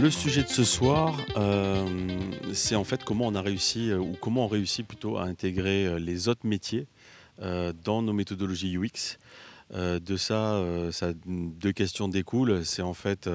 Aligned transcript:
Le 0.00 0.10
sujet 0.10 0.44
de 0.44 0.48
ce 0.48 0.62
soir, 0.62 1.18
euh, 1.36 1.84
c'est 2.52 2.76
en 2.76 2.84
fait 2.84 3.02
comment 3.02 3.26
on 3.26 3.34
a 3.34 3.42
réussi, 3.42 3.90
euh, 3.90 3.98
ou 3.98 4.16
comment 4.20 4.44
on 4.44 4.48
réussit 4.48 4.86
plutôt 4.86 5.16
à 5.16 5.24
intégrer 5.24 5.86
euh, 5.86 5.98
les 5.98 6.28
autres 6.28 6.46
métiers 6.46 6.86
dans 7.84 8.02
nos 8.02 8.12
méthodologies 8.12 8.76
UX. 8.76 9.18
De 9.72 10.16
ça, 10.16 10.60
ça, 10.90 11.12
deux 11.24 11.70
questions 11.70 12.08
découlent. 12.08 12.64
C'est 12.64 12.82
en 12.82 12.94
fait 12.94 13.30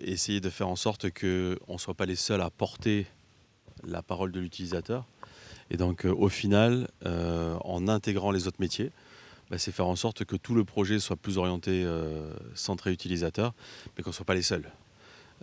essayer 0.00 0.40
de 0.40 0.50
faire 0.50 0.66
en 0.66 0.74
sorte 0.74 1.08
qu'on 1.10 1.72
ne 1.72 1.78
soit 1.78 1.94
pas 1.94 2.04
les 2.04 2.16
seuls 2.16 2.40
à 2.40 2.50
porter 2.50 3.06
la 3.86 4.02
parole 4.02 4.32
de 4.32 4.40
l'utilisateur. 4.40 5.06
Et 5.70 5.76
donc 5.76 6.04
au 6.04 6.28
final, 6.28 6.88
en 7.04 7.86
intégrant 7.86 8.32
les 8.32 8.48
autres 8.48 8.60
métiers, 8.60 8.90
bah, 9.50 9.58
c'est 9.58 9.72
faire 9.72 9.86
en 9.86 9.96
sorte 9.96 10.24
que 10.24 10.36
tout 10.36 10.54
le 10.54 10.64
projet 10.64 10.98
soit 10.98 11.16
plus 11.16 11.38
orienté 11.38 11.84
euh, 11.84 12.32
centré 12.54 12.92
utilisateur, 12.92 13.54
mais 13.96 14.02
qu'on 14.02 14.10
ne 14.10 14.14
soit 14.14 14.24
pas 14.24 14.34
les 14.34 14.42
seuls. 14.42 14.70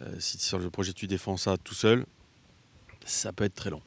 Euh, 0.02 0.16
si 0.20 0.40
sur 0.40 0.60
le 0.60 0.70
projet 0.70 0.94
tu 0.94 1.08
défends 1.08 1.38
ça 1.38 1.58
tout 1.58 1.76
seul, 1.76 2.06
ça 3.06 3.32
peut 3.34 3.44
être 3.44 3.56
très 3.56 3.70
long. 3.70 3.82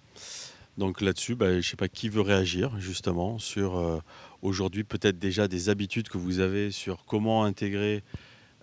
Donc 0.79 1.01
là-dessus, 1.01 1.35
bah, 1.35 1.51
je 1.53 1.57
ne 1.57 1.63
sais 1.63 1.77
pas 1.77 1.89
qui 1.89 2.09
veut 2.09 2.21
réagir 2.21 2.79
justement 2.81 3.39
sur 3.39 3.77
euh, 3.77 4.01
aujourd'hui 4.43 4.85
peut-être 4.85 5.19
déjà 5.19 5.49
des 5.49 5.69
habitudes 5.69 6.09
que 6.09 6.19
vous 6.19 6.41
avez 6.41 6.71
sur 6.71 7.05
comment 7.07 7.45
intégrer, 7.45 8.03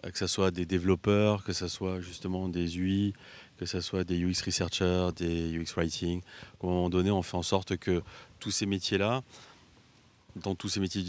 que 0.03 0.17
ce 0.17 0.27
soit 0.27 0.51
des 0.51 0.65
développeurs, 0.65 1.43
que 1.43 1.53
ce 1.53 1.67
soit 1.67 2.01
justement 2.01 2.49
des 2.49 2.79
UI, 2.79 3.13
que 3.57 3.65
ce 3.65 3.79
soit 3.79 4.03
des 4.03 4.19
UX 4.19 4.41
researchers, 4.43 5.09
des 5.15 5.55
UX 5.55 5.75
writing. 5.77 6.21
À 6.21 6.65
un 6.65 6.69
moment 6.69 6.89
donné, 6.89 7.11
on 7.11 7.21
fait 7.21 7.37
en 7.37 7.43
sorte 7.43 7.77
que 7.77 8.01
tous 8.39 8.49
ces 8.49 8.65
métiers-là, 8.65 9.21
dans 10.35 10.55
tous 10.55 10.69
ces 10.69 10.79
métiers 10.79 11.03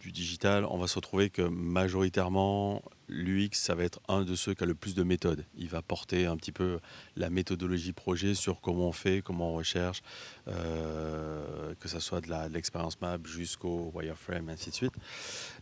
du 0.00 0.12
digital, 0.12 0.64
on 0.64 0.78
va 0.78 0.86
se 0.86 0.96
retrouver 0.96 1.30
que 1.30 1.42
majoritairement, 1.42 2.82
l'UX, 3.08 3.50
ça 3.52 3.74
va 3.74 3.84
être 3.84 4.00
un 4.08 4.24
de 4.24 4.34
ceux 4.34 4.54
qui 4.54 4.64
a 4.64 4.66
le 4.66 4.74
plus 4.74 4.94
de 4.94 5.02
méthodes. 5.02 5.44
Il 5.56 5.68
va 5.68 5.82
porter 5.82 6.26
un 6.26 6.36
petit 6.36 6.52
peu 6.52 6.78
la 7.16 7.30
méthodologie 7.30 7.92
projet 7.92 8.34
sur 8.34 8.60
comment 8.60 8.88
on 8.88 8.92
fait, 8.92 9.22
comment 9.22 9.52
on 9.52 9.54
recherche, 9.54 10.02
euh, 10.46 11.74
que 11.80 11.88
ce 11.88 12.00
soit 12.00 12.20
de 12.20 12.52
l'expérience 12.52 13.00
map 13.00 13.18
jusqu'au 13.24 13.90
wireframe, 13.94 14.48
ainsi 14.48 14.70
de 14.70 14.74
suite. 14.74 14.94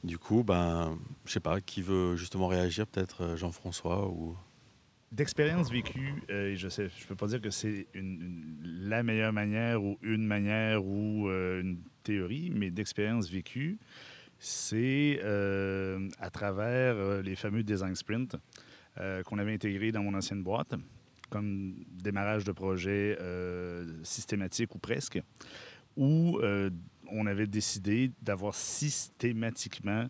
Du 0.04 0.18
coup, 0.18 0.42
ben, 0.42 0.98
je 1.24 1.32
sais 1.32 1.40
pas, 1.40 1.60
qui 1.60 1.82
veut 1.82 2.16
justement 2.16 2.48
réagir, 2.48 2.86
peut-être 2.86 3.22
euh, 3.22 3.36
Jean-François 3.36 4.08
ou... 4.08 4.36
D'expérience 5.12 5.70
vécue, 5.70 6.22
euh, 6.30 6.56
je 6.56 6.68
sais, 6.68 6.88
je 6.88 7.06
peux 7.06 7.14
pas 7.14 7.28
dire 7.28 7.40
que 7.40 7.50
c'est 7.50 7.86
la 7.94 9.04
meilleure 9.04 9.32
manière 9.32 9.82
ou 9.82 9.98
une 10.02 10.27
manière 10.27 10.84
ou 10.84 11.30
une 11.30 11.78
théorie, 12.06 12.50
mais 12.54 12.70
d'expérience 12.70 13.28
vécue, 13.28 13.78
c'est 14.38 15.20
euh, 15.24 16.08
à 16.20 16.30
travers 16.30 16.94
euh, 16.96 17.22
les 17.22 17.34
fameux 17.34 17.62
design 17.62 17.96
sprints 17.96 18.36
euh, 18.98 19.22
qu'on 19.24 19.38
avait 19.38 19.54
intégrés 19.54 19.92
dans 19.92 20.02
mon 20.02 20.14
ancienne 20.14 20.42
boîte, 20.42 20.74
comme 21.30 21.74
démarrage 21.90 22.44
de 22.44 22.52
projet 22.52 23.18
systématique 24.04 24.74
ou 24.74 24.78
presque, 24.78 25.20
où 25.96 26.38
on 27.10 27.27
avait 27.27 27.48
décidé 27.48 28.12
d'avoir 28.22 28.54
systématiquement 28.54 30.06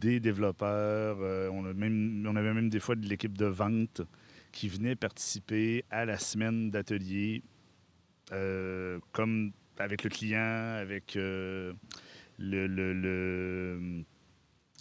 des 0.00 0.20
développeurs. 0.20 1.18
on, 1.52 1.66
avait 1.66 2.54
même 2.54 2.70
des 2.70 2.80
fois 2.80 2.96
de 2.96 3.06
l'équipe 3.06 3.36
de 3.36 3.46
vente 3.46 4.00
qui 4.50 4.68
venait 4.68 4.96
participer 4.96 5.84
à 5.90 6.06
la 6.06 6.18
semaine 6.18 6.70
d'atelier, 6.70 7.42
comme 9.12 9.52
avec 9.78 10.04
le 10.04 10.10
client, 10.10 10.76
avec 10.80 11.16
euh, 11.16 11.72
le, 12.38 14.04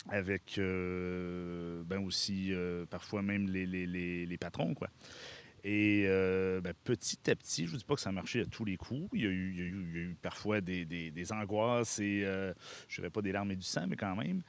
avec 0.09 0.58
euh, 0.58 1.84
ben 1.86 2.00
aussi 2.00 2.50
euh, 2.54 2.86
parfois 2.86 3.22
même 3.22 3.48
les, 3.48 3.66
les- 3.66 3.88
les- 3.88 4.26
les 4.26 4.38
patrons 4.38 4.74
quoi. 4.74 4.90
Et 5.66 6.04
ben, 6.62 6.74
petit 6.84 7.31
à 7.31 7.36
petit, 7.38 7.62
je 7.62 7.68
ne 7.68 7.72
vous 7.72 7.78
dis 7.78 7.86
pas 7.86 7.96
que 7.96 8.02
ça 8.02 8.09
a 8.09 8.12
marché 8.12 8.42
à 8.42 8.46
tous 8.46 8.66
les 8.66 8.76
coups. 8.76 9.08
Il 9.14 9.22
y 9.22 9.26
a 9.26 9.30
eu, 9.30 9.52
il 9.54 9.59
y 9.59 9.62
a 9.62 9.66
eu- 9.66 10.18
parfois 10.22 10.59
des, 10.59 10.84
des- 10.84 11.31
angoisses 11.31 12.00
et, 12.00 12.25
je 12.90 12.96
dirais 12.98 13.10
pas 13.10 13.22
des 13.22 13.31
larmes 13.31 13.52
et 13.52 13.56
du 13.56 13.64
sang, 13.66 13.86
mais 13.88 13.96
quand 13.96 14.14
même, 14.18 14.42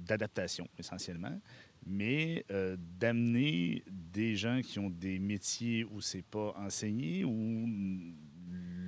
d'adaptation 0.00 0.68
essentiellement. 0.78 1.40
Mais 1.86 2.44
d'amener 2.98 3.82
des 3.90 4.36
gens 4.36 4.60
qui 4.62 4.78
ont 4.78 4.90
des 4.90 5.18
métiers 5.18 5.84
où 5.84 6.02
c'est 6.02 6.20
pas 6.26 6.54
enseigné, 6.58 7.24
où 7.24 7.66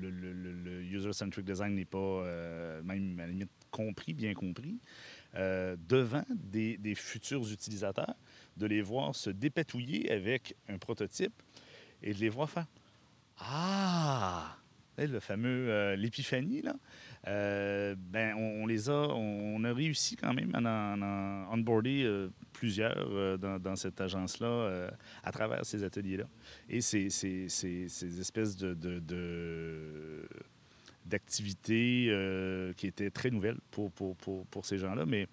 le, 0.08 0.82
user-centric 0.82 1.44
design 1.44 1.74
n'est 1.74 1.84
pas 1.84 1.98
euh, 1.98 2.82
même 2.82 3.18
à 3.18 3.22
la 3.22 3.28
limite 3.28 3.50
compris, 3.70 4.12
bien 4.12 4.34
compris, 4.34 4.78
euh, 5.34 5.76
devant 5.88 6.24
des, 6.30 6.76
des 6.76 6.94
futurs 6.94 7.50
utilisateurs, 7.50 8.14
de 8.56 8.66
les 8.66 8.82
voir 8.82 9.14
se 9.14 9.30
dépatouiller 9.30 10.10
avec 10.10 10.54
un 10.68 10.78
prototype 10.78 11.42
et 12.02 12.12
de 12.12 12.18
les 12.18 12.28
voir 12.28 12.50
faire 12.50 12.66
Ah! 13.38 14.56
Le 14.98 15.20
fameux 15.20 15.70
euh, 15.70 15.96
l'épiphanie, 15.96 16.62
là. 16.62 16.76
Euh, 17.28 17.94
ben, 17.96 18.34
on, 18.34 18.66
les 18.66 18.90
a, 18.90 19.06
on, 19.14 19.62
a 19.62 19.72
réussi 19.72 20.16
quand 20.16 20.34
même 20.34 20.52
à 20.54 20.58
en, 20.60 21.54
onboarder 21.56 22.02
euh, 22.02 22.28
plusieurs 22.52 22.96
euh, 22.98 23.36
dans, 23.36 23.76
cette 23.76 24.00
agence-là 24.00 24.90
à 25.22 25.30
travers 25.30 25.64
ces 25.64 25.84
ateliers-là. 25.84 26.24
Et 26.68 26.80
ces, 26.80 27.10
ces- 27.10 27.48
ces- 27.48 27.88
ces 27.88 28.20
espèces 28.20 28.56
de, 28.56 28.74
d'activités 31.04 32.72
qui 32.76 32.86
étaient 32.86 33.10
très 33.10 33.30
nouvelles 33.30 33.58
pour, 33.70 33.92
pour, 33.92 34.16
pour, 34.16 34.46
pour 34.46 34.66
ces 34.66 34.78
gens-là. 34.78 35.04
Mais 35.06 35.28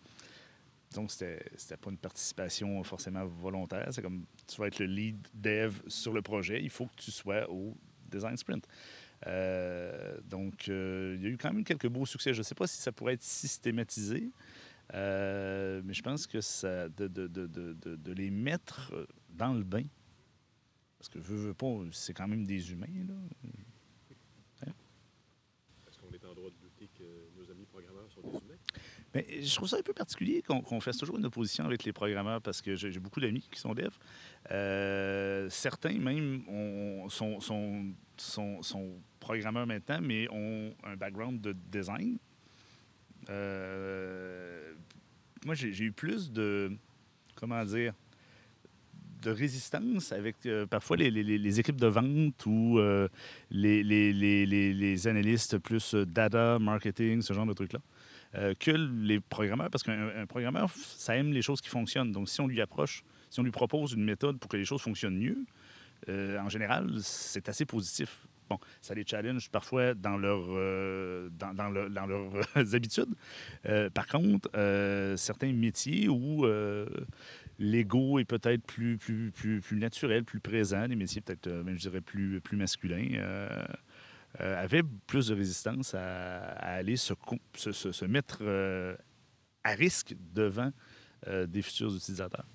donc, 0.93 1.11
c'était, 1.11 1.43
c'était 1.55 1.77
pas 1.77 1.91
une 1.91 1.97
participation 1.97 2.83
forcément 2.83 3.25
volontaire. 3.25 3.87
C'est 3.91 4.01
comme 4.01 4.25
tu 4.47 4.59
vas 4.59 4.67
être 4.67 4.79
le 4.79 4.85
lead 4.87 5.27
dev 5.33 5.73
sur 5.87 6.13
le 6.13 6.21
projet, 6.21 6.61
il 6.61 6.69
faut 6.69 6.85
que 6.85 6.95
tu 6.97 7.11
sois 7.11 7.49
au 7.49 7.75
design 8.09 8.35
sprint. 8.37 8.67
Euh, 9.27 10.17
donc, 10.23 10.69
euh, 10.69 11.15
il 11.17 11.23
y 11.23 11.25
a 11.27 11.29
eu 11.29 11.37
quand 11.37 11.51
même 11.53 11.63
quelques 11.63 11.87
beaux 11.89 12.05
succès. 12.05 12.33
Je 12.33 12.39
ne 12.39 12.43
sais 12.43 12.55
pas 12.55 12.67
si 12.67 12.77
ça 12.81 12.91
pourrait 12.91 13.13
être 13.13 13.23
systématisé, 13.23 14.31
euh, 14.93 15.81
mais 15.83 15.93
je 15.93 16.01
pense 16.01 16.25
que 16.27 16.41
ça, 16.41 16.87
de, 16.89 17.07
de- 17.07 17.27
de- 17.27 17.47
de- 17.47 18.13
les 18.13 18.29
mettre 18.31 18.93
dans 19.29 19.53
le 19.53 19.63
bain, 19.63 19.83
parce 20.97 21.09
que 21.09 21.19
veux, 21.19 21.37
veux 21.37 21.53
pas, 21.53 21.67
c'est 21.91 22.13
quand 22.13 22.27
même 22.27 22.45
des 22.45 22.71
humains. 22.71 22.87
Là. 23.07 23.13
Est-ce 25.87 25.99
qu'on 25.99 26.11
est 26.13 26.25
en 26.25 26.33
droit 26.33 26.49
de 26.49 26.55
douter 26.61 26.89
que 26.97 27.03
nos 27.37 27.49
amis 27.51 27.65
programmeurs 27.65 28.09
sont 28.11 28.21
des 28.21 28.29
humains? 28.29 28.57
Mais 29.13 29.41
je 29.43 29.55
trouve 29.55 29.67
ça 29.67 29.77
un 29.77 29.81
peu 29.81 29.93
particulier 29.93 30.41
qu'on 30.43 30.79
fasse 30.79 30.97
toujours 30.97 31.17
une 31.17 31.25
opposition 31.25 31.65
avec 31.65 31.83
les 31.83 31.91
programmeurs 31.93 32.41
parce 32.41 32.61
que 32.61 32.75
j'ai 32.75 32.91
j'ai 32.91 32.99
beaucoup 32.99 33.19
d'amis 33.19 33.47
qui 33.51 33.59
sont 33.59 33.73
devs. 33.73 33.97
Euh, 34.51 35.49
certains 35.49 35.97
même 35.97 36.43
ont- 36.47 37.09
sont, 37.09 37.39
sont, 37.39 37.93
sont- 38.17 38.61
sont 38.61 39.01
programmeurs 39.29 39.67
maintenant, 39.67 39.99
mais 40.01 40.27
ont 40.31 40.73
un 40.83 40.95
background 40.95 41.39
de 41.39 41.53
design. 41.71 42.17
Euh, 43.29 44.73
moi, 45.45 45.53
j'ai 45.53 45.83
eu 45.83 45.91
plus 45.91 46.31
de, 46.31 46.71
comment 47.35 47.63
dire, 47.63 47.93
de 49.21 49.29
résistance 49.29 50.11
avec 50.13 50.37
euh, 50.47 50.65
parfois 50.65 50.97
les, 50.97 51.59
équipes 51.59 51.79
de 51.79 51.85
vente 51.85 52.43
ou 52.47 52.79
euh, 52.79 53.07
les, 53.51 55.07
analystes 55.07 55.59
plus 55.59 55.93
data, 55.93 56.57
marketing, 56.57 57.21
ce 57.21 57.33
genre 57.33 57.45
de 57.45 57.53
trucs-là 57.53 57.79
que 58.59 58.71
les 58.71 59.19
programmeurs, 59.19 59.71
parce 59.71 59.83
qu'un 59.83 60.09
un 60.21 60.25
programmeur, 60.27 60.71
ça 60.71 61.15
aime 61.15 61.33
les 61.33 61.41
choses 61.41 61.61
qui 61.61 61.69
fonctionnent. 61.69 62.11
Donc, 62.11 62.29
si 62.29 62.41
on 62.41 62.47
lui 62.47 62.61
approche, 62.61 63.03
si 63.29 63.39
on 63.39 63.43
lui 63.43 63.51
propose 63.51 63.93
une 63.93 64.03
méthode 64.03 64.39
pour 64.39 64.49
que 64.49 64.57
les 64.57 64.65
choses 64.65 64.81
fonctionnent 64.81 65.17
mieux, 65.17 65.45
en 66.07 66.49
général, 66.49 66.91
c'est 67.01 67.49
assez 67.49 67.65
positif. 67.65 68.27
Bon, 68.49 68.57
ça 68.81 68.93
les 68.95 69.05
challenge 69.05 69.49
parfois 69.49 69.93
dans, 69.93 70.17
leur, 70.17 70.43
euh, 70.49 71.29
dans, 71.31 71.53
dans 71.53 71.69
dans 71.89 72.05
leurs 72.07 72.31
habitudes. 72.73 73.13
Euh, 73.67 73.89
par 73.89 74.07
contre, 74.07 74.49
euh, 74.55 75.15
certains 75.17 75.53
métiers 75.53 76.09
où 76.09 76.45
euh, 76.45 76.87
l'ego 77.59 78.19
est 78.19 78.25
peut-être 78.25 78.63
plus, 78.63 78.97
plus, 78.97 79.31
plus, 79.31 79.61
naturel, 79.77 80.23
plus 80.23 80.39
présent, 80.39 80.87
des 80.87 80.95
métiers 80.95 81.21
peut-être, 81.21 81.47
euh, 81.47 81.63
même, 81.63 81.75
je 81.75 81.81
dirais, 81.81 82.01
plus, 82.01 82.41
plus 82.41 82.57
masculins, 82.57 83.07
euh, 83.15 83.49
euh, 84.41 84.63
avaient 84.63 84.83
plus 85.07 85.27
de 85.27 85.35
résistance 85.35 85.93
à, 85.93 86.39
aller 86.39 86.97
se, 86.97 87.13
se, 87.55 87.71
se- 87.91 88.05
mettre 88.05 88.39
euh, 88.41 88.95
à 89.63 89.71
risque 89.71 90.15
devant 90.33 90.71
euh, 91.27 91.45
des 91.45 91.61
futurs 91.61 91.93
utilisateurs. 91.95 92.45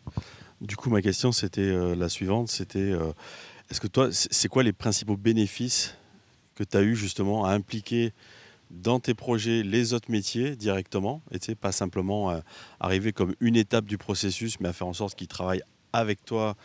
Du 0.61 0.77
coup, 0.77 0.89
ma 0.89 1.03
question, 1.03 1.33
c'était 1.33 1.61
euh, 1.61 1.95
la 1.95 2.09
suivante, 2.09 2.49
c'était 2.49 2.93
euh, 2.93 3.13
est-ce 3.71 3.81
que 3.81 3.87
toi, 3.87 4.09
c'est 4.13 4.49
quoi 4.49 4.63
les 4.63 4.73
principaux 4.73 5.17
bénéfices 5.17 5.97
que 6.55 6.65
tu 6.65 6.77
as 6.77 6.83
eu 6.83 6.95
justement 6.95 7.45
à 7.45 7.51
impliquer 7.53 8.13
dans 8.71 9.01
tes 9.01 9.15
projets 9.15 9.63
les 9.63 9.93
autres 9.93 10.11
métiers 10.11 10.57
directement, 10.57 11.23
et 11.31 11.39
tu 11.39 11.47
sais, 11.47 11.55
pas 11.55 11.73
simplement 11.73 12.31
euh, 12.31 12.41
arriver 12.81 13.13
comme 13.13 13.35
une 13.41 13.57
étape 13.57 13.85
du 13.85 13.99
processus, 13.99 14.59
mais 14.61 14.69
à 14.69 14.73
faire 14.73 14.87
en 14.87 14.93
sorte 14.93 15.15
qu'ils 15.15 15.29
travaillent 15.29 15.63
avec 15.93 16.25
toi 16.25 16.57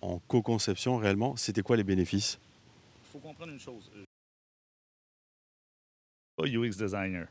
en 0.00 0.18
co-conception 0.20 0.96
réellement, 0.96 1.36
c'était 1.36 1.62
quoi 1.62 1.76
les 1.76 1.84
bénéfices? 1.84 2.38
Il 3.02 3.12
faut 3.12 3.18
comprendre 3.18 3.52
une 3.52 3.60
chose. 3.60 3.90
UX 6.40 6.76
designer. 6.76 7.26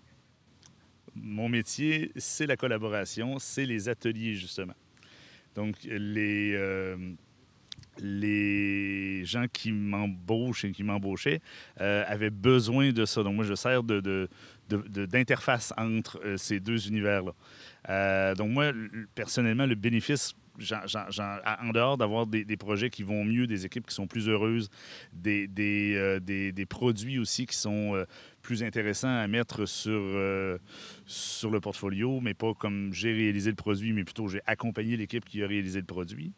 Mon 1.15 1.49
métier, 1.49 2.11
c'est 2.17 2.45
la 2.45 2.57
collaboration, 2.57 3.39
c'est 3.39 3.65
les 3.65 3.89
ateliers, 3.89 4.35
justement. 4.35 4.75
Donc, 5.55 5.75
les, 5.83 6.53
euh, 6.53 7.13
les 8.01 9.25
gens 9.25 9.45
qui 9.51 9.71
m'embauchent 9.71 10.65
et 10.65 10.71
qui 10.71 10.83
m'embauchaient 10.83 11.41
euh, 11.81 12.03
avaient 12.07 12.29
besoin 12.29 12.91
de 12.91 13.05
ça. 13.05 13.23
Donc, 13.23 13.35
moi, 13.35 13.45
je 13.45 13.55
sers 13.55 13.83
d'interface 13.83 15.73
entre 15.77 16.19
euh, 16.23 16.37
ces 16.37 16.59
deux 16.59 16.87
univers-là. 16.87 17.33
Euh, 17.89 18.35
donc, 18.35 18.51
moi, 18.51 18.71
personnellement, 19.15 19.65
le 19.65 19.75
bénéfice, 19.75 20.33
en 20.59 21.71
dehors 21.71 21.97
d'avoir 21.97 22.25
des, 22.25 22.57
projets 22.57 22.89
qui 22.89 23.03
vont 23.03 23.23
mieux, 23.23 23.45
des 23.45 23.67
équipes 23.67 23.85
qui 23.85 23.93
sont 23.93 24.07
plus 24.07 24.27
heureuses, 24.27 24.69
des, 25.13 26.65
produits 26.67 27.19
aussi 27.19 27.45
qui 27.45 27.55
sont 27.55 28.03
plus 28.41 28.63
intéressants 28.63 29.15
à 29.15 29.27
mettre 29.27 29.67
sur, 29.67 30.01
sur 31.05 31.51
le 31.51 31.59
portfolio, 31.59 32.21
mais 32.21 32.33
pas 32.33 32.55
comme 32.55 32.91
j'ai 32.91 33.13
réalisé 33.13 33.51
le 33.51 33.55
produit, 33.55 33.93
mais 33.93 34.03
plutôt 34.03 34.27
j'ai 34.29 34.41
accompagné 34.47 34.97
l'équipe 34.97 35.25
qui 35.25 35.43
a 35.43 35.47
réalisé 35.47 35.79
le 35.79 35.85
produit. 35.85 36.33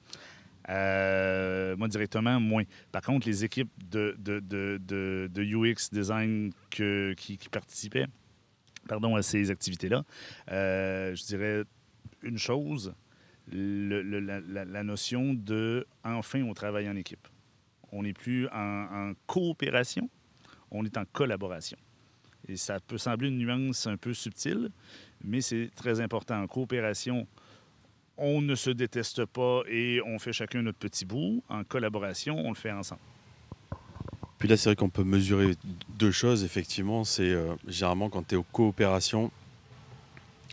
Euh, 0.69 1.75
moi, 1.77 1.87
directement, 1.87 2.39
moins. 2.39 2.63
Par 2.91 3.01
contre, 3.01 3.27
les 3.27 3.43
équipes 3.43 3.71
de, 3.89 4.15
de, 4.19 4.39
de, 4.39 4.79
de- 5.31 5.43
UX 5.43 5.89
design 5.91 6.51
qui, 6.69 7.39
participaient 7.51 8.05
pardon, 8.87 9.15
à 9.15 9.21
ces 9.21 9.51
activités-là, 9.51 10.03
euh, 10.51 11.15
je 11.15 11.23
dirais 11.25 11.63
une 12.23 12.37
chose, 12.37 12.93
la 13.51 14.83
notion 14.83 15.33
de 15.33 15.85
enfin 16.03 16.41
on 16.43 16.53
travaille 16.53 16.89
en 16.89 16.95
équipe. 16.95 17.27
On 17.91 18.03
n'est 18.03 18.13
plus 18.13 18.47
en, 18.49 19.09
en 19.09 19.13
coopération, 19.25 20.09
on 20.71 20.85
est 20.85 20.97
en 20.97 21.05
collaboration. 21.05 21.77
Et 22.47 22.55
ça 22.55 22.79
peut 22.79 22.97
sembler 22.97 23.27
une 23.29 23.37
nuance 23.37 23.85
un 23.87 23.97
peu 23.97 24.13
subtile, 24.13 24.69
mais 25.23 25.41
c'est 25.41 25.69
très 25.75 25.99
important. 25.99 26.41
En 26.41 26.47
coopération, 26.47 27.27
on 28.19 28.41
ne 28.41 28.55
se 28.55 28.69
déteste 28.69 29.25
pas 29.25 29.61
et 29.67 30.01
on 30.05 30.19
fait 30.19 30.33
chacun 30.33 30.61
notre 30.61 30.77
petit 30.77 31.05
bout. 31.05 31.43
En 31.49 31.63
collaboration, 31.63 32.37
on 32.37 32.49
le 32.49 32.55
fait 32.55 32.71
ensemble. 32.71 33.01
Puis 34.37 34.47
là, 34.47 34.55
c'est 34.55 34.69
vrai 34.69 34.75
qu'on 34.75 34.89
peut 34.89 35.03
mesurer 35.03 35.55
deux 35.97 36.11
choses, 36.11 36.43
effectivement. 36.43 37.03
C'est 37.03 37.29
euh, 37.29 37.55
généralement 37.67 38.09
quand 38.09 38.27
tu 38.27 38.35
es 38.35 38.37
aux 38.37 38.43
coopérations, 38.43 39.31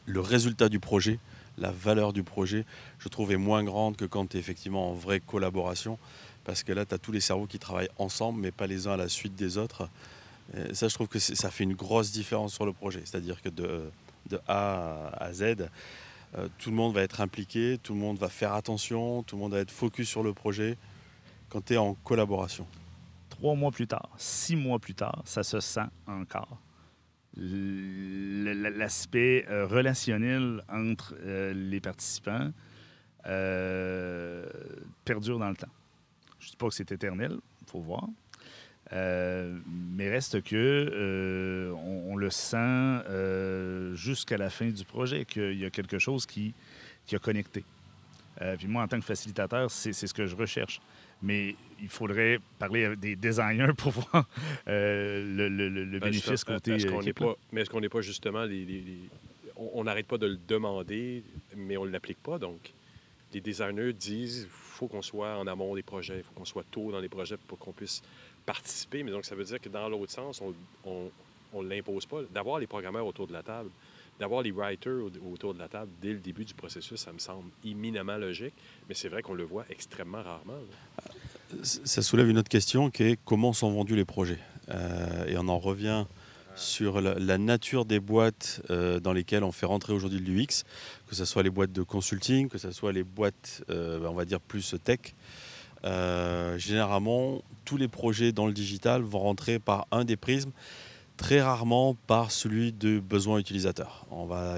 le 0.06 0.20
résultat 0.20 0.68
du 0.68 0.80
projet, 0.80 1.18
la 1.58 1.70
valeur 1.70 2.12
du 2.12 2.22
projet, 2.22 2.64
je 2.98 3.08
trouve 3.08 3.32
est 3.32 3.36
moins 3.36 3.62
grande 3.62 3.96
que 3.96 4.04
quand 4.04 4.26
tu 4.30 4.36
es 4.36 4.40
effectivement 4.40 4.90
en 4.90 4.94
vraie 4.94 5.20
collaboration. 5.20 5.98
Parce 6.44 6.62
que 6.62 6.72
là, 6.72 6.84
tu 6.84 6.94
as 6.94 6.98
tous 6.98 7.12
les 7.12 7.20
cerveaux 7.20 7.46
qui 7.46 7.58
travaillent 7.58 7.90
ensemble, 7.98 8.40
mais 8.40 8.50
pas 8.50 8.66
les 8.66 8.86
uns 8.86 8.92
à 8.92 8.96
la 8.96 9.08
suite 9.08 9.34
des 9.34 9.58
autres. 9.58 9.88
Ça, 10.72 10.86
je 10.86 10.94
trouve 10.94 11.08
que 11.08 11.18
ça 11.18 11.50
fait 11.50 11.64
une 11.64 11.74
grosse 11.74 12.12
différence 12.12 12.54
sur 12.54 12.64
le 12.66 12.72
projet. 12.72 13.00
C'est-à-dire 13.04 13.42
que 13.42 13.48
de, 13.48 13.90
A 14.46 15.10
à 15.18 15.32
Z, 15.32 15.68
tout 16.58 16.70
le 16.70 16.76
monde 16.76 16.94
va 16.94 17.02
être 17.02 17.20
impliqué, 17.20 17.78
tout 17.82 17.94
le 17.94 18.00
monde 18.00 18.18
va 18.18 18.28
faire 18.28 18.52
attention, 18.52 19.22
tout 19.22 19.36
le 19.36 19.42
monde 19.42 19.52
va 19.52 19.60
être 19.60 19.70
focus 19.70 20.08
sur 20.08 20.22
le 20.22 20.32
projet 20.32 20.76
quand 21.48 21.64
tu 21.64 21.74
es 21.74 21.76
en 21.76 21.94
collaboration. 21.94 22.66
Trois 23.30 23.54
mois 23.54 23.70
plus 23.70 23.86
tard, 23.86 24.10
six 24.16 24.56
mois 24.56 24.78
plus 24.78 24.94
tard, 24.94 25.22
ça 25.24 25.42
se 25.42 25.60
sent 25.60 25.88
encore. 26.06 26.58
L'aspect 27.36 29.44
euh, 29.50 29.66
relationnel 29.66 30.62
entre 30.70 31.14
euh, 31.20 31.52
les 31.52 31.80
participants 31.80 32.50
euh, 33.26 34.46
perdure 35.04 35.38
dans 35.38 35.50
le 35.50 35.56
temps. 35.56 35.66
Je 36.38 36.46
ne 36.46 36.50
dis 36.50 36.56
pas 36.56 36.68
que 36.68 36.74
c'est 36.74 36.92
éternel, 36.92 37.36
il 37.60 37.68
faut 37.68 37.80
voir. 37.80 38.06
Euh, 38.92 39.58
mais 39.68 40.08
reste 40.08 40.42
que 40.42 40.54
euh, 40.56 41.72
on, 41.72 42.12
on 42.12 42.16
le 42.16 42.30
sent 42.30 42.56
euh, 42.56 43.94
jusqu'à 43.94 44.36
la 44.36 44.48
fin 44.48 44.66
du 44.68 44.84
projet 44.84 45.24
qu'il 45.24 45.58
y 45.58 45.64
a 45.64 45.70
quelque 45.70 45.98
chose 45.98 46.24
qui, 46.26 46.54
qui 47.06 47.16
a 47.16 47.18
connecté. 47.18 47.64
Puis 48.58 48.66
moi, 48.68 48.82
en 48.82 48.88
tant 48.88 48.98
que 49.00 49.04
facilitateur, 49.06 49.70
c'est 49.70 49.94
ce 49.94 50.12
que 50.12 50.26
je 50.26 50.36
recherche. 50.36 50.80
Mais 51.22 51.56
il 51.80 51.88
faudrait 51.88 52.38
parler 52.58 52.84
avec 52.84 53.00
des 53.00 53.16
designers 53.16 53.72
pour 53.78 53.92
voir 54.12 54.28
le, 54.66 55.48
le- 55.48 55.68
le- 55.70 55.84
Ben, 55.98 56.10
bénéfice 56.10 56.44
côté 56.44 56.72
est-ce 56.74 56.86
qu'on 56.86 57.02
n'est 57.02 57.14
pas, 57.14 57.34
mais 57.50 57.62
est-ce 57.62 57.70
qu'on 57.70 57.80
n'est 57.80 57.88
pas 57.88 58.02
justement 58.02 58.44
les, 58.44 58.64
les- 58.66 58.82
les- 58.82 59.08
on 59.56 59.84
n'arrête 59.84 60.06
pas 60.06 60.18
de 60.18 60.26
le 60.26 60.38
demander, 60.46 61.22
mais 61.56 61.78
on 61.78 61.86
ne 61.86 61.90
l'applique 61.90 62.22
pas. 62.22 62.38
Donc, 62.38 62.74
les 63.32 63.40
designers 63.40 63.94
disent 63.94 64.42
il 64.42 64.48
faut 64.50 64.86
qu'on 64.86 65.00
soit 65.00 65.38
en 65.38 65.46
amont 65.46 65.74
des 65.74 65.82
projets, 65.82 66.18
il 66.18 66.22
faut 66.22 66.34
qu'on 66.34 66.44
soit 66.44 66.64
tôt 66.70 66.92
dans 66.92 67.00
les 67.00 67.08
projets 67.08 67.38
pour 67.48 67.58
qu'on 67.58 67.72
puisse 67.72 68.02
participer. 68.46 69.02
Mais 69.02 69.10
donc, 69.10 69.24
ça 69.24 69.34
veut 69.34 69.44
dire 69.44 69.60
que 69.60 69.68
dans 69.68 69.88
l'autre 69.88 70.12
sens, 70.12 70.40
on 70.84 71.62
ne 71.62 71.68
l'impose 71.68 72.06
pas. 72.06 72.22
D'avoir 72.32 72.58
les 72.58 72.66
programmeurs 72.66 73.06
autour 73.06 73.26
de 73.26 73.32
la 73.32 73.42
table, 73.42 73.70
d'avoir 74.18 74.42
les 74.42 74.52
writers 74.52 75.02
au- 75.04 75.32
autour 75.32 75.52
de 75.52 75.58
la 75.58 75.68
table 75.68 75.90
dès 76.00 76.12
le 76.12 76.18
début 76.20 76.44
du 76.44 76.54
processus, 76.54 76.98
ça 77.00 77.12
me 77.12 77.18
semble 77.18 77.50
éminemment 77.64 78.16
logique. 78.16 78.54
Mais 78.88 78.94
c'est 78.94 79.08
vrai 79.08 79.20
qu'on 79.22 79.34
le 79.34 79.44
voit 79.44 79.64
extrêmement 79.68 80.22
rarement. 80.22 80.54
là. 80.54 81.04
Ça 81.62 82.02
soulève 82.02 82.28
une 82.28 82.38
autre 82.38 82.48
question 82.48 82.90
qui 82.90 83.02
est 83.04 83.18
comment 83.24 83.52
sont 83.52 83.70
vendus 83.70 83.94
les 83.94 84.04
projets? 84.04 84.38
Euh, 84.68 85.26
et 85.26 85.36
on 85.38 85.48
en 85.48 85.58
revient 85.58 86.06
sur 86.56 87.00
la, 87.00 87.38
nature 87.38 87.84
des 87.84 88.00
boîtes 88.00 88.62
euh, 88.70 88.98
dans 88.98 89.12
lesquelles 89.12 89.44
on 89.44 89.52
fait 89.52 89.66
rentrer 89.66 89.92
aujourd'hui 89.92 90.18
l'UX, 90.18 90.64
que 91.06 91.14
ce 91.14 91.24
soit 91.24 91.42
les 91.42 91.50
boîtes 91.50 91.72
de 91.72 91.82
consulting, 91.82 92.48
que 92.48 92.58
ce 92.58 92.70
soit 92.72 92.92
les 92.92 93.04
boîtes, 93.04 93.62
euh, 93.70 94.00
on 94.08 94.14
va 94.14 94.24
dire, 94.24 94.40
plus 94.40 94.74
tech. 94.82 95.14
Euh, 95.84 96.58
généralement, 96.58 97.42
tous 97.64 97.76
les 97.76 97.88
projets 97.88 98.32
dans 98.32 98.46
le 98.46 98.52
digital 98.52 99.02
vont 99.02 99.20
rentrer 99.20 99.58
par 99.58 99.86
un 99.90 100.04
des 100.04 100.16
prismes, 100.16 100.52
très 101.16 101.40
rarement 101.40 101.94
par 102.06 102.30
celui 102.30 102.72
de 102.72 102.98
besoin 102.98 103.38
utilisateur. 103.38 104.06
On 104.10 104.26
va, 104.26 104.56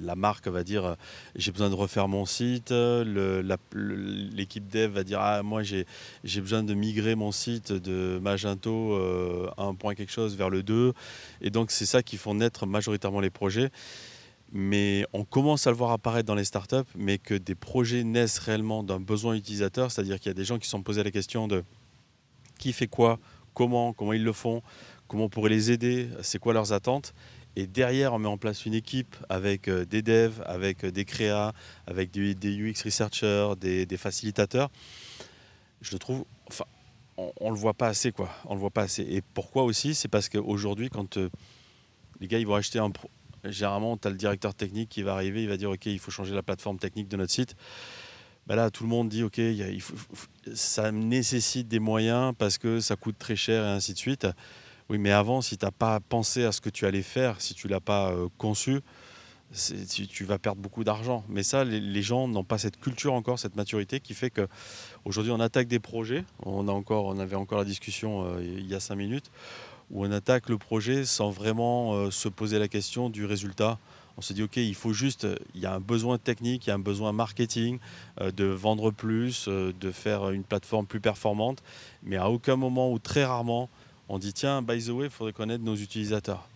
la 0.00 0.14
marque 0.14 0.46
va 0.48 0.62
dire 0.62 0.84
euh, 0.84 0.94
j'ai 1.34 1.52
besoin 1.52 1.70
de 1.70 1.74
refaire 1.74 2.08
mon 2.08 2.26
site, 2.26 2.70
euh, 2.70 3.42
l'équipe 3.72 4.68
dev 4.68 4.92
va 4.92 5.04
dire 5.04 5.20
ah, 5.20 5.42
moi 5.42 5.62
j'ai 5.62 5.86
j'ai 6.24 6.40
besoin 6.40 6.62
de 6.62 6.74
migrer 6.74 7.14
mon 7.14 7.32
site 7.32 7.72
de 7.72 8.18
Magento 8.20 8.92
euh, 8.92 9.48
1 9.56 9.74
point 9.74 9.94
quelque 9.94 10.12
chose 10.12 10.36
vers 10.36 10.50
le 10.50 10.62
2. 10.62 10.92
Et 11.40 11.50
donc 11.50 11.70
c'est 11.70 11.86
ça 11.86 12.02
qui 12.02 12.16
font 12.16 12.34
naître 12.34 12.66
majoritairement 12.66 13.20
les 13.20 13.30
projets. 13.30 13.70
Mais 14.52 15.04
on 15.12 15.24
commence 15.24 15.66
à 15.66 15.70
le 15.70 15.76
voir 15.76 15.90
apparaître 15.90 16.26
dans 16.26 16.34
les 16.34 16.44
startups, 16.44 16.76
mais 16.94 17.18
que 17.18 17.34
des 17.34 17.54
projets 17.54 18.04
naissent 18.04 18.38
réellement 18.38 18.82
d'un 18.82 19.00
besoin 19.00 19.34
utilisateur, 19.34 19.90
c'est-à-dire 19.90 20.18
qu'il 20.18 20.28
y 20.28 20.30
a 20.30 20.34
des 20.34 20.44
gens 20.44 20.58
qui 20.58 20.66
se 20.66 20.70
sont 20.70 20.82
posés 20.82 21.02
la 21.02 21.10
question 21.10 21.48
de 21.48 21.64
qui 22.58 22.72
fait 22.72 22.86
quoi, 22.86 23.18
comment, 23.54 23.92
comment 23.92 24.12
ils 24.12 24.24
le 24.24 24.32
font, 24.32 24.62
comment 25.08 25.24
on 25.24 25.28
pourrait 25.28 25.50
les 25.50 25.70
aider, 25.72 26.08
c'est 26.22 26.38
quoi 26.38 26.52
leurs 26.52 26.72
attentes. 26.72 27.12
Et 27.56 27.66
derrière, 27.66 28.12
on 28.12 28.18
met 28.18 28.28
en 28.28 28.36
place 28.36 28.66
une 28.66 28.74
équipe 28.74 29.16
avec 29.30 29.68
euh, 29.68 29.86
des 29.86 30.02
devs, 30.02 30.42
avec 30.44 30.84
euh, 30.84 30.90
des 30.90 31.06
créas, 31.06 31.54
avec 31.86 32.10
des, 32.10 32.34
UX 32.34 32.82
researchers, 32.84 33.54
des, 33.58 33.96
facilitateurs. 33.96 34.70
Je 35.80 35.92
le 35.92 35.98
trouve, 35.98 36.26
enfin, 36.48 36.66
on, 37.16 37.32
on 37.40 37.50
le 37.50 37.56
voit 37.56 37.72
pas 37.72 37.88
assez, 37.88 38.12
quoi. 38.12 38.28
On 38.44 38.54
le 38.54 38.60
voit 38.60 38.70
pas 38.70 38.82
assez. 38.82 39.02
Et 39.02 39.22
pourquoi 39.22 39.64
aussi? 39.64 39.94
C'est 39.94 40.08
parce 40.08 40.28
qu'aujourd'hui, 40.28 40.90
quand 40.90 41.16
euh, 41.16 41.30
les 42.20 42.28
gars 42.28 42.38
ils 42.38 42.46
vont 42.46 42.54
acheter 42.54 42.78
un, 42.78 42.92
généralement, 43.50 43.96
tu 43.96 44.08
as 44.08 44.10
le 44.10 44.16
directeur 44.16 44.54
technique 44.54 44.88
qui 44.88 45.02
va 45.02 45.14
arriver, 45.14 45.42
il 45.42 45.48
va 45.48 45.56
dire 45.56 45.70
ok, 45.70 45.86
il 45.86 45.98
faut 45.98 46.10
changer 46.10 46.34
la 46.34 46.42
plateforme 46.42 46.78
technique 46.78 47.08
de 47.08 47.16
notre 47.16 47.32
site. 47.32 47.56
Bah 48.46 48.54
là, 48.54 48.70
tout 48.70 48.84
le 48.84 48.88
monde 48.88 49.08
dit 49.08 49.24
ok, 49.24 49.40
ça 50.54 50.92
nécessite 50.92 51.66
des 51.66 51.80
moyens 51.80 52.32
parce 52.38 52.58
que 52.58 52.80
ça 52.80 52.94
coûte 52.94 53.16
très 53.18 53.36
cher 53.36 53.64
et 53.64 53.68
ainsi 53.68 53.92
de 53.92 53.98
suite. 53.98 54.26
Oui, 54.88 54.98
mais 54.98 55.10
avant, 55.10 55.40
si 55.40 55.58
tu 55.58 55.64
n'as 55.64 55.72
pas 55.72 55.98
pensé 55.98 56.44
à 56.44 56.52
ce 56.52 56.60
que 56.60 56.70
tu 56.70 56.86
allais 56.86 57.02
faire, 57.02 57.40
si 57.40 57.54
tu 57.54 57.66
l'as 57.66 57.80
pas 57.80 58.12
euh, 58.12 58.28
conçu, 58.38 58.80
tu, 59.90 60.06
tu 60.06 60.24
vas 60.24 60.38
perdre 60.38 60.60
beaucoup 60.60 60.84
d'argent. 60.84 61.24
Mais 61.28 61.42
ça, 61.42 61.64
les, 61.64 61.80
les 61.80 62.02
gens 62.02 62.28
n'ont 62.28 62.44
pas 62.44 62.58
cette 62.58 62.78
culture 62.78 63.14
encore, 63.14 63.38
cette 63.38 63.56
maturité 63.56 63.98
qui 63.98 64.14
fait 64.14 64.30
que 64.30 64.46
aujourd'hui 65.04 65.32
on 65.32 65.40
attaque 65.40 65.66
des 65.66 65.80
projets. 65.80 66.24
On 66.44 66.68
a 66.68 66.72
encore, 66.72 67.06
on 67.06 67.18
avait 67.18 67.36
encore 67.36 67.58
la 67.58 67.64
discussion 67.64 68.26
euh, 68.26 68.42
il 68.42 68.66
y 68.66 68.74
a 68.74 68.80
cinq 68.80 68.96
minutes 68.96 69.30
où 69.90 70.04
on 70.04 70.10
attaque 70.10 70.48
le 70.48 70.58
projet 70.58 71.04
sans 71.04 71.30
vraiment 71.30 71.94
euh, 71.94 72.10
se 72.10 72.28
poser 72.28 72.58
la 72.58 72.68
question 72.68 73.10
du 73.10 73.24
résultat. 73.24 73.78
On 74.18 74.22
se 74.22 74.32
dit 74.32 74.42
ok, 74.42 74.56
il 74.56 74.74
faut 74.74 74.92
juste, 74.92 75.26
il 75.54 75.60
y 75.60 75.66
a 75.66 75.74
un 75.74 75.80
besoin 75.80 76.18
technique, 76.18 76.66
il 76.66 76.70
y 76.70 76.72
a 76.72 76.76
un 76.76 76.80
besoin 76.80 77.12
marketing, 77.12 77.78
euh, 78.20 78.30
de 78.30 78.44
vendre 78.44 78.90
plus, 78.90 79.46
euh, 79.48 79.72
de 79.78 79.90
faire 79.90 80.30
une 80.30 80.42
plateforme 80.42 80.86
plus 80.86 81.00
performante, 81.00 81.62
mais 82.02 82.16
à 82.16 82.30
aucun 82.30 82.56
moment 82.56 82.92
ou 82.92 82.98
très 82.98 83.24
rarement 83.24 83.68
on 84.08 84.20
dit 84.20 84.32
tiens, 84.32 84.62
by 84.62 84.80
the 84.84 84.90
way, 84.90 85.06
il 85.06 85.10
faudrait 85.10 85.32
connaître 85.32 85.64
nos 85.64 85.74
utilisateurs. 85.74 86.48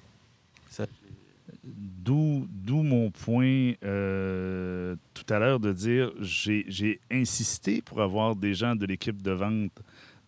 D'où, 1.64 2.46
mon 2.68 3.10
point 3.10 3.72
tout 3.80 5.34
à 5.34 5.38
l'heure 5.40 5.58
de 5.58 5.72
dire 5.72 6.12
j'ai 6.20 7.00
insisté 7.10 7.82
pour 7.82 8.00
avoir 8.02 8.36
des 8.36 8.54
gens 8.54 8.76
de 8.76 8.86
l'équipe 8.86 9.20
de 9.20 9.32
vente 9.32 9.72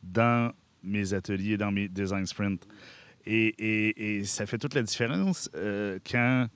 dans 0.03 0.53
mes 0.83 1.15
ateliers, 1.15 1.57
dans 1.57 1.73
mes 1.73 1.89
design 1.89 2.27
sprints. 2.27 2.67
Et, 3.25 3.55
et- 4.19 4.25
ça 4.25 4.47
fait 4.47 4.59
toute 4.59 4.75
la 4.75 4.83
différence 4.83 5.49
euh, 5.55 5.99
quand, 6.11 6.49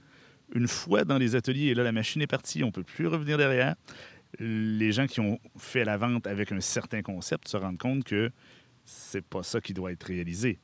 une 0.54 0.66
fois 0.68 1.04
dans 1.04 1.18
les 1.18 1.34
ateliers, 1.36 1.66
et 1.68 1.74
là, 1.74 1.82
la 1.84 1.92
machine 1.92 2.22
est 2.22 2.26
partie, 2.26 2.62
on 2.64 2.66
ne 2.68 2.72
peut 2.72 2.82
plus 2.82 3.06
revenir 3.06 3.38
derrière, 3.38 3.74
les 4.38 4.92
gens 4.92 5.06
qui 5.06 5.20
ont 5.20 5.38
fait 5.56 5.84
la 5.84 5.96
vente 5.96 6.26
avec 6.26 6.52
un 6.52 6.60
certain 6.60 7.02
concept 7.02 7.48
se 7.48 7.56
rendent 7.56 7.78
compte 7.78 8.04
que 8.04 8.30
c'est 8.84 9.24
pas 9.24 9.42
ça 9.42 9.60
qui 9.60 9.72
doit 9.74 9.92
être 9.92 10.04
réalisé. 10.04 10.58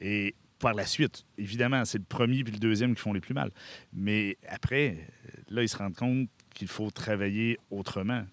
Et 0.00 0.34
par 0.58 0.74
la 0.74 0.86
suite, 0.86 1.24
évidemment, 1.38 1.84
c'est 1.84 1.98
le 1.98 2.04
premier 2.04 2.44
puis 2.44 2.52
le 2.52 2.58
deuxième 2.60 2.94
qui 2.94 3.00
font 3.02 3.12
les 3.12 3.20
plus 3.20 3.34
mal. 3.34 3.50
Mais 3.92 4.36
après, 4.48 5.08
là, 5.50 5.62
ils 5.62 5.68
se 5.68 5.76
rendent 5.76 5.96
compte 5.96 6.28
qu'il 6.54 6.68
faut 6.68 6.90
travailler 6.90 7.58
autrement. 7.70 8.24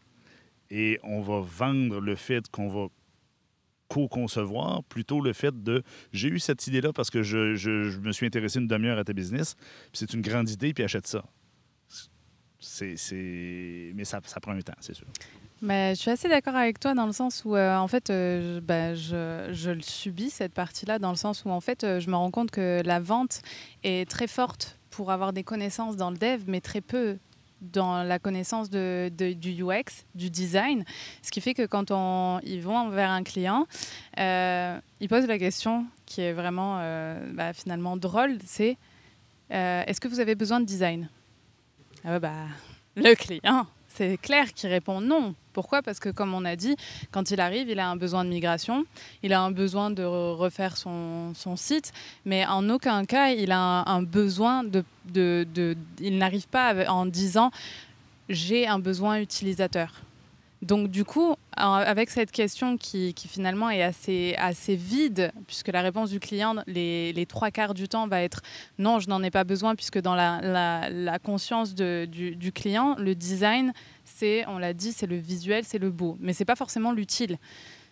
et 0.70 1.00
on 1.04 1.22
va 1.22 1.42
vendre 1.42 2.00
le 2.00 2.16
fait 2.16 2.48
qu'on 2.52 2.68
va 2.70 2.88
co-concevoir, 3.90 4.84
plutôt 4.86 5.20
le 5.20 5.34
fait 5.34 5.62
de 5.64 5.84
j'ai 6.14 6.30
eu 6.30 6.40
cette 6.40 6.66
idée-là 6.68 6.94
parce 6.94 7.10
que 7.10 7.22
je, 7.24 7.56
je- 7.56 8.00
me 8.00 8.12
suis 8.14 8.26
intéressé 8.26 8.60
une 8.60 8.68
demi-heure 8.68 8.98
à 9.00 9.04
ta 9.04 9.12
business, 9.14 9.56
c'est 9.92 10.14
une 10.14 10.22
grande 10.22 10.50
idée, 10.50 10.74
puis 10.74 10.84
achète 10.86 11.08
ça. 11.08 11.26
C'est, 12.62 12.98
c'est... 12.98 13.92
Mais 13.96 14.04
ça, 14.06 14.20
prend 14.22 14.52
un 14.52 14.60
temps, 14.62 14.74
c'est 14.82 14.94
sûr. 14.94 15.08
Mais 15.62 15.96
je 15.96 16.02
suis 16.02 16.12
assez 16.12 16.28
d'accord 16.30 16.56
avec 16.56 16.80
toi 16.80 16.94
dans 16.94 17.06
le 17.06 17.12
sens 17.14 17.44
où, 17.46 17.56
euh, 17.56 17.76
en 17.78 17.88
fait, 17.88 18.10
euh, 18.10 18.56
je, 18.56 18.60
bah, 18.60 18.96
je, 18.96 19.50
je 19.52 19.72
le 19.72 19.82
subis, 19.82 20.30
cette 20.30 20.54
partie-là, 20.54 21.00
dans 21.00 21.10
le 21.10 21.16
sens 21.18 21.44
où, 21.46 21.50
en 21.50 21.62
fait, 21.62 21.84
euh, 21.84 22.00
je 22.00 22.10
me 22.10 22.16
rends 22.16 22.32
compte 22.32 22.52
que 22.52 22.82
la 22.86 23.00
vente 23.00 23.42
est 23.84 24.10
très 24.10 24.28
forte 24.28 24.78
pour 24.90 25.12
avoir 25.12 25.32
des 25.34 25.44
connaissances 25.44 25.96
dans 25.96 26.12
le 26.12 26.18
dev, 26.18 26.44
mais 26.48 26.60
très 26.62 26.82
peu 26.82 27.18
dans 27.62 28.04
la 28.04 28.20
connaissance 28.20 28.70
de, 28.70 29.10
du 29.10 29.64
UX, 29.64 30.06
du 30.16 30.30
design. 30.30 30.84
Ce 31.22 31.32
qui 31.32 31.42
fait 31.42 31.54
que 31.54 31.66
quand 31.66 31.92
ils 32.44 32.62
vont 32.62 32.90
vers 32.90 33.10
un 33.10 33.24
client, 33.24 33.68
euh, 34.20 34.80
ils 35.00 35.10
posent 35.10 35.28
la 35.28 35.40
question 35.40 35.86
qui 36.06 36.22
est 36.22 36.34
vraiment 36.34 36.78
euh, 36.80 37.32
bah, 37.34 37.54
finalement 37.54 37.98
drôle, 37.98 38.38
c'est 38.46 38.78
euh, 39.52 39.84
est-ce 39.86 40.00
que 40.00 40.08
vous 40.08 40.20
avez 40.20 40.36
besoin 40.36 40.60
de 40.60 40.66
design? 40.66 41.10
Ah 42.04 42.20
bah, 42.20 42.34
Le 42.96 43.16
client, 43.16 43.66
c'est 43.88 44.18
clair 44.18 44.54
qu'il 44.54 44.70
répond 44.70 45.02
non. 45.02 45.36
Pourquoi? 45.60 45.82
Parce 45.82 46.00
que 46.00 46.08
comme 46.08 46.34
on 46.34 46.46
a 46.46 46.56
dit, 46.56 46.78
quand 47.12 47.32
il 47.32 47.42
arrive, 47.42 47.68
il 47.68 47.82
a 47.82 47.90
un 47.90 47.98
besoin 47.98 48.24
de 48.24 48.30
migration, 48.30 48.86
il 49.24 49.34
a 49.34 49.42
un 49.42 49.52
besoin 49.52 49.92
de 49.92 50.04
re- 50.04 50.38
refaire 50.38 50.78
son, 50.78 51.34
site, 51.58 51.92
mais 52.24 52.46
en 52.46 52.70
aucun 52.70 53.04
cas, 53.04 53.32
il 53.32 53.52
a 53.52 53.84
un, 53.86 54.02
besoin 54.02 54.64
de... 54.64 54.86
il 56.00 56.18
n'arrive 56.18 56.48
pas 56.48 56.90
en 56.90 57.06
disant 57.06 57.52
j'ai 58.30 58.68
un 58.68 58.80
besoin 58.80 59.20
utilisateur. 59.20 59.92
Donc 60.62 60.90
du 60.90 61.06
coup, 61.06 61.36
avec 61.56 62.10
cette 62.10 62.32
question 62.32 62.78
qui, 62.78 63.14
finalement 63.16 63.70
est 63.70 63.82
assez, 63.82 64.76
vide, 64.76 65.32
puisque 65.48 65.70
la 65.70 65.82
réponse 65.82 66.10
du 66.10 66.20
client, 66.20 66.56
les, 66.68 67.26
trois 67.28 67.50
quarts 67.50 67.74
du 67.74 67.88
temps, 67.88 68.08
va 68.08 68.22
être 68.22 68.42
non, 68.78 69.00
je 69.00 69.08
n'en 69.08 69.24
ai 69.24 69.32
pas 69.32 69.46
besoin, 69.46 69.76
puisque 69.76 70.00
dans 70.00 70.16
la, 70.16 71.20
conscience 71.24 71.74
du 71.74 72.52
client, 72.54 72.96
le 72.98 73.16
design, 73.16 73.74
c'est, 74.20 74.46
on 74.48 74.58
l'a 74.58 74.74
dit, 74.74 74.92
c'est 74.92 75.08
le 75.08 75.16
visuel, 75.16 75.64
c'est 75.66 75.80
le 75.80 75.92
beau, 75.92 76.18
mais 76.20 76.34
c'est 76.34 76.46
pas 76.46 76.58
forcément 76.58 76.92
l'utile. 76.92 77.38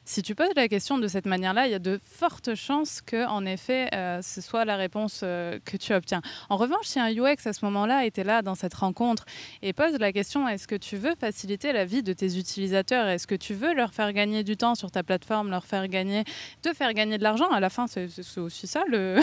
Si 0.04 0.22
tu 0.22 0.36
poses 0.36 0.54
la 0.56 0.70
question 0.70 0.98
de 0.98 1.08
cette 1.10 1.26
manière-là, 1.26 1.68
il 1.68 1.72
y 1.72 1.76
a 1.76 1.80
de 1.80 2.00
fortes 2.02 2.56
chances 2.56 3.02
que, 3.02 3.28
en 3.28 3.46
effet, 3.46 3.90
euh, 3.94 4.22
ce 4.22 4.40
soit 4.40 4.64
la 4.64 4.78
réponse 4.78 5.20
euh, 5.24 5.60
que 5.66 5.76
tu 5.76 5.94
obtiens. 5.94 6.22
En 6.50 6.56
revanche, 6.56 6.86
si 6.86 6.98
un 6.98 7.10
UX 7.12 7.46
à 7.46 7.52
ce 7.52 7.66
moment-là 7.66 8.06
était 8.06 8.24
là 8.24 8.42
dans 8.42 8.56
cette 8.56 8.74
rencontre 8.74 9.26
et 9.62 9.74
pose 9.74 10.00
la 10.00 10.14
question 10.14 10.48
est-ce 10.48 10.66
que 10.66 10.76
tu 10.76 10.96
veux 10.96 11.14
faciliter 11.20 11.74
la 11.74 11.84
vie 11.84 12.04
de 12.04 12.14
tes 12.14 12.38
utilisateurs? 12.38 13.08
Est-ce 13.08 13.28
que 13.28 13.36
tu 13.36 13.54
veux 13.54 13.74
leur 13.74 13.94
faire 13.94 14.14
gagner 14.14 14.46
du 14.46 14.56
temps 14.56 14.76
sur 14.76 14.92
ta 14.92 15.04
plateforme, 15.04 15.50
leur 15.50 15.66
faire 15.66 15.90
gagner, 15.90 16.24
te 16.62 16.74
faire 16.74 16.94
gagner 16.94 17.18
de 17.18 17.24
l'argent? 17.24 17.50
À 17.50 17.60
la 17.60 17.70
fin, 17.70 17.88
c'est 17.88 18.08
aussi 18.38 18.66
ça 18.66 18.86
le, 18.90 19.20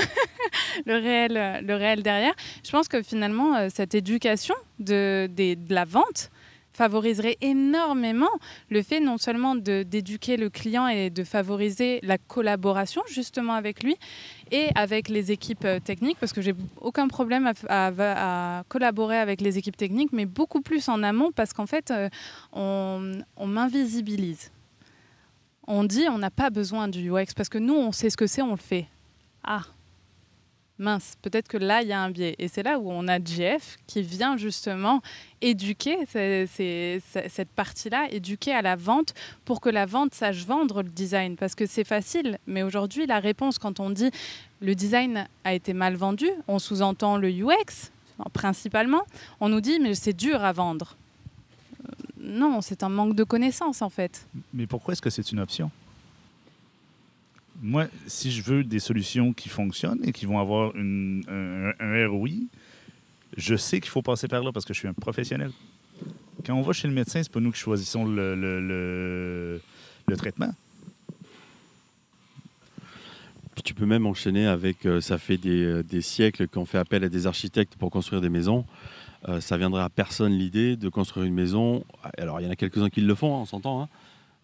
réel, 0.86 1.64
le 1.66 1.76
réel 1.76 2.02
derrière. 2.02 2.34
Je 2.62 2.70
pense 2.70 2.88
que 2.88 3.02
finalement, 3.02 3.56
euh, 3.56 3.68
cette 3.74 3.94
éducation 3.94 4.54
de 4.80 5.30
la 5.70 5.84
vente 5.86 6.30
favoriserait 6.74 7.38
énormément 7.40 8.28
le 8.68 8.82
fait 8.82 9.00
non 9.00 9.16
seulement 9.16 9.54
d'éduquer 9.56 10.36
le 10.36 10.50
client 10.50 10.86
et 10.88 11.08
de 11.08 11.24
favoriser 11.24 12.00
la 12.02 12.18
collaboration 12.18 13.00
justement 13.08 13.54
avec 13.54 13.82
lui 13.82 13.96
et 14.50 14.68
avec 14.74 15.08
les 15.08 15.32
équipes 15.32 15.64
euh, 15.64 15.80
techniques, 15.80 16.18
parce 16.20 16.32
que 16.34 16.42
j'ai 16.42 16.54
aucun 16.80 17.08
problème 17.08 17.46
à, 17.46 17.52
à- 17.86 18.58
à 18.58 18.64
collaborer 18.64 19.18
avec 19.18 19.40
les 19.40 19.56
équipes 19.56 19.76
techniques, 19.76 20.12
mais 20.12 20.26
beaucoup 20.26 20.60
plus 20.60 20.88
en 20.88 21.02
amont, 21.02 21.32
parce 21.32 21.52
qu'en 21.52 21.66
fait, 21.66 21.90
euh, 21.90 22.08
on, 22.52 23.12
on 23.36 23.46
m'invisibilise. 23.46 24.50
On 25.66 25.84
dit 25.84 26.04
on 26.10 26.18
n'a 26.18 26.30
pas 26.30 26.50
besoin 26.50 26.88
du 26.88 27.10
UX, 27.10 27.32
parce 27.34 27.48
que 27.48 27.58
nous, 27.58 27.74
on 27.74 27.90
sait 27.92 28.10
ce 28.10 28.16
que 28.16 28.26
c'est, 28.26 28.42
on 28.42 28.50
le 28.50 28.56
fait. 28.58 28.86
Ah, 29.44 29.62
mince, 30.78 31.14
peut-être 31.22 31.48
que 31.48 31.56
là, 31.56 31.82
il 31.82 31.88
y 31.88 31.92
a 31.92 32.00
un 32.00 32.10
biais. 32.10 32.34
Et 32.38 32.48
c'est 32.48 32.62
là 32.62 32.78
où 32.78 32.90
on 32.90 33.06
a 33.08 33.22
Jeff 33.22 33.76
qui 33.86 34.02
vient 34.02 34.36
justement 34.36 35.02
éduquer 35.40 35.98
cette 36.06 37.48
partie-là, 37.54 38.08
éduquer 38.10 38.52
à 38.52 38.62
la 38.62 38.76
vente 38.76 39.14
pour 39.44 39.60
que 39.60 39.68
la 39.68 39.86
vente 39.86 40.14
sache 40.14 40.44
vendre 40.44 40.82
le 40.82 40.88
design. 40.88 41.36
Parce 41.36 41.54
que 41.54 41.66
c'est 41.66 41.84
facile, 41.84 42.38
mais 42.46 42.62
aujourd'hui, 42.62 43.06
la 43.06 43.20
réponse, 43.20 43.58
quand 43.58 43.80
on 43.80 43.90
dit 43.90 44.10
le 44.60 44.74
design 44.74 45.28
a 45.44 45.54
été 45.54 45.72
mal 45.74 45.94
vendu, 45.94 46.28
on 46.48 46.58
sous-entend 46.58 47.16
le 47.18 47.28
UX 47.30 47.90
principalement. 48.32 49.02
On 49.40 49.48
nous 49.48 49.60
dit 49.60 49.78
mais 49.80 49.94
c'est 49.94 50.12
dur 50.12 50.42
à 50.44 50.52
vendre. 50.52 50.96
Euh, 51.84 51.92
Non, 52.18 52.60
c'est 52.62 52.82
un 52.82 52.88
manque 52.88 53.14
de 53.14 53.24
connaissances 53.24 53.82
en 53.82 53.90
fait. 53.90 54.26
Mais 54.52 54.66
pourquoi 54.66 54.92
est-ce 54.92 55.02
que 55.02 55.10
c'est 55.10 55.30
une 55.32 55.40
option? 55.40 55.70
Moi, 57.62 57.86
si 58.06 58.30
je 58.30 58.42
veux 58.42 58.64
des 58.64 58.78
solutions 58.80 59.32
qui 59.32 59.48
fonctionnent 59.48 60.00
et 60.04 60.12
qui 60.12 60.26
vont 60.26 60.38
avoir 60.38 60.74
une- 60.76 61.24
un, 61.28 62.08
ROI, 62.08 62.28
je 63.36 63.54
sais 63.56 63.80
qu'il 63.80 63.90
faut 63.90 64.02
passer 64.02 64.28
par 64.28 64.42
là 64.42 64.52
parce 64.52 64.64
que 64.64 64.74
je 64.74 64.78
suis 64.80 64.88
un 64.88 64.92
professionnel. 64.92 65.50
Quand 66.44 66.54
on 66.54 66.62
va 66.62 66.72
chez 66.72 66.88
le 66.88 66.94
médecin, 66.94 67.22
c'est 67.22 67.32
pas 67.32 67.40
nous 67.40 67.52
qui 67.52 67.58
choisissons 67.58 68.04
le, 68.04 68.34
le- 68.34 69.60
le- 70.06 70.16
traitement. 70.16 70.52
Tu 73.64 73.72
peux 73.72 73.86
même 73.86 74.04
enchaîner 74.04 74.46
avec, 74.46 74.84
euh, 74.84 75.00
ça 75.00 75.16
fait 75.16 75.38
des, 75.38 75.62
euh, 75.64 75.82
des 75.82 76.02
siècles 76.02 76.48
qu'on 76.48 76.66
fait 76.66 76.76
appel 76.78 77.02
à 77.04 77.08
des 77.08 77.26
architectes 77.26 77.76
pour 77.76 77.90
construire 77.90 78.20
des 78.20 78.28
maisons. 78.28 78.66
Euh, 79.28 79.40
ça 79.40 79.56
viendrait 79.56 79.82
à 79.82 79.88
personne 79.88 80.32
l'idée 80.32 80.76
de 80.76 80.88
construire 80.90 81.24
une 81.24 81.34
maison. 81.34 81.82
Alors 82.18 82.40
il 82.40 82.44
y 82.44 82.46
en 82.46 82.50
a 82.50 82.56
quelques-uns 82.56 82.90
qui 82.90 83.00
le 83.00 83.14
font, 83.14 83.34
hein, 83.36 83.40
on 83.42 83.46
s'entend. 83.46 83.82
hein. 83.82 83.88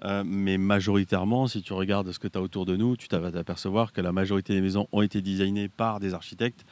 Euh, 0.05 0.23
mais 0.25 0.59
majoritairement, 0.59 1.47
si 1.47 1.63
tu 1.63 1.73
regardes 1.73 2.11
ce 2.13 2.19
que 2.19 2.29
tu 2.29 2.39
as 2.39 2.43
autour 2.43 2.65
de 2.65 2.77
nous, 2.77 2.97
tu 2.97 3.07
vas 3.11 3.31
t'apercevoir 3.31 3.93
que 3.93 4.01
la 4.01 4.13
majorité 4.13 4.55
des 4.55 4.61
maisons 4.61 4.89
ont 4.93 5.03
été 5.03 5.21
designées 5.21 5.69
par 5.69 6.01
des 6.01 6.15
architectes. 6.15 6.65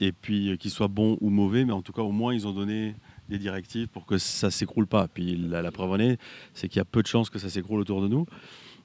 Et 0.00 0.12
puis 0.12 0.50
euh, 0.50 0.56
qu'ils 0.56 0.70
soient 0.70 0.88
bons 0.88 1.18
ou 1.20 1.28
mauvais, 1.28 1.64
mais 1.64 1.72
en 1.72 1.82
tout 1.82 1.92
cas 1.92 2.02
au 2.02 2.12
moins 2.12 2.34
ils 2.34 2.46
ont 2.46 2.52
donné 2.52 2.94
des 3.28 3.38
directives 3.38 3.88
pour 3.88 4.06
que 4.06 4.16
ça 4.18 4.50
s'écroule 4.50 4.86
pas. 4.86 5.06
Puis 5.06 5.36
la, 5.36 5.60
la 5.60 5.70
preuve 5.70 5.90
en 5.90 5.98
est, 5.98 6.18
c'est 6.54 6.68
qu'il 6.68 6.78
y 6.78 6.80
a 6.80 6.86
peu 6.86 7.02
de 7.02 7.06
chances 7.06 7.28
que 7.28 7.38
ça 7.38 7.50
s'écroule 7.50 7.80
autour 7.80 8.00
de 8.00 8.08
nous. 8.08 8.26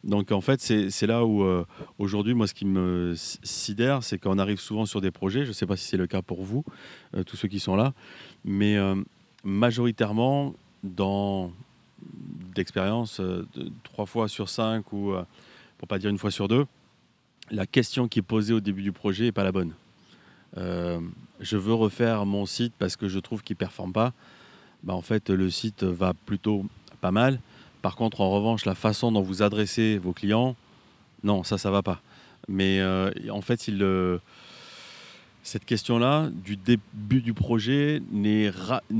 Donc 0.04 0.32
en 0.32 0.42
fait, 0.42 0.62
c'est 0.62 1.08
là 1.08 1.26
où 1.26 1.44
euh, 1.44 1.66
aujourd'hui, 1.98 2.34
moi, 2.34 2.46
ce 2.46 2.54
qui 2.54 2.66
me 2.66 3.14
sidère, 3.16 4.04
c'est 4.04 4.20
qu'on 4.20 4.38
arrive 4.38 4.60
souvent 4.60 4.86
sur 4.86 5.02
des 5.02 5.12
projets. 5.12 5.44
Je 5.44 5.50
ne 5.50 5.54
sais 5.54 5.66
pas 5.66 5.76
si 5.76 5.86
c'est 5.86 5.98
le 5.98 6.08
cas 6.08 6.22
pour 6.22 6.44
vous, 6.44 6.64
tous 7.26 7.36
ceux 7.36 7.48
qui 7.48 7.60
sont 7.60 7.76
là, 7.76 7.94
mais 8.46 8.78
majoritairement, 9.44 10.54
dans 10.84 11.52
d'expérience, 12.02 13.20
euh, 13.20 13.46
trois 13.84 14.06
fois 14.06 14.28
sur 14.28 14.50
cinq 14.50 14.92
ou 14.92 15.12
euh, 15.12 15.24
pour 15.78 15.88
pas 15.88 16.00
dire 16.00 16.10
une 16.10 16.18
fois 16.18 16.32
sur 16.32 16.48
deux, 16.48 16.66
la 17.52 17.66
question 17.66 18.08
qui 18.08 18.20
est 18.20 18.24
posée 18.24 18.54
au 18.54 18.60
début 18.60 18.82
du 18.82 18.92
projet 18.92 19.26
n'est 19.26 19.32
pas 19.32 19.44
la 19.44 19.52
bonne. 19.52 19.74
Euh, 20.58 21.00
je 21.40 21.58
veux 21.58 21.74
refaire 21.74 22.26
mon 22.26 22.46
site 22.46 22.74
parce 22.80 22.96
que 22.96 23.08
je 23.08 23.20
trouve 23.20 23.44
qu'il 23.44 23.56
ne 23.56 23.60
performe 23.60 23.94
pas. 23.94 24.14
Bah, 24.84 24.94
en 24.94 25.02
fait, 25.02 25.30
le 25.30 25.50
site 25.50 25.84
va 25.84 26.14
plutôt 26.14 26.66
pas 27.00 27.12
mal. 27.12 27.40
Par 27.82 27.96
contre, 27.96 28.22
en 28.22 28.32
revanche, 28.32 28.66
la 28.66 28.76
façon 28.76 29.12
dont 29.12 29.22
vous 29.22 29.44
adressez 29.44 29.98
vos 29.98 30.14
clients, 30.14 30.56
non, 31.24 31.44
ça, 31.44 31.58
ça 31.58 31.70
va 31.72 31.84
pas. 31.84 32.02
Mais 32.48 32.82
en 33.30 33.42
fait, 33.42 33.68
il, 33.68 33.84
cette 35.48 35.64
question-là, 35.64 36.30
du 36.44 36.58
début 36.58 37.22
du 37.22 37.34
projet, 37.34 38.02
n'est 38.12 38.52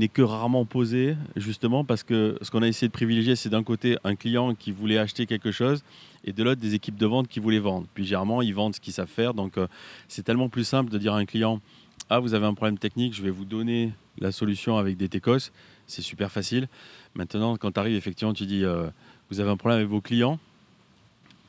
que 0.08 0.22
rarement 0.22 0.64
posée, 0.64 1.14
justement 1.36 1.84
parce 1.84 2.02
que 2.02 2.38
ce 2.40 2.50
qu'on 2.50 2.62
a 2.62 2.66
essayé 2.66 2.88
de 2.88 2.92
privilégier, 2.92 3.36
c'est 3.36 3.50
d'un 3.50 3.62
côté 3.62 3.98
un 4.02 4.16
client 4.16 4.54
qui 4.54 4.72
voulait 4.72 4.96
acheter 4.96 5.26
quelque 5.26 5.50
chose 5.52 5.82
et 6.24 6.32
de 6.32 6.42
l'autre 6.42 6.58
des 6.58 6.74
équipes 6.74 6.96
de 6.96 7.04
vente 7.04 7.28
qui 7.28 7.38
voulaient 7.38 7.58
vendre. 7.58 7.86
Puis 7.92 8.06
généralement, 8.06 8.40
ils 8.40 8.54
vendent 8.54 8.74
ce 8.74 8.80
qu'ils 8.80 8.94
savent 8.94 9.10
faire. 9.10 9.34
Donc, 9.34 9.58
euh, 9.58 9.66
c'est 10.08 10.22
tellement 10.22 10.48
plus 10.48 10.64
simple 10.64 10.90
de 10.90 10.96
dire 10.96 11.12
à 11.12 11.18
un 11.18 11.26
client 11.26 11.60
Ah, 12.08 12.18
vous 12.18 12.32
avez 12.32 12.46
un 12.46 12.54
problème 12.54 12.78
technique, 12.78 13.14
je 13.14 13.22
vais 13.22 13.30
vous 13.30 13.44
donner 13.44 13.92
la 14.18 14.32
solution 14.32 14.78
avec 14.78 14.96
des 14.96 15.10
TECOS. 15.10 15.50
C'est 15.86 16.00
super 16.00 16.32
facile. 16.32 16.66
Maintenant, 17.14 17.58
quand 17.58 17.72
tu 17.72 17.80
arrives, 17.80 17.96
effectivement, 17.96 18.32
tu 18.32 18.46
dis 18.46 18.64
euh, 18.64 18.88
Vous 19.30 19.40
avez 19.40 19.50
un 19.50 19.58
problème 19.58 19.80
avec 19.80 19.90
vos 19.90 20.00
clients 20.00 20.38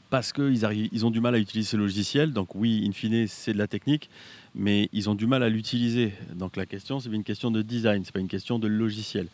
parce 0.10 0.34
qu'ils 0.34 0.89
ils 0.91 1.06
ont 1.06 1.12
du 1.12 1.22
mal 1.22 1.36
à 1.36 1.39
utiliser 1.39 1.70
ce 1.70 1.77
logiciel. 1.77 2.34
Donc, 2.34 2.56
oui, 2.56 2.86
in 2.88 2.91
fine, 2.91 3.27
c'est 3.27 3.53
de 3.53 3.58
la 3.58 3.68
technique, 3.68 4.10
mais 4.56 4.89
ils 4.94 5.10
ont 5.10 5.15
du 5.15 5.27
mal 5.27 5.44
à 5.44 5.50
l'utiliser. 5.50 6.13
Donc, 6.36 6.56
la 6.56 6.65
question, 6.65 7.00
c'est 7.00 7.10
une 7.10 7.24
question 7.24 7.51
de 7.51 7.62
design, 7.62 8.03
c'est 8.06 8.13
pas 8.13 8.20
une 8.20 8.27
question 8.27 8.60
de 8.60 8.68
logiciel. 8.68 9.27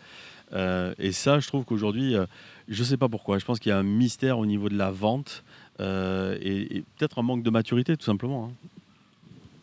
Euh, 0.54 0.94
et 1.00 1.12
ça, 1.12 1.40
je 1.40 1.48
trouve 1.48 1.66
qu'aujourd'hui, 1.66 2.16
euh, 2.16 2.26
je 2.68 2.82
ne 2.82 2.86
sais 2.86 2.98
pas 2.98 3.10
pourquoi. 3.10 3.40
Je 3.40 3.46
pense 3.46 3.60
qu'il 3.60 3.72
y 3.72 3.74
a 3.74 3.80
un 3.80 3.84
mystère 3.84 4.38
au 4.38 4.46
niveau 4.46 4.70
de 4.70 4.78
la 4.78 4.92
vente 4.92 5.44
euh, 5.80 6.38
et, 6.42 6.84
peut-être 6.98 7.20
un 7.20 7.24
manque 7.24 7.44
de 7.44 7.50
maturité, 7.50 7.98
tout 7.98 8.06
simplement. 8.06 8.52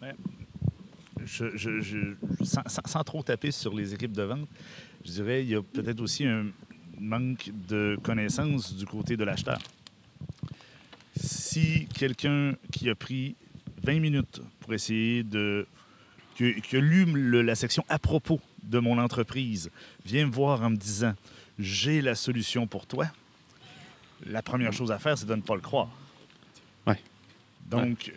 hein. 0.02 0.08
Sans, 2.42 2.62
sans- 2.86 3.04
trop 3.04 3.22
taper 3.22 3.52
sur 3.52 3.74
les 3.74 3.94
équipes 3.94 4.12
de 4.12 4.22
vente, 4.22 4.48
je 5.04 5.12
dirais 5.12 5.44
il 5.44 5.50
y 5.50 5.54
a 5.54 5.62
peut-être 5.62 6.00
aussi 6.00 6.26
un 6.26 6.46
manque 6.98 7.50
de 7.68 7.96
connaissances 8.02 8.74
du 8.74 8.84
côté 8.86 9.16
de 9.16 9.22
l'acheteur. 9.22 9.58
Si 11.14 11.86
quelqu'un 11.94 12.54
qui 12.72 12.90
a 12.90 12.96
pris 12.96 13.36
20 13.82 14.00
minutes 14.00 14.40
pour 14.60 14.74
essayer 14.74 15.22
de... 15.22 15.66
lu 16.38 17.04
le- 17.04 17.42
la 17.42 17.54
section 17.54 17.84
à 17.88 17.98
propos 17.98 18.40
de 18.62 18.78
mon 18.78 18.98
entreprise 18.98 19.70
vient 20.04 20.26
me 20.26 20.32
voir 20.32 20.62
en 20.62 20.70
me 20.70 20.76
disant 20.76 21.14
«J'ai 21.58 22.00
la 22.00 22.14
solution 22.14 22.66
pour 22.66 22.86
toi», 22.86 23.06
la 24.26 24.40
première 24.42 24.72
chose 24.72 24.92
à 24.92 24.98
faire, 24.98 25.18
c'est 25.18 25.26
de 25.26 25.34
ne 25.34 25.40
pas 25.42 25.56
le 25.56 25.60
croire. 25.60 25.90
Ouais. 26.86 27.00
Donc, 27.66 28.12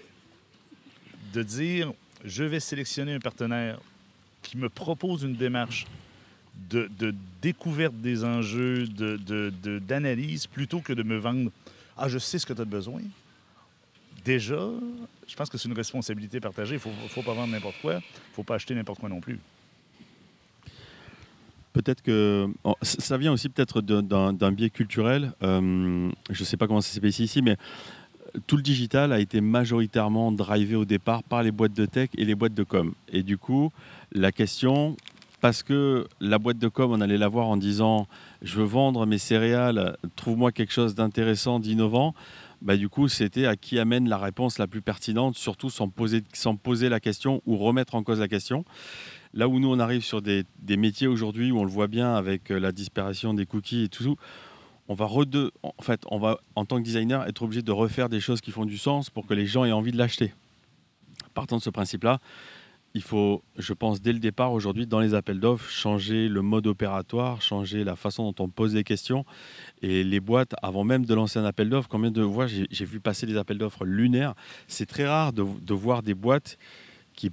de 1.34 1.42
dire, 1.42 1.92
je 2.24 2.44
vais 2.44 2.60
sélectionner 2.60 3.14
un 3.14 3.20
partenaire 3.20 3.80
qui 4.44 4.58
me 4.58 4.70
propose 4.70 5.24
une 5.24 5.36
démarche 5.36 5.86
de, 6.70 6.90
de 7.00 7.14
découverte 7.42 7.96
des 7.96 8.24
enjeux, 8.24 8.86
d'analyse, 8.88 9.26
de, 9.26 9.50
de, 9.64 9.80
d'analyse 9.80 10.48
plutôt 10.48 10.80
que 10.80 10.94
de 10.94 11.02
me 11.04 11.18
vendre, 11.18 11.52
ah, 11.98 12.08
je 12.08 12.20
sais 12.20 12.38
ce 12.40 12.46
que 12.46 12.54
tu 12.54 12.62
as 12.62 12.66
besoin. 12.66 13.02
Déjà, 14.26 14.60
je 15.28 15.36
pense 15.36 15.50
que 15.50 15.58
c'est 15.60 15.70
une 15.70 15.76
responsabilité 15.76 16.40
partagée. 16.40 16.80
Il 16.84 16.92
ne 17.04 17.08
faut, 17.08 17.22
pas 17.22 17.34
vendre 17.34 17.54
n'importe 17.54 17.76
quoi. 17.80 17.98
Il 17.98 18.34
faut 18.34 18.44
pas 18.44 18.56
acheter 18.56 18.74
n'importe 18.74 19.00
quoi 19.00 19.08
non 19.08 19.22
plus. 19.22 19.40
Peut-être 21.74 22.02
que 22.02 22.48
ça 22.82 23.18
vient 23.18 23.32
aussi 23.32 23.50
peut-être 23.50 23.82
d'un 23.82 24.52
biais 24.52 24.72
culturel. 24.72 25.32
Euh, 25.44 26.10
je 26.32 26.42
ne 26.42 26.46
sais 26.46 26.58
pas 26.58 26.66
comment 26.66 26.82
ça 26.82 26.92
s'est 26.92 27.02
passé 27.02 27.24
ici, 27.24 27.44
mais 27.44 27.56
tout 28.48 28.58
le 28.58 28.64
digital 28.64 29.14
a 29.14 29.20
été 29.20 29.42
majoritairement 29.42 30.32
drivé 30.32 30.76
au 30.76 30.86
départ 30.86 31.22
par 31.22 31.44
les 31.44 31.52
boîtes 31.52 31.74
de 31.74 31.86
tech 31.86 32.10
et 32.18 32.26
les 32.26 32.34
boîtes 32.34 32.56
de 32.56 32.64
com. 32.64 32.96
Et 33.10 33.22
du 33.22 33.38
coup, 33.38 33.72
la 34.12 34.32
question, 34.32 34.98
parce 35.40 35.62
que 35.62 36.08
la 36.20 36.40
boîte 36.40 36.58
de 36.58 36.68
com, 36.68 36.92
on 36.92 37.02
allait 37.02 37.20
la 37.20 37.28
voir 37.28 37.48
en 37.48 37.58
disant 37.58 38.08
je 38.42 38.56
veux 38.56 38.66
vendre 38.66 39.06
mes 39.06 39.20
céréales, 39.20 39.98
trouve-moi 40.16 40.52
quelque 40.52 40.74
chose 40.74 40.96
d'intéressant, 40.96 41.60
d'innovant. 41.60 42.16
Bah, 42.66 42.78
du 42.78 42.90
coup, 42.90 43.08
c'était 43.08 43.46
à 43.46 43.56
qui 43.56 43.78
amène 43.78 44.10
la 44.10 44.18
réponse 44.18 44.58
la 44.58 44.66
plus 44.66 44.82
pertinente, 44.82 45.36
surtout 45.36 45.70
sans 45.70 45.88
poser, 45.88 46.90
la 46.90 47.00
question 47.00 47.44
ou 47.46 47.58
remettre 47.58 47.94
en 47.94 48.02
cause 48.02 48.20
la 48.20 48.28
question. 48.28 48.66
Là 49.36 49.48
où 49.48 49.60
nous, 49.60 49.72
on 49.72 49.80
arrive 49.80 50.04
sur 50.04 50.24
des, 50.24 50.46
métiers 50.68 51.06
aujourd'hui 51.06 51.52
où 51.52 51.60
on 51.60 51.64
le 51.64 51.70
voit 51.70 51.86
bien 51.86 52.16
avec 52.16 52.52
euh, 52.52 52.60
la 52.60 52.72
disparition 52.72 53.36
des 53.36 53.46
cookies 53.46 53.84
et 53.84 53.90
tout, 53.90 54.16
on 54.88 54.96
va, 54.96 55.06
en, 55.06 55.84
fait, 55.84 56.02
on 56.10 56.18
va, 56.18 56.40
en 56.56 56.66
tant 56.66 56.78
que 56.78 56.84
designer, 56.84 57.28
être 57.28 57.44
obligé 57.44 57.62
de 57.62 57.72
refaire 57.72 58.10
des 58.10 58.20
choses 58.20 58.42
qui 58.42 58.50
font 58.50 58.66
du 58.66 58.80
sens 58.80 59.12
pour 59.12 59.28
que 59.28 59.36
les 59.36 59.46
gens 59.46 59.64
aient 59.64 59.72
envie 59.72 59.92
de 59.92 59.98
l'acheter. 59.98 60.34
Partant 61.36 61.58
de 61.58 61.62
ce 61.62 61.70
principe-là, 61.70 62.20
il 62.96 63.02
faut, 63.02 63.44
je 63.58 63.74
pense, 63.74 64.02
dès 64.02 64.14
le 64.14 64.20
départ, 64.20 64.54
aujourd'hui, 64.54 64.88
dans 64.88 65.02
les 65.02 65.14
appels 65.14 65.42
d'offres, 65.42 65.70
changer 65.70 66.30
le 66.30 66.42
mode 66.42 66.66
opératoire, 66.66 67.42
changer 67.42 67.84
la 67.84 67.98
façon 67.98 68.32
dont 68.32 68.46
on 68.46 68.48
pose 68.48 68.74
les 68.74 68.86
questions. 68.86 69.26
Et 69.82 70.06
les 70.06 70.22
boîtes, 70.22 70.56
avant 70.62 70.86
même 70.86 71.06
de 71.06 71.14
lancer 71.14 71.38
un 71.38 71.44
appel 71.44 71.70
d'offres, 71.70 71.90
combien 71.90 72.10
de 72.10 72.26
fois 72.26 72.48
j'ai 72.48 72.86
vu 72.86 73.02
passer 73.02 73.26
des 73.26 73.36
appels 73.36 73.58
d'offres 73.58 73.84
lunaires? 73.84 74.34
C'est 74.70 74.86
très 74.86 75.06
rare 75.06 75.34
de, 75.34 75.74
voir 75.74 76.04
des 76.04 76.14
boîtes 76.14 76.58
qui, 77.16 77.32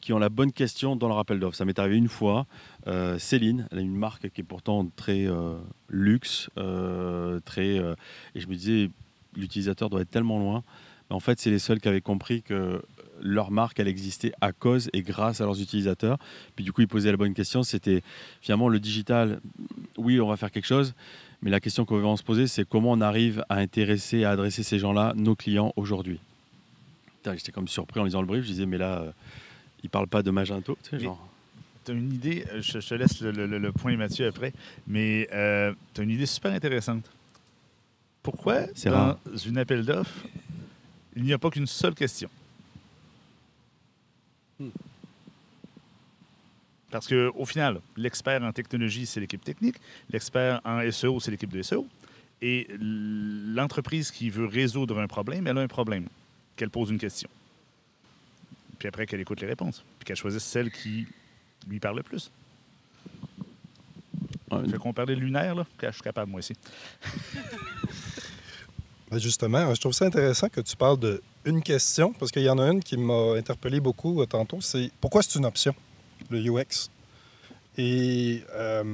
qui 0.00 0.14
ont 0.14 0.18
la 0.18 0.30
bonne 0.30 0.52
question 0.52 0.96
dans 0.96 1.08
leur 1.08 1.18
appel 1.18 1.38
d'offres. 1.38 1.56
Ça 1.56 1.66
m'est 1.66 1.78
arrivé 1.78 1.98
une 1.98 2.08
fois. 2.08 2.46
Euh, 2.86 3.18
Céline, 3.18 3.68
elle 3.70 3.80
a 3.80 3.82
une 3.82 3.94
marque 3.94 4.30
qui 4.30 4.40
est 4.40 4.44
pourtant 4.44 4.86
très 4.96 5.26
euh, 5.26 5.58
luxe, 5.90 6.48
euh, 6.56 7.40
très, 7.44 7.76
et 7.76 8.40
je 8.40 8.48
me 8.48 8.54
disais, 8.54 8.88
l'utilisateur 9.36 9.90
doit 9.90 10.00
être 10.00 10.10
tellement 10.10 10.38
loin. 10.38 10.64
Mais 11.10 11.16
en 11.16 11.20
fait, 11.20 11.38
c'est 11.38 11.50
les 11.50 11.58
seuls 11.58 11.78
qui 11.78 11.88
avaient 11.88 12.00
compris 12.00 12.40
que 12.40 12.82
leur 13.20 13.50
marque, 13.50 13.80
elle 13.80 13.88
existait 13.88 14.32
à 14.40 14.52
cause 14.52 14.90
et 14.92 15.02
grâce 15.02 15.40
à 15.40 15.44
leurs 15.44 15.60
utilisateurs. 15.60 16.18
Puis 16.56 16.64
du 16.64 16.72
coup, 16.72 16.82
ils 16.82 16.88
posaient 16.88 17.10
la 17.10 17.16
bonne 17.16 17.34
question, 17.34 17.62
c'était 17.62 18.02
finalement 18.40 18.68
le 18.68 18.80
digital, 18.80 19.40
oui, 19.96 20.20
on 20.20 20.28
va 20.28 20.36
faire 20.36 20.50
quelque 20.50 20.66
chose, 20.66 20.94
mais 21.42 21.50
la 21.50 21.60
question 21.60 21.84
qu'on 21.84 22.00
va 22.00 22.16
se 22.16 22.22
poser, 22.22 22.46
c'est 22.46 22.68
comment 22.68 22.92
on 22.92 23.00
arrive 23.00 23.44
à 23.48 23.56
intéresser, 23.56 24.24
à 24.24 24.30
adresser 24.30 24.62
ces 24.62 24.78
gens-là, 24.78 25.12
nos 25.16 25.34
clients 25.34 25.72
aujourd'hui? 25.76 26.20
J'étais 27.24 27.52
comme 27.52 27.68
surpris 27.68 28.00
en 28.00 28.04
lisant 28.04 28.22
le 28.22 28.26
brief, 28.26 28.42
je 28.44 28.48
disais, 28.48 28.66
mais 28.66 28.78
là, 28.78 29.04
ils 29.82 29.86
ne 29.86 29.90
parlent 29.90 30.08
pas 30.08 30.22
de 30.22 30.30
Magento, 30.30 30.78
tu 30.82 30.90
sais, 30.90 30.98
genre 30.98 31.28
une 31.92 32.12
idée, 32.12 32.44
euh, 32.52 32.60
je, 32.60 32.78
te 32.78 32.94
laisse 32.94 33.20
le, 33.20 33.72
point 33.72 33.96
Mathieu 33.96 34.26
après, 34.26 34.52
mais 34.86 35.28
euh, 35.32 35.72
tu 35.94 36.00
as 36.00 36.04
une 36.04 36.10
idée 36.10 36.26
super 36.26 36.52
intéressante. 36.52 37.04
Pourquoi, 38.22 38.66
dans 38.84 39.16
une 39.46 39.58
appel 39.58 39.84
d'offres, 39.84 40.26
il 41.16 41.22
n'y 41.22 41.32
a 41.32 41.38
pas 41.38 41.50
qu'une 41.50 41.66
seule 41.66 41.94
question? 41.94 42.28
Hmm. 44.58 44.70
Parce 46.90 47.06
qu'au 47.06 47.44
final, 47.44 47.80
l'expert 47.96 48.42
en 48.42 48.52
technologie, 48.52 49.04
c'est 49.04 49.20
l'équipe 49.20 49.44
technique. 49.44 49.76
L'expert 50.10 50.60
en 50.64 50.90
SEO, 50.90 51.20
c'est 51.20 51.30
l'équipe 51.30 51.50
de 51.50 51.62
SEO. 51.62 51.86
Et 52.40 52.66
l'entreprise 52.78 54.10
qui 54.10 54.30
veut 54.30 54.46
résoudre 54.46 54.98
un 54.98 55.06
problème, 55.06 55.46
elle 55.46 55.58
a 55.58 55.60
un 55.60 55.68
problème, 55.68 56.06
qu'elle 56.56 56.70
pose 56.70 56.90
une 56.90 56.98
question. 56.98 57.28
Puis 58.78 58.88
après, 58.88 59.06
qu'elle 59.06 59.20
écoute 59.20 59.40
les 59.40 59.46
réponses. 59.46 59.84
Puis 59.98 60.06
qu'elle 60.06 60.16
choisisse 60.16 60.44
celle 60.44 60.70
qui 60.70 61.06
lui 61.68 61.80
parle 61.80 62.02
plus. 62.02 62.30
Ouais. 64.50 64.66
Fait 64.68 64.78
qu'on 64.78 64.94
parlait 64.94 65.14
lunaire, 65.14 65.54
là. 65.54 65.66
je 65.82 65.90
suis 65.90 66.02
capable, 66.02 66.30
moi 66.30 66.38
aussi. 66.38 66.54
Ben, 69.10 69.18
justement, 69.18 69.74
je 69.74 69.80
trouve 69.80 69.94
ça 69.94 70.04
intéressant 70.04 70.48
que 70.48 70.60
tu 70.60 70.76
parles 70.76 70.98
de 70.98 71.22
une 71.44 71.62
question, 71.62 72.12
parce 72.12 72.30
qu'il 72.30 72.42
y 72.42 72.50
en 72.50 72.58
a 72.58 72.70
une 72.70 72.82
qui 72.82 72.98
m'a 72.98 73.36
interpellé 73.36 73.80
beaucoup 73.80 74.20
euh, 74.20 74.26
tantôt, 74.26 74.60
c'est 74.60 74.90
pourquoi 75.00 75.22
c'est 75.22 75.38
une 75.38 75.46
option, 75.46 75.74
le 76.28 76.38
UX? 76.38 76.90
Et 77.78 78.42
euh, 78.54 78.84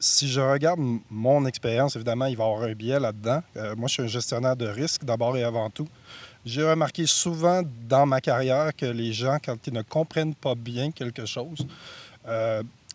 si 0.00 0.28
je 0.28 0.40
regarde 0.40 0.80
mon 1.10 1.46
expérience, 1.46 1.94
évidemment, 1.94 2.26
il 2.26 2.36
va 2.36 2.44
y 2.44 2.46
avoir 2.48 2.62
un 2.62 2.72
biais 2.72 2.98
là-dedans. 2.98 3.40
Euh, 3.56 3.76
moi, 3.76 3.86
je 3.86 3.92
suis 3.92 4.02
un 4.02 4.08
gestionnaire 4.08 4.56
de 4.56 4.66
risque 4.66 5.04
d'abord 5.04 5.36
et 5.36 5.44
avant 5.44 5.70
tout. 5.70 5.86
J'ai 6.44 6.68
remarqué 6.68 7.06
souvent 7.06 7.62
dans 7.88 8.04
ma 8.04 8.20
carrière 8.20 8.74
que 8.74 8.86
les 8.86 9.12
gens, 9.12 9.38
quand 9.44 9.64
ils 9.64 9.72
ne 9.72 9.82
comprennent 9.82 10.34
pas 10.34 10.56
bien 10.56 10.90
quelque 10.90 11.24
chose, 11.24 11.64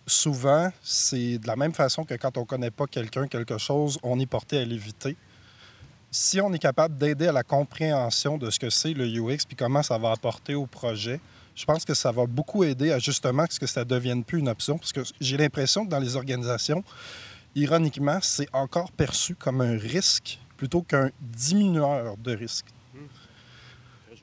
souvent, 0.05 0.69
c'est 0.81 1.37
de 1.37 1.47
la 1.47 1.55
même 1.55 1.73
façon 1.73 2.03
que 2.03 2.15
quand 2.15 2.37
on 2.37 2.41
ne 2.41 2.45
connaît 2.45 2.71
pas 2.71 2.87
quelqu'un, 2.87 3.27
quelque 3.27 3.57
chose, 3.57 3.99
on 4.03 4.19
est 4.19 4.25
porté 4.25 4.57
à 4.57 4.65
l'éviter. 4.65 5.15
Si 6.09 6.39
on 6.39 6.53
est 6.53 6.59
capable 6.59 6.97
d'aider 6.97 7.27
à 7.27 7.31
la 7.31 7.43
compréhension 7.43 8.37
de 8.37 8.49
ce 8.49 8.59
que 8.59 8.69
c'est 8.69 8.93
le 8.93 9.05
UX 9.05 9.45
puis 9.45 9.55
comment 9.57 9.83
ça 9.83 9.97
va 9.97 10.11
apporter 10.11 10.55
au 10.55 10.65
projet, 10.65 11.19
je 11.55 11.65
pense 11.65 11.83
que 11.83 11.93
ça 11.93 12.11
va 12.11 12.25
beaucoup 12.25 12.63
aider 12.63 12.91
à 12.91 12.99
justement 12.99 13.45
ce 13.49 13.59
que 13.59 13.67
ça 13.67 13.81
ne 13.81 13.85
devienne 13.85 14.23
plus 14.23 14.39
une 14.39 14.49
option. 14.49 14.77
Parce 14.77 14.93
que 14.93 15.01
j'ai 15.19 15.37
l'impression 15.37 15.85
que 15.85 15.89
dans 15.89 15.99
les 15.99 16.15
organisations, 16.15 16.83
ironiquement, 17.55 18.19
c'est 18.21 18.47
encore 18.53 18.91
perçu 18.91 19.35
comme 19.35 19.61
un 19.61 19.77
risque 19.77 20.39
plutôt 20.55 20.81
qu'un 20.81 21.09
diminueur 21.19 22.15
de 22.17 22.35
risque. 22.35 22.67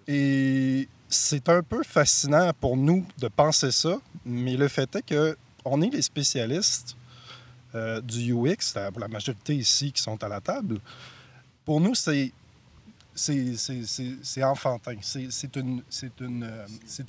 Et 0.06 0.88
c'est 1.08 1.48
un 1.48 1.62
peu 1.62 1.82
fascinant 1.82 2.50
pour 2.60 2.76
nous 2.76 3.06
de 3.18 3.28
penser 3.28 3.70
ça, 3.70 3.98
mais 4.24 4.56
le 4.56 4.68
fait 4.68 4.94
est 4.96 5.02
que 5.02 5.36
on 5.64 5.80
est 5.80 5.90
les 5.90 6.02
spécialistes 6.02 6.96
euh, 7.74 8.00
du 8.00 8.32
UX, 8.32 8.74
pour 8.92 9.00
la 9.00 9.08
majorité 9.08 9.54
ici 9.54 9.92
qui 9.92 10.02
sont 10.02 10.22
à 10.22 10.28
la 10.28 10.40
table. 10.40 10.78
Pour 11.64 11.80
nous, 11.80 11.94
c'est 11.94 12.32
enfantin. 14.42 14.96
C'est 15.00 15.52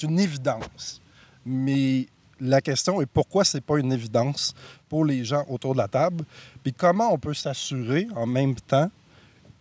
une 0.04 0.20
évidence. 0.20 1.02
Mais 1.46 2.08
la 2.40 2.62
question 2.62 3.02
est 3.02 3.06
pourquoi 3.06 3.44
c'est 3.46 3.62
pas 3.62 3.78
une 3.78 3.92
évidence 3.92 4.54
pour 4.90 5.06
les 5.06 5.24
gens 5.24 5.46
autour 5.50 5.74
de 5.74 5.80
la 5.80 5.88
table, 5.88 6.26
puis 6.64 6.74
comment 6.74 7.14
on 7.14 7.18
peut 7.18 7.34
s'assurer 7.34 8.08
en 8.16 8.26
même 8.26 8.56
temps 8.56 8.90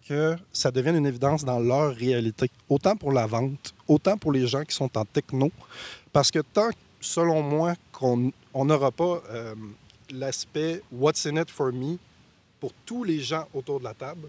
que 0.07 0.37
ça 0.53 0.71
devienne 0.71 0.97
une 0.97 1.07
évidence 1.07 1.45
dans 1.45 1.59
leur 1.59 1.95
réalité, 1.95 2.51
autant 2.69 2.97
pour 2.97 3.13
la 3.13 3.27
vente, 3.27 3.75
autant 3.89 4.19
pour 4.19 4.33
les 4.33 4.47
gens 4.47 4.63
qui 4.63 4.75
sont 4.75 4.97
en 4.99 5.05
techno, 5.05 5.51
parce 6.13 6.31
que 6.31 6.41
tant, 6.41 6.71
selon 7.01 7.43
moi, 7.43 7.75
qu'on 7.93 8.33
n'aura 8.55 8.91
pas 8.91 9.23
euh, 9.31 9.55
l'aspect 10.11 10.83
What's 10.93 11.25
in 11.27 11.41
it 11.41 11.51
for 11.51 11.73
me 11.73 11.97
pour 12.61 12.73
tous 12.85 13.05
les 13.05 13.21
gens 13.21 13.47
autour 13.55 13.79
de 13.79 13.85
la 13.85 13.95
table, 13.95 14.29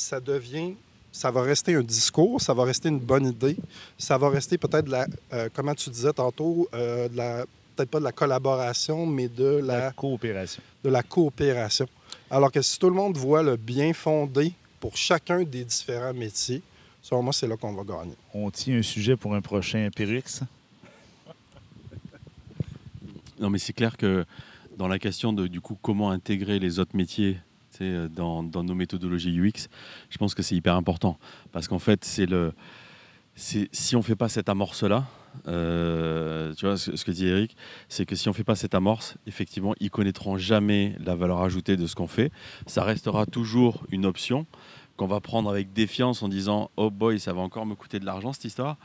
ça 0.00 0.20
devient, 0.20 0.74
ça 1.12 1.30
va 1.30 1.42
rester 1.42 1.74
un 1.74 1.82
discours, 1.82 2.40
ça 2.40 2.54
va 2.54 2.64
rester 2.64 2.88
une 2.88 2.98
bonne 2.98 3.26
idée, 3.26 3.56
ça 3.98 4.16
va 4.18 4.28
rester 4.30 4.58
peut-être, 4.58 4.88
la, 4.88 5.06
euh, 5.32 5.48
comment 5.54 5.74
tu 5.74 5.90
disais 5.90 6.12
tantôt, 6.12 6.68
euh, 6.74 7.08
la, 7.14 7.44
peut-être 7.76 7.90
pas 7.90 7.98
de 7.98 8.04
la 8.04 8.12
collaboration, 8.12 9.06
mais 9.06 9.28
de 9.28 9.60
la, 9.62 9.78
la 9.78 9.90
coopération. 9.92 10.62
De 10.82 10.90
la 10.90 11.02
coopération. 11.02 11.86
Alors 12.30 12.50
que 12.50 12.62
si 12.62 12.78
tout 12.78 12.88
le 12.88 12.96
monde 12.96 13.16
voit 13.16 13.42
le 13.42 13.56
bien 13.56 13.92
fondé 13.92 14.52
pour 14.80 14.96
chacun 14.96 15.42
des 15.42 15.64
différents 15.64 16.14
métiers, 16.14 16.62
selon 17.02 17.22
moi, 17.22 17.32
c'est 17.32 17.46
là 17.46 17.56
qu'on 17.56 17.72
va 17.72 17.84
gagner. 17.84 18.14
On 18.32 18.50
tient 18.50 18.78
un 18.78 18.82
sujet 18.82 19.16
pour 19.16 19.34
un 19.34 19.40
prochain 19.40 19.88
Pyrrhix? 19.94 20.40
Non, 23.38 23.50
mais 23.50 23.58
c'est 23.58 23.72
clair 23.72 23.96
que 23.96 24.24
dans 24.76 24.88
la 24.88 24.98
question 24.98 25.32
de 25.32 25.46
du 25.46 25.60
coup 25.60 25.76
comment 25.80 26.10
intégrer 26.10 26.58
les 26.58 26.78
autres 26.78 26.96
métiers 26.96 27.38
dans, 28.08 28.42
dans, 28.42 28.64
nos 28.64 28.74
méthodologies 28.74 29.38
UX, 29.38 29.68
je 30.10 30.18
pense 30.18 30.34
que 30.34 30.42
c'est 30.42 30.54
hyper 30.54 30.74
important 30.74 31.18
parce 31.52 31.68
qu'en 31.68 31.78
fait, 31.78 32.04
c'est 32.04 32.26
le 32.26 32.52
si 33.34 33.96
on 33.96 34.00
ne 34.00 34.04
fait 34.04 34.16
pas 34.16 34.28
cette 34.28 34.48
amorce-là, 34.48 35.06
euh, 35.46 36.52
tu 36.54 36.66
vois 36.66 36.76
ce, 36.76 37.04
que 37.04 37.10
dit 37.10 37.26
Eric, 37.26 37.56
c'est 37.88 38.04
que 38.04 38.16
si 38.16 38.28
on 38.28 38.32
ne 38.32 38.36
fait 38.36 38.44
pas 38.44 38.56
cette 38.56 38.74
amorce, 38.74 39.16
effectivement, 39.26 39.74
ils 39.80 39.90
connaîtront 39.90 40.36
jamais 40.36 40.94
la 40.98 41.14
valeur 41.14 41.40
ajoutée 41.40 41.76
de 41.76 41.86
ce 41.86 41.94
qu'on 41.94 42.06
fait. 42.06 42.32
Ça 42.66 42.84
restera 42.84 43.26
toujours 43.26 43.84
une 43.90 44.04
option 44.06 44.46
qu'on 44.96 45.06
va 45.06 45.20
prendre 45.20 45.48
avec 45.48 45.72
défiance 45.72 46.22
en 46.22 46.28
disant 46.28 46.70
Oh 46.76 46.90
boy, 46.90 47.18
ça 47.18 47.32
va 47.32 47.40
encore 47.40 47.66
me 47.66 47.74
coûter 47.74 48.00
de 48.00 48.04
l'argent 48.04 48.32
cette 48.32 48.44
histoire. 48.44 48.76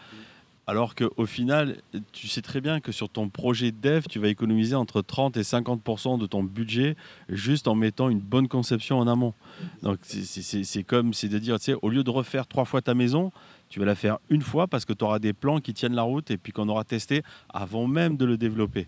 Alors 0.67 0.95
qu'au 0.95 1.28
final, 1.28 1.78
tu 2.12 2.28
sais 2.28 2.41
très 2.41 2.60
bien 2.60 2.80
que 2.80 2.91
sur 2.91 3.10
ton 3.10 3.30
projet 3.30 3.71
dev, 3.71 4.06
tu 4.10 4.17
vas 4.17 4.30
économiser 4.30 4.73
entre 4.73 5.04
30 5.04 5.38
et 5.38 5.41
50% 5.41 6.17
de 6.17 6.25
ton 6.25 6.43
budget 6.43 6.95
juste 7.30 7.67
en 7.67 7.75
mettant 7.75 8.10
une 8.10 8.19
bonne 8.19 8.47
conception 8.47 8.97
en 8.97 9.08
amont. 9.08 9.36
Donc 9.84 9.99
c'est 10.01 10.84
comme, 10.84 11.13
c'est 11.13 11.30
de 11.30 11.38
dire, 11.38 11.60
tu 11.60 11.65
sais, 11.65 11.75
au 11.84 11.89
lieu 11.89 12.04
de 12.04 12.10
refaire 12.10 12.47
trois 12.47 12.65
fois 12.65 12.82
ta 12.82 12.95
maison, 12.95 13.32
tu 13.69 13.80
vas 13.80 13.86
la 13.86 13.95
faire 13.95 14.17
une 14.30 14.41
fois 14.41 14.65
parce 14.65 14.86
que 14.86 14.93
tu 14.93 15.04
auras 15.04 15.19
des 15.19 15.34
plans 15.34 15.60
qui 15.60 15.73
tiennent 15.73 15.95
la 15.95 16.01
route 16.01 16.32
et 16.32 16.38
puis 16.38 16.51
qu'on 16.51 16.67
aura 16.67 16.84
testé 16.84 17.21
avant 17.49 17.86
même 17.86 18.17
de 18.17 18.25
le 18.25 18.36
développer. 18.36 18.88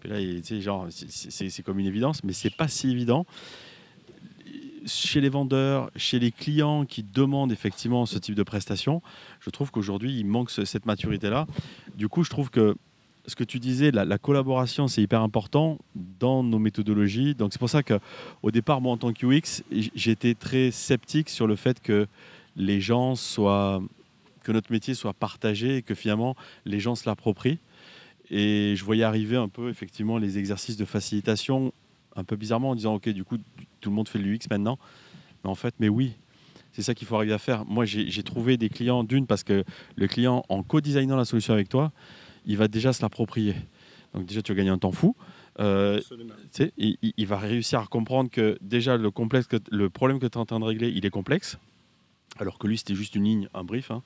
Puis 0.00 0.10
là, 0.10 0.60
genre, 0.60 0.86
c'est 0.90 1.62
comme 1.62 1.78
une 1.78 1.86
évidence, 1.86 2.22
mais 2.24 2.34
c'est 2.34 2.54
pas 2.54 2.68
si 2.68 2.90
évident 2.90 3.24
chez 4.86 5.20
les 5.20 5.28
vendeurs, 5.28 5.90
chez 5.96 6.18
les 6.18 6.30
clients 6.30 6.84
qui 6.84 7.02
demandent 7.02 7.52
effectivement 7.52 8.06
ce 8.06 8.18
type 8.18 8.34
de 8.34 8.42
prestation, 8.42 9.02
je 9.40 9.50
trouve 9.50 9.70
qu'aujourd'hui, 9.70 10.18
il 10.18 10.26
manque 10.26 10.50
cette 10.50 10.86
maturité-là. 10.86 11.46
Du 11.96 12.08
coup, 12.08 12.24
je 12.24 12.30
trouve 12.30 12.50
que 12.50 12.76
ce 13.26 13.34
que 13.34 13.44
tu 13.44 13.58
disais, 13.58 13.90
la, 13.90 14.18
collaboration, 14.18 14.86
c'est 14.86 15.02
hyper 15.02 15.20
important 15.20 15.78
dans 15.94 16.42
nos 16.42 16.58
méthodologies. 16.58 17.34
Donc, 17.34 17.52
c'est 17.52 17.58
pour 17.58 17.70
ça 17.70 17.82
qu'au 17.82 18.50
départ, 18.50 18.80
moi, 18.80 18.92
en 18.92 18.96
tant 18.96 19.12
que 19.12 19.26
UX, 19.26 19.64
j'étais 19.94 20.34
très 20.34 20.70
sceptique 20.70 21.28
sur 21.28 21.46
le 21.46 21.56
fait 21.56 21.80
que 21.80 22.06
les 22.54 22.80
gens 22.80 23.16
soient, 23.16 23.82
que 24.44 24.52
notre 24.52 24.70
métier 24.70 24.94
soit 24.94 25.12
partagé 25.12 25.78
et 25.78 25.82
que 25.82 25.94
finalement, 25.94 26.36
les 26.64 26.78
gens 26.78 26.94
se 26.94 27.08
l'approprient. 27.08 27.58
Et 28.30 28.74
je 28.76 28.84
voyais 28.84 29.04
arriver 29.04 29.36
un 29.36 29.48
peu, 29.48 29.68
effectivement, 29.70 30.18
les 30.18 30.38
exercices 30.38 30.76
de 30.76 30.84
facilitation 30.84 31.72
un 32.16 32.24
peu 32.24 32.36
bizarrement 32.36 32.70
en 32.70 32.74
disant 32.74 32.94
ok 32.94 33.08
du 33.10 33.24
coup 33.24 33.38
tout 33.80 33.90
le 33.90 33.96
monde 33.96 34.08
fait 34.08 34.18
le 34.18 34.34
UX 34.34 34.48
maintenant. 34.50 34.78
Mais 35.44 35.50
en 35.50 35.54
fait 35.54 35.74
mais 35.78 35.88
oui 35.88 36.14
c'est 36.72 36.82
ça 36.82 36.94
qu'il 36.94 37.06
faut 37.06 37.16
arriver 37.16 37.32
à 37.32 37.38
faire. 37.38 37.64
Moi 37.64 37.84
j'ai 37.84 38.22
trouvé 38.22 38.56
des 38.56 38.68
clients 38.68 39.04
d'une 39.04 39.26
parce 39.26 39.42
que 39.42 39.64
le 39.94 40.06
client 40.08 40.44
en 40.48 40.62
co-designant 40.62 41.16
la 41.16 41.24
solution 41.24 41.54
avec 41.54 41.68
toi 41.68 41.92
il 42.44 42.56
va 42.56 42.68
déjà 42.68 42.92
se 42.92 43.02
l'approprier. 43.02 43.54
Donc 44.14 44.26
déjà 44.26 44.42
tu 44.42 44.52
vas 44.52 44.56
gagner 44.56 44.70
un 44.70 44.78
temps 44.78 44.92
fou. 44.92 45.16
Euh, 45.58 46.00
il, 46.76 46.98
il, 47.00 47.26
va 47.26 47.38
réussir 47.38 47.80
à 47.80 47.86
comprendre 47.86 48.30
que 48.30 48.58
déjà 48.60 48.98
le, 48.98 49.10
complexe 49.10 49.48
le 49.70 49.88
problème 49.88 50.18
que 50.18 50.26
tu 50.26 50.32
es 50.32 50.36
en 50.36 50.44
train 50.44 50.60
de 50.60 50.64
régler 50.64 50.92
il 50.94 51.06
est 51.06 51.10
complexe. 51.10 51.58
Alors 52.38 52.58
que 52.58 52.66
lui 52.66 52.76
c'était 52.76 52.94
juste 52.94 53.14
une 53.14 53.24
ligne 53.24 53.48
un 53.54 53.64
brief 53.64 53.90
hein. 53.90 54.02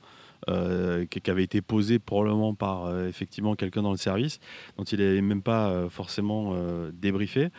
Euh, 0.48 1.04
qui 1.04 1.30
avait 1.30 1.44
été 1.44 1.60
posé 1.60 1.98
probablement 1.98 2.54
par 2.54 2.86
euh, 2.86 3.06
effectivement 3.08 3.56
quelqu'un 3.56 3.82
dans 3.82 3.90
le 3.90 3.98
service, 3.98 4.40
dont 4.78 4.84
il 4.84 4.98
n'est 4.98 5.20
même 5.20 5.42
pas 5.42 5.68
euh, 5.68 5.90
forcément 5.90 6.56
débriefé. 6.94 7.50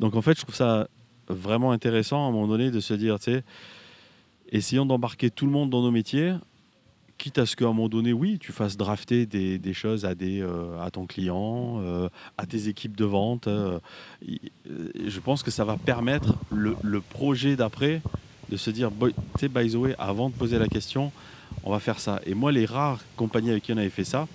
Donc 0.00 0.14
en 0.16 0.20
fait, 0.20 0.36
je 0.36 0.42
trouve 0.42 0.54
ça 0.54 0.88
vraiment 1.28 1.72
intéressant 1.72 2.26
à 2.26 2.28
un 2.28 2.32
moment 2.32 2.46
donné 2.46 2.70
de 2.70 2.78
se 2.78 2.92
dire, 2.92 3.18
tu 3.18 3.40
essayons 4.52 4.84
d'embarquer 4.84 5.30
tout 5.30 5.46
le 5.46 5.52
monde 5.52 5.70
dans 5.70 5.80
nos 5.80 5.90
métiers, 5.90 6.34
quitte 7.16 7.38
à 7.38 7.46
ce 7.46 7.56
qu'à 7.56 7.64
un 7.64 7.68
moment 7.68 7.88
donné, 7.88 8.12
oui, 8.12 8.38
tu 8.38 8.52
fasses 8.52 8.76
drafter 8.76 9.24
des, 9.24 9.58
des 9.58 9.72
choses 9.72 10.04
à, 10.04 10.14
des, 10.14 10.46
à 10.78 10.90
ton 10.90 11.06
client, 11.06 11.82
à 12.36 12.44
tes 12.44 12.68
équipes 12.68 12.96
de 12.96 13.06
vente. 13.06 13.48
je 14.22 15.20
pense 15.20 15.42
que 15.42 15.50
ça 15.50 15.64
va 15.64 15.78
permettre 15.78 16.34
le, 16.50 16.76
le 16.82 17.00
projet 17.00 17.56
d'après 17.56 18.02
de 18.50 18.56
se 18.58 18.70
dire, 18.70 18.90
tu 19.00 19.14
sais, 19.40 19.48
by 19.48 19.70
the 19.70 19.76
way, 19.76 19.94
avant 19.98 20.28
de 20.28 20.34
poser 20.34 20.58
la 20.58 20.68
question, 20.68 21.10
on 21.64 21.70
va 21.70 21.80
faire 21.80 21.98
ça. 21.98 22.20
Et 22.26 22.34
moi, 22.34 22.52
les 22.52 22.64
rares 22.64 23.00
compagnies 23.16 23.50
avec 23.50 23.64
qui 23.64 23.72
on 23.72 23.76
avait 23.76 23.90
fait 23.90 24.04
ça, 24.04 24.28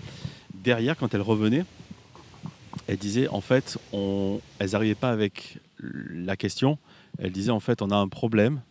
derrière, 0.53 0.97
quand 0.97 1.13
elles 1.13 1.21
revenaient, 1.21 1.65
elles 2.87 2.97
disaient, 2.97 3.27
en 3.27 3.41
fait, 3.41 3.77
on, 3.93 4.39
elles 4.59 4.71
n'arrivaient 4.71 4.95
pas 4.95 5.11
avec 5.11 5.57
la 5.79 6.35
question. 6.35 6.77
Elles 7.19 7.31
disaient, 7.31 7.51
en 7.51 7.59
fait, 7.59 7.81
on 7.81 7.89
a 7.89 7.95
un 7.95 8.07
problème. 8.07 8.61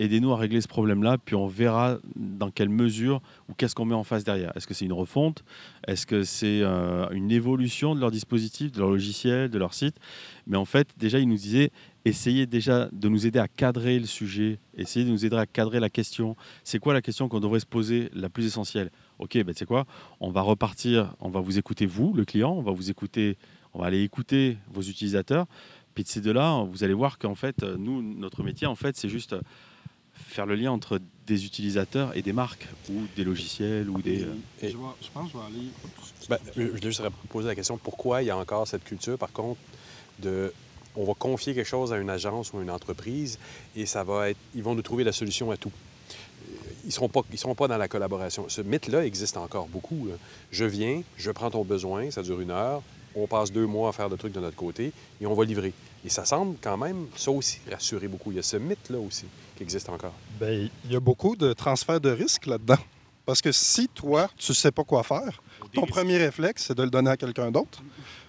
Aidez-nous 0.00 0.32
à 0.32 0.36
régler 0.36 0.60
ce 0.60 0.68
problème-là, 0.68 1.18
puis 1.18 1.34
on 1.34 1.48
verra 1.48 1.98
dans 2.14 2.50
quelle 2.50 2.68
mesure 2.68 3.20
ou 3.48 3.54
qu'est-ce 3.54 3.74
qu'on 3.74 3.84
met 3.84 3.96
en 3.96 4.04
face 4.04 4.22
derrière. 4.22 4.56
Est-ce 4.56 4.66
que 4.66 4.74
c'est 4.74 4.84
une 4.84 4.92
refonte? 4.92 5.42
Est-ce 5.88 6.06
que 6.06 6.22
c'est 6.22 6.60
euh, 6.62 7.08
une 7.10 7.32
évolution 7.32 7.96
de 7.96 8.00
leur 8.00 8.12
dispositif, 8.12 8.70
de 8.70 8.78
leur 8.78 8.90
logiciel, 8.90 9.50
de 9.50 9.58
leur 9.58 9.74
site? 9.74 9.96
Mais 10.46 10.56
en 10.56 10.64
fait, 10.64 10.88
déjà, 10.98 11.18
ils 11.18 11.28
nous 11.28 11.36
disaient 11.36 11.72
essayez 12.04 12.46
déjà 12.46 12.88
de 12.92 13.08
nous 13.08 13.26
aider 13.26 13.38
à 13.38 13.48
cadrer 13.48 13.98
le 13.98 14.06
sujet, 14.06 14.58
essayez 14.74 15.04
de 15.04 15.10
nous 15.10 15.26
aider 15.26 15.36
à 15.36 15.46
cadrer 15.46 15.80
la 15.80 15.90
question. 15.90 16.36
C'est 16.64 16.78
quoi 16.78 16.94
la 16.94 17.02
question 17.02 17.28
qu'on 17.28 17.40
devrait 17.40 17.60
se 17.60 17.66
poser, 17.66 18.10
la 18.14 18.28
plus 18.28 18.46
essentielle? 18.46 18.90
Ok, 19.18 19.36
ben 19.42 19.54
sais 19.54 19.66
quoi? 19.66 19.84
On 20.20 20.30
va 20.30 20.42
repartir, 20.42 21.14
on 21.20 21.28
va 21.28 21.40
vous 21.40 21.58
écouter 21.58 21.86
vous, 21.86 22.14
le 22.14 22.24
client, 22.24 22.52
on 22.52 22.62
va 22.62 22.72
vous 22.72 22.90
écouter, 22.90 23.36
on 23.74 23.80
va 23.80 23.86
aller 23.86 24.02
écouter 24.02 24.58
vos 24.72 24.82
utilisateurs. 24.82 25.46
Puis 25.94 26.04
de 26.04 26.08
ces 26.08 26.20
deux-là, 26.20 26.62
vous 26.62 26.84
allez 26.84 26.94
voir 26.94 27.18
qu'en 27.18 27.34
fait, 27.34 27.62
nous, 27.62 28.02
notre 28.02 28.44
métier, 28.44 28.66
en 28.66 28.76
fait, 28.76 28.96
c'est 28.96 29.08
juste 29.08 29.34
faire 30.26 30.46
le 30.46 30.54
lien 30.54 30.72
entre 30.72 31.00
des 31.26 31.44
utilisateurs 31.44 32.16
et 32.16 32.22
des 32.22 32.32
marques 32.32 32.66
ou 32.90 33.02
des 33.16 33.24
logiciels 33.24 33.88
ou 33.88 34.00
des. 34.00 34.26
je, 34.62 34.76
pense 34.76 35.26
que 35.26 35.32
je 35.32 35.38
vais 35.38 35.44
aller. 35.44 35.68
Ben, 36.28 36.38
je 36.56 36.62
vais 36.62 36.80
juste 36.82 37.02
poser 37.28 37.48
la 37.48 37.54
question 37.54 37.76
pourquoi 37.76 38.22
il 38.22 38.26
y 38.26 38.30
a 38.30 38.36
encore 38.36 38.66
cette 38.66 38.84
culture, 38.84 39.18
par 39.18 39.32
contre, 39.32 39.60
de 40.20 40.52
on 40.96 41.04
va 41.04 41.14
confier 41.14 41.54
quelque 41.54 41.66
chose 41.66 41.92
à 41.92 41.98
une 41.98 42.10
agence 42.10 42.52
ou 42.52 42.58
à 42.58 42.62
une 42.62 42.70
entreprise 42.70 43.38
et 43.76 43.86
ça 43.86 44.02
va 44.02 44.30
être, 44.30 44.38
ils 44.54 44.62
vont 44.62 44.74
nous 44.74 44.82
trouver 44.82 45.04
la 45.04 45.12
solution 45.12 45.50
à 45.50 45.56
tout. 45.56 45.72
Ils 46.84 46.88
ne 46.88 46.92
seront, 46.92 47.08
pas, 47.08 47.20
seront 47.36 47.54
pas 47.54 47.68
dans 47.68 47.76
la 47.76 47.86
collaboration. 47.86 48.46
Ce 48.48 48.62
mythe-là 48.62 49.04
existe 49.04 49.36
encore 49.36 49.68
beaucoup. 49.68 50.08
Je 50.50 50.64
viens, 50.64 51.02
je 51.16 51.30
prends 51.30 51.50
ton 51.50 51.62
besoin, 51.62 52.10
ça 52.10 52.22
dure 52.22 52.40
une 52.40 52.50
heure, 52.50 52.82
on 53.22 53.26
passe 53.26 53.52
deux 53.52 53.66
mois 53.66 53.90
à 53.90 53.92
faire 53.92 54.08
le 54.08 54.16
truc 54.16 54.32
de 54.32 54.40
notre 54.40 54.56
côté 54.56 54.92
et 55.20 55.26
on 55.26 55.34
va 55.34 55.44
livrer. 55.44 55.72
Et 56.04 56.08
ça 56.08 56.24
semble 56.24 56.56
quand 56.60 56.76
même, 56.76 57.06
ça 57.16 57.30
aussi, 57.30 57.60
rassurer 57.70 58.08
beaucoup. 58.08 58.30
Il 58.30 58.36
y 58.36 58.40
a 58.40 58.42
ce 58.42 58.56
mythe-là 58.56 58.98
aussi 58.98 59.26
qui 59.56 59.62
existe 59.62 59.88
encore. 59.88 60.14
Bien, 60.40 60.68
il 60.84 60.92
y 60.92 60.96
a 60.96 61.00
beaucoup 61.00 61.36
de 61.36 61.52
transferts 61.52 62.00
de 62.00 62.10
risques 62.10 62.46
là-dedans. 62.46 62.78
Parce 63.26 63.42
que 63.42 63.52
si 63.52 63.88
toi, 63.88 64.30
tu 64.36 64.52
ne 64.52 64.54
sais 64.54 64.70
pas 64.70 64.84
quoi 64.84 65.02
faire, 65.02 65.42
ton 65.74 65.84
premier 65.84 66.16
réflexe, 66.16 66.64
c'est 66.68 66.74
de 66.74 66.82
le 66.82 66.88
donner 66.88 67.10
à 67.10 67.16
quelqu'un 67.16 67.50
d'autre. 67.50 67.82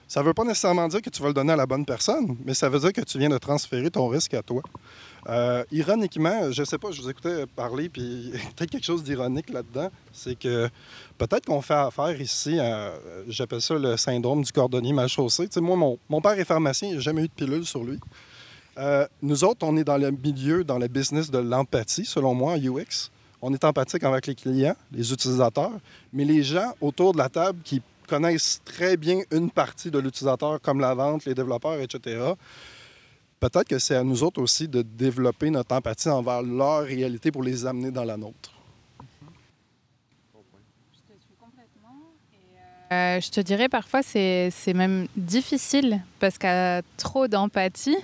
Ça 0.09 0.21
ne 0.21 0.25
veut 0.25 0.33
pas 0.33 0.43
nécessairement 0.43 0.87
dire 0.87 1.01
que 1.01 1.09
tu 1.09 1.21
vas 1.21 1.29
le 1.29 1.33
donner 1.33 1.53
à 1.53 1.55
la 1.55 1.65
bonne 1.65 1.85
personne, 1.85 2.35
mais 2.43 2.53
ça 2.53 2.67
veut 2.67 2.79
dire 2.79 2.91
que 2.91 3.01
tu 3.01 3.19
viens 3.19 3.29
de 3.29 3.37
transférer 3.37 3.91
ton 3.91 4.07
risque 4.07 4.33
à 4.33 4.41
toi. 4.41 4.61
Euh, 5.27 5.63
ironiquement, 5.71 6.51
je 6.51 6.61
ne 6.61 6.65
sais 6.65 6.77
pas, 6.77 6.91
je 6.91 7.01
vous 7.01 7.09
écoutais 7.09 7.45
parler, 7.47 7.89
puis 7.89 8.31
peut-être 8.55 8.71
quelque 8.71 8.85
chose 8.85 9.03
d'ironique 9.03 9.49
là-dedans, 9.49 9.89
c'est 10.13 10.37
que 10.37 10.69
peut-être 11.17 11.45
qu'on 11.45 11.61
fait 11.61 11.73
affaire 11.73 12.19
ici, 12.21 12.57
j'appelle 13.27 13.61
ça 13.61 13.75
le 13.75 13.97
syndrome 13.97 14.43
du 14.43 14.51
cordonnier 14.51 14.93
mal 14.93 15.09
chaussé. 15.09 15.47
Moi, 15.57 15.97
mon, 16.09 16.21
père 16.21 16.39
est 16.39 16.45
pharmacien, 16.45 16.89
il 16.89 16.95
n'a 16.95 17.01
jamais 17.01 17.23
eu 17.23 17.27
de 17.27 17.33
pilule 17.33 17.65
sur 17.65 17.83
lui. 17.83 17.99
Euh, 18.79 19.05
nous 19.21 19.43
autres, 19.43 19.65
on 19.67 19.75
est 19.75 19.83
dans 19.83 19.97
le 19.97 20.11
milieu, 20.11 20.63
dans 20.63 20.77
le 20.77 20.87
business 20.87 21.29
de 21.29 21.39
l'empathie, 21.39 22.05
selon 22.05 22.33
moi, 22.33 22.53
en 22.53 22.57
UX. 22.57 23.11
On 23.41 23.53
est 23.53 23.63
empathique 23.63 24.03
avec 24.03 24.27
les 24.27 24.35
clients, 24.35 24.75
les 24.91 25.11
utilisateurs, 25.11 25.71
mais 26.13 26.23
les 26.23 26.43
gens 26.43 26.73
autour 26.79 27.13
de 27.13 27.17
la 27.17 27.29
table 27.29 27.59
qui 27.63 27.81
connaissent 28.07 28.61
très 28.63 28.97
bien 28.97 29.21
une 29.31 29.51
partie 29.51 29.91
de 29.91 29.99
l'utilisateur, 29.99 30.61
comme 30.61 30.79
la 30.79 30.93
vente, 30.93 31.25
les 31.25 31.35
développeurs, 31.35 31.79
etc., 31.79 32.33
peut-être 33.39 33.67
que 33.67 33.79
c'est 33.79 33.95
à 33.95 34.03
nous 34.03 34.23
autres 34.23 34.41
aussi 34.41 34.67
de 34.67 34.81
développer 34.81 35.49
notre 35.49 35.75
empathie 35.75 36.09
envers 36.09 36.41
leur 36.41 36.83
réalité 36.83 37.31
pour 37.31 37.43
les 37.43 37.65
amener 37.65 37.91
dans 37.91 38.03
la 38.03 38.17
nôtre. 38.17 38.51
Euh, 42.91 43.21
je 43.21 43.29
te 43.29 43.39
dirais 43.39 43.69
parfois 43.69 44.01
c'est 44.01 44.51
même 44.73 45.07
difficile 45.15 46.01
parce 46.19 46.39
qu'à 46.39 46.81
trop 46.97 47.27
d'empathie, 47.27 47.97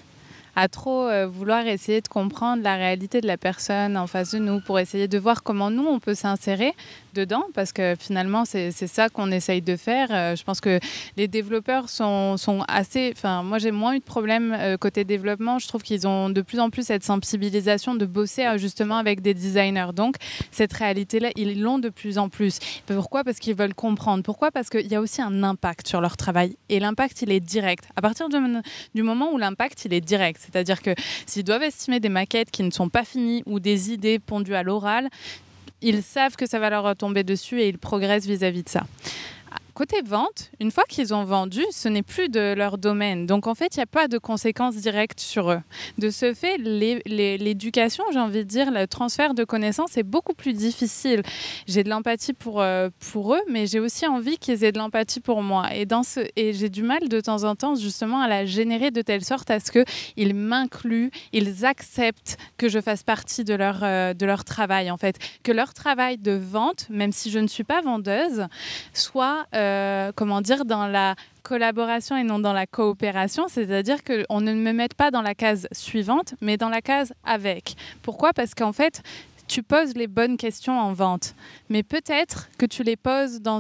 à 0.56 0.68
trop 0.68 1.08
euh, 1.08 1.28
vouloir 1.28 1.68
essayer 1.68 2.02
de 2.02 2.08
comprendre 2.08 2.64
la 2.64 2.76
réalité 2.76 3.22
de 3.22 3.28
la 3.28 3.38
personne 3.38 3.98
en 3.98 4.08
face 4.08 4.32
de 4.32 4.40
nous 4.40 4.62
pour 4.62 4.80
essayer 4.80 5.08
de 5.08 5.18
voir 5.18 5.44
comment 5.44 5.70
nous 5.70 5.86
on 5.86 6.00
peut 6.00 6.16
s'insérer, 6.16 6.74
dedans 7.16 7.46
parce 7.54 7.72
que 7.72 7.96
finalement 7.98 8.46
c'est 8.46 8.72
ça 8.72 9.10
qu'on 9.10 9.32
essaye 9.32 9.62
de 9.62 9.76
faire. 9.76 10.10
Euh, 10.12 10.36
je 10.36 10.44
pense 10.44 10.62
que 10.62 10.80
les 11.18 11.28
développeurs 11.28 11.90
sont, 11.90 12.38
sont 12.38 12.64
assez... 12.68 13.14
Enfin, 13.16 13.42
moi 13.42 13.58
j'ai 13.58 13.72
moins 13.72 13.96
eu 13.96 14.00
de 14.00 14.04
problèmes 14.04 14.56
euh, 14.58 14.78
côté 14.78 15.04
développement. 15.04 15.58
Je 15.58 15.68
trouve 15.68 15.82
qu'ils 15.82 16.08
ont 16.08 16.30
de 16.30 16.42
plus 16.42 16.60
en 16.60 16.70
plus 16.70 16.88
cette 16.88 17.04
sensibilisation 17.04 17.96
de 17.96 18.06
bosser 18.06 18.46
justement 18.58 18.98
avec 18.98 19.22
des 19.22 19.34
designers. 19.34 19.94
Donc 19.96 20.16
cette 20.52 20.74
réalité-là, 20.74 21.30
ils 21.36 21.62
l'ont 21.62 21.80
de 21.80 21.90
plus 21.90 22.18
en 22.18 22.30
plus. 22.30 22.60
Pourquoi? 22.86 23.24
Parce 23.24 23.40
qu'ils 23.40 23.56
veulent 23.56 23.74
comprendre. 23.74 24.24
Pourquoi? 24.24 24.52
Parce 24.52 24.70
qu'il 24.70 24.88
y 24.88 24.96
a 24.96 25.02
aussi 25.02 25.22
un 25.22 25.44
impact 25.44 25.88
sur 25.88 26.02
leur 26.02 26.18
travail. 26.18 26.58
Et 26.70 26.80
l'impact, 26.80 27.22
il 27.22 27.32
est 27.32 27.40
direct. 27.40 27.86
À 27.96 28.02
partir 28.02 28.28
du 28.30 29.04
moment 29.04 29.32
où 29.32 29.38
l'impact, 29.38 29.86
il 29.86 29.94
est 29.94 30.02
direct, 30.02 30.45
c'est-à-dire 30.46 30.82
que 30.82 30.94
s'ils 31.26 31.44
doivent 31.44 31.64
estimer 31.64 32.00
des 32.00 32.10
maquettes 32.10 32.52
qui 32.52 32.64
ne 32.64 32.72
sont 32.72 32.90
pas 32.90 33.04
finies 33.04 33.44
ou 33.46 33.60
des 33.60 33.92
idées 33.92 34.20
pondues 34.20 34.56
à 34.56 34.64
l'oral, 34.64 35.10
ils 35.82 36.04
savent 36.04 36.36
que 36.36 36.48
ça 36.48 36.60
va 36.60 36.70
leur 36.70 36.96
tomber 36.96 37.24
dessus 37.24 37.62
et 37.62 37.68
ils 37.68 37.78
progressent 37.78 38.26
vis-à-vis 38.26 38.64
de 38.64 38.70
ça. 38.70 38.86
Côté 39.76 40.02
vente, 40.02 40.52
une 40.62 40.72
fois 40.72 40.86
qu'ils 40.88 41.14
ont 41.14 41.26
vendu, 41.26 41.62
ce 41.70 41.90
n'est 41.90 42.02
plus 42.02 42.30
de 42.30 42.54
leur 42.54 42.78
domaine. 42.78 43.26
Donc 43.26 43.46
en 43.46 43.54
fait, 43.54 43.76
il 43.76 43.80
n'y 43.80 43.84
a 43.84 43.88
pas 43.88 44.08
de 44.08 44.18
conséquences 44.18 44.78
directes 44.78 45.20
sur 45.20 45.52
eux. 45.52 45.60
De 45.98 46.10
ce 46.10 46.34
fait, 46.34 46.58
l'éducation, 46.58 48.06
j'ai 48.14 48.20
envie 48.20 48.40
de 48.40 48.50
dire, 48.50 48.72
le 48.72 48.88
transfert 48.88 49.34
de 49.34 49.44
connaissances 49.44 49.98
est 49.98 50.04
beaucoup 50.04 50.34
plus 50.34 50.54
difficile. 50.54 51.22
J'ai 51.68 51.84
de 51.84 51.90
l'empathie 51.90 52.34
pour, 52.34 52.62
euh, 52.62 52.90
pour 53.12 53.36
eux, 53.36 53.42
mais 53.50 53.68
j'ai 53.68 53.82
aussi 53.82 54.08
envie 54.08 54.38
qu'ils 54.38 54.64
aient 54.64 54.72
de 54.72 54.78
l'empathie 54.78 55.20
pour 55.20 55.44
moi. 55.44 55.68
Et, 55.76 55.86
et 56.38 56.54
j'ai 56.54 56.70
du 56.70 56.82
mal 56.82 57.10
de 57.10 57.20
temps 57.20 57.44
en 57.44 57.56
temps 57.56 57.76
justement 57.76 58.22
à 58.22 58.30
la 58.30 58.46
générer 58.46 58.92
de 58.92 59.02
telle 59.02 59.26
sorte 59.26 59.52
à 59.52 59.60
ce 59.60 59.72
qu'ils 59.72 60.34
m'incluent, 60.34 61.12
ils 61.34 61.66
acceptent 61.66 62.38
que 62.58 62.70
je 62.70 62.80
fasse 62.80 63.04
partie 63.04 63.44
de 63.44 63.54
leur, 63.54 63.80
euh, 63.84 64.14
de 64.14 64.26
leur 64.26 64.46
travail 64.46 64.90
en 64.90 64.98
fait. 64.98 65.18
Que 65.44 65.52
leur 65.52 65.74
travail 65.74 66.18
de 66.18 66.32
vente, 66.32 66.88
même 66.90 67.12
si 67.12 67.30
je 67.30 67.40
ne 67.40 67.48
suis 67.48 67.66
pas 67.66 67.82
vendeuse, 67.82 68.48
soit, 68.94 69.46
euh, 69.54 69.65
comment 70.16 70.42
dire, 70.42 70.66
dans 70.66 70.88
la 70.88 71.16
collaboration 71.44 72.18
et 72.18 72.24
non 72.24 72.40
dans 72.40 72.54
la 72.54 72.66
coopération, 72.66 73.48
c'est-à-dire 73.48 74.04
qu'on 74.04 74.42
ne 74.42 74.54
me 74.54 74.74
mette 74.74 74.96
pas 74.96 75.12
dans 75.12 75.22
la 75.22 75.36
case 75.36 75.68
suivante, 75.72 76.34
mais 76.42 76.58
dans 76.58 76.70
la 76.70 76.82
case 76.82 77.14
avec. 77.24 77.76
Pourquoi? 78.02 78.34
Parce 78.34 78.56
qu'en 78.56 78.74
fait, 78.74 79.04
tu 79.48 79.64
poses 79.64 79.94
les 79.96 80.08
bonnes 80.08 80.38
questions 80.38 80.78
en 80.78 80.94
vente, 80.94 81.36
mais 81.70 81.84
peut-être 81.84 82.50
que 82.58 82.66
tu 82.66 82.84
les 82.84 82.96
poses 82.96 83.42
dans, 83.42 83.60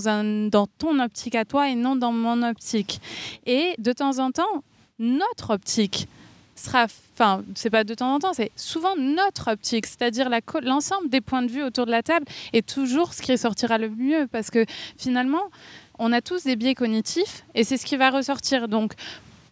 ton 0.78 1.00
optique 1.00 1.36
à 1.36 1.46
toi 1.46 1.70
et 1.70 1.76
non 1.76 1.96
dans 1.96 2.12
mon 2.12 2.42
optique. 2.44 3.00
Et 3.46 3.76
de 3.78 3.94
temps 3.94 4.20
en 4.20 4.32
temps, 4.32 4.64
notre 4.98 5.54
optique 5.54 6.08
sera, 6.56 6.88
enfin, 7.14 7.44
c'est 7.54 7.70
pas 7.70 7.84
de 7.84 7.94
temps 7.94 8.16
en 8.16 8.20
temps, 8.20 8.34
c'est 8.34 8.52
souvent 8.56 8.96
notre 8.96 9.52
optique, 9.52 9.86
c'est-à-dire 9.86 10.30
l'ensemble 10.64 11.10
des 11.10 11.22
points 11.22 11.44
de 11.44 11.52
vue 11.52 11.64
autour 11.64 11.86
de 11.86 11.92
la 11.92 12.02
table 12.02 12.26
est 12.54 12.68
toujours 12.68 13.14
ce 13.14 13.22
qui 13.22 13.34
ressortira 13.34 13.78
le 13.78 13.90
mieux, 13.90 14.28
parce 14.32 14.50
que 14.50 14.66
finalement, 14.98 15.44
on 16.00 16.12
a 16.12 16.22
tous 16.22 16.44
des 16.44 16.56
biais 16.56 16.76
cognitifs 16.76 17.44
et 17.54 17.64
c'est 17.64 17.78
ce 17.78 17.86
qui 17.86 17.98
va 17.98 18.10
ressortir. 18.10 18.68
Donc, 18.68 18.94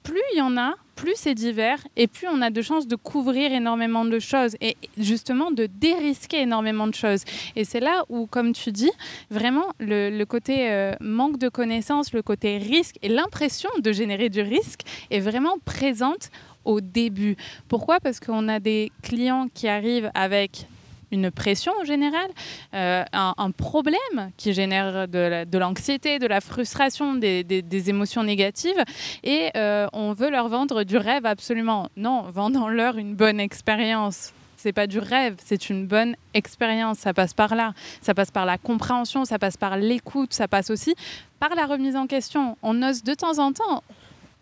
plus 0.04 0.22
il 0.34 0.40
y 0.40 0.42
en 0.42 0.58
a, 0.58 0.74
plus 0.96 1.14
c'est 1.16 1.34
divers 1.34 1.80
et 1.96 2.08
plus 2.08 2.28
on 2.28 2.42
a 2.42 2.50
de 2.50 2.62
chances 2.62 2.88
de 2.88 2.96
couvrir 2.96 3.52
énormément 3.52 4.06
de 4.06 4.20
choses 4.20 4.56
et 4.62 4.76
justement 4.98 5.50
de 5.50 5.66
dérisquer 5.66 6.42
énormément 6.42 6.88
de 6.88 6.94
choses. 6.94 7.24
Et 7.56 7.64
c'est 7.64 7.80
là 7.80 8.04
où, 8.10 8.28
comme 8.28 8.54
tu 8.54 8.72
dis, 8.72 8.92
vraiment 9.32 9.74
le, 9.80 10.24
côté 10.26 10.72
euh, 10.72 10.94
manque 11.00 11.38
de 11.38 11.50
connaissances, 11.50 12.14
le 12.14 12.22
côté 12.22 12.58
risque 12.58 12.98
et 13.02 13.10
l'impression 13.10 13.70
de 13.80 13.92
générer 13.92 14.30
du 14.30 14.42
risque 14.42 14.82
est 15.10 15.20
vraiment 15.20 15.58
présente 15.64 16.30
au 16.66 16.82
début. 16.82 17.36
Pourquoi? 17.68 18.00
Parce 18.00 18.20
qu'on 18.20 18.48
a 18.48 18.60
des 18.60 18.92
clients 19.02 19.48
qui 19.54 19.68
arrivent 19.68 20.12
avec 20.14 20.68
une 21.14 21.32
pression 21.32 21.72
en 21.80 21.86
général, 21.86 22.30
euh, 22.74 23.04
un, 23.14 23.52
problème 23.52 24.32
qui 24.36 24.54
génère 24.54 25.08
de 25.08 25.58
l'anxiété, 25.58 26.20
de, 26.20 26.28
la 26.28 26.42
frustration, 26.42 27.16
des, 27.16 27.90
émotions 27.90 28.24
négatives, 28.24 28.84
et 29.24 29.50
euh, 29.56 29.88
on 29.94 30.14
veut 30.14 30.30
leur 30.30 30.50
vendre 30.50 30.84
du 30.84 30.98
rêve 30.98 31.26
absolument. 31.26 31.90
Non, 31.96 32.24
vendons-leur 32.24 32.98
une 32.98 33.16
bonne 33.16 33.40
expérience 33.40 34.34
c'est 34.56 34.72
pas 34.72 34.88
du 34.88 35.00
rêve, 35.00 35.36
c'est 35.44 35.70
une 35.70 35.88
bonne 35.88 36.16
expérience. 36.34 37.00
Ça 37.00 37.14
passe 37.14 37.34
par 37.34 37.54
là. 37.54 37.74
Ça 38.02 38.14
passe 38.14 38.32
par 38.32 38.46
la 38.46 38.58
compréhension, 38.58 39.26
ça 39.26 39.38
passe 39.38 39.58
par 39.58 39.76
l'écoute, 39.76 40.34
ça 40.34 40.48
passe 40.48 40.70
aussi 40.70 40.96
par 41.38 41.54
la 41.56 41.66
remise 41.66 41.98
en 41.98 42.08
question. 42.08 42.58
On 42.64 42.82
ose 42.82 43.04
de 43.04 43.14
temps 43.14 43.40
en 43.40 43.52
temps, 43.52 43.84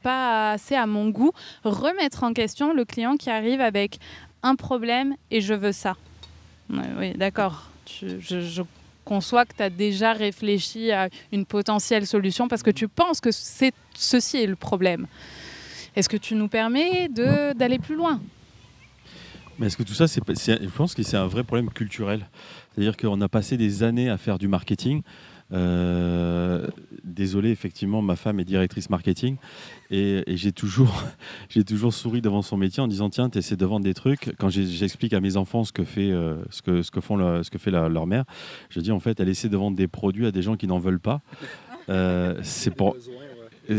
pas 0.03 0.51
assez 0.51 0.75
à 0.75 0.86
mon 0.86 1.10
goût, 1.10 1.31
remettre 1.63 2.23
en 2.23 2.34
question 2.34 2.71
le 2.71 2.86
client 2.86 3.17
qui 3.17 3.31
arrive 3.31 3.62
avec 3.62 3.97
un 4.43 4.55
problème 4.55 5.15
et 5.31 5.41
je 5.41 5.55
veux 5.55 5.71
ça. 5.71 5.95
Oui, 6.97 7.13
d'accord. 7.13 7.69
Je, 7.86 8.62
conçois 9.03 9.45
que 9.45 9.55
tu 9.55 9.63
as 9.63 9.69
déjà 9.69 10.13
réfléchi 10.13 10.91
à 10.91 11.10
une 11.31 11.45
potentielle 11.45 12.05
solution 12.05 12.47
parce 12.47 12.62
que 12.62 12.69
tu 12.69 12.88
penses 12.88 13.19
que 13.19 13.31
c'est 13.31 13.73
ceci 13.95 14.38
est 14.38 14.47
le 14.47 14.55
problème. 14.55 15.07
Est-ce 15.95 16.07
que 16.07 16.17
tu 16.17 16.36
nous 16.36 16.47
permets 16.47 17.10
d'aller 17.10 17.79
plus 17.79 17.95
loin? 17.95 18.21
Mais 19.60 19.67
est-ce 19.67 19.75
que 19.75 19.84
tout 19.84 19.93
ça, 19.93 20.07
c'est, 20.07 20.21
je 20.27 20.69
pense 20.69 20.95
que 20.95 21.03
c'est 21.03 21.17
un 21.17 21.27
vrai 21.27 21.43
problème 21.43 21.69
culturel. 21.69 22.27
C'est-à-dire 22.73 22.95
qu'on 22.95 23.19
a 23.21 23.27
passé 23.27 23.57
des 23.57 23.84
années 23.84 24.10
à 24.10 24.17
faire 24.17 24.38
du 24.38 24.47
marketing. 24.47 25.01
Euh, 25.53 26.67
désolé, 27.03 27.49
effectivement, 27.49 28.01
ma 28.01 28.15
femme 28.15 28.39
est 28.39 28.45
directrice 28.45 28.89
marketing 28.89 29.35
et, 29.89 30.23
j'ai 30.27 30.51
toujours, 30.51 31.03
toujours 31.67 31.93
souri 31.93 32.21
devant 32.21 32.41
son 32.41 32.57
métier 32.57 32.81
en 32.81 32.87
disant 32.87 33.09
tiens, 33.09 33.29
tu 33.29 33.37
essaies 33.37 33.57
de 33.57 33.65
vendre 33.65 33.83
des 33.83 33.93
trucs. 33.93 34.33
Quand 34.37 34.49
j'explique 34.49 35.13
à 35.13 35.19
mes 35.19 35.37
enfants 35.37 35.63
ce 35.63 35.71
que 35.71 35.83
fait, 35.83 36.11
euh, 36.11 36.37
ce 36.49 36.61
que, 36.61 36.81
ce 36.81 36.91
que 36.91 37.01
font, 37.01 37.17
ce 37.43 37.49
que 37.49 37.57
fait 37.57 37.71
leur 37.71 38.07
mère, 38.07 38.25
je 38.69 38.79
dis 38.79 38.91
en 38.91 38.99
fait, 38.99 39.19
elle 39.19 39.29
essaie 39.29 39.49
de 39.49 39.57
vendre 39.57 39.75
des 39.75 39.87
produits 39.87 40.25
à 40.25 40.31
des 40.31 40.41
gens 40.41 40.55
qui 40.55 40.67
n'en 40.67 40.79
veulent 40.79 40.99
pas. 40.99 41.21
Euh, 41.89 42.39
c'est 42.43 42.73
pour 42.73 42.95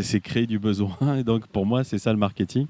c'est 0.01 0.21
créer 0.21 0.47
du 0.47 0.59
besoin. 0.59 0.97
Et 1.19 1.25
donc, 1.25 1.47
pour 1.49 1.67
moi, 1.67 1.85
c'est 1.85 1.99
ça 1.99 2.13
le 2.13 2.19
marketing. 2.19 2.67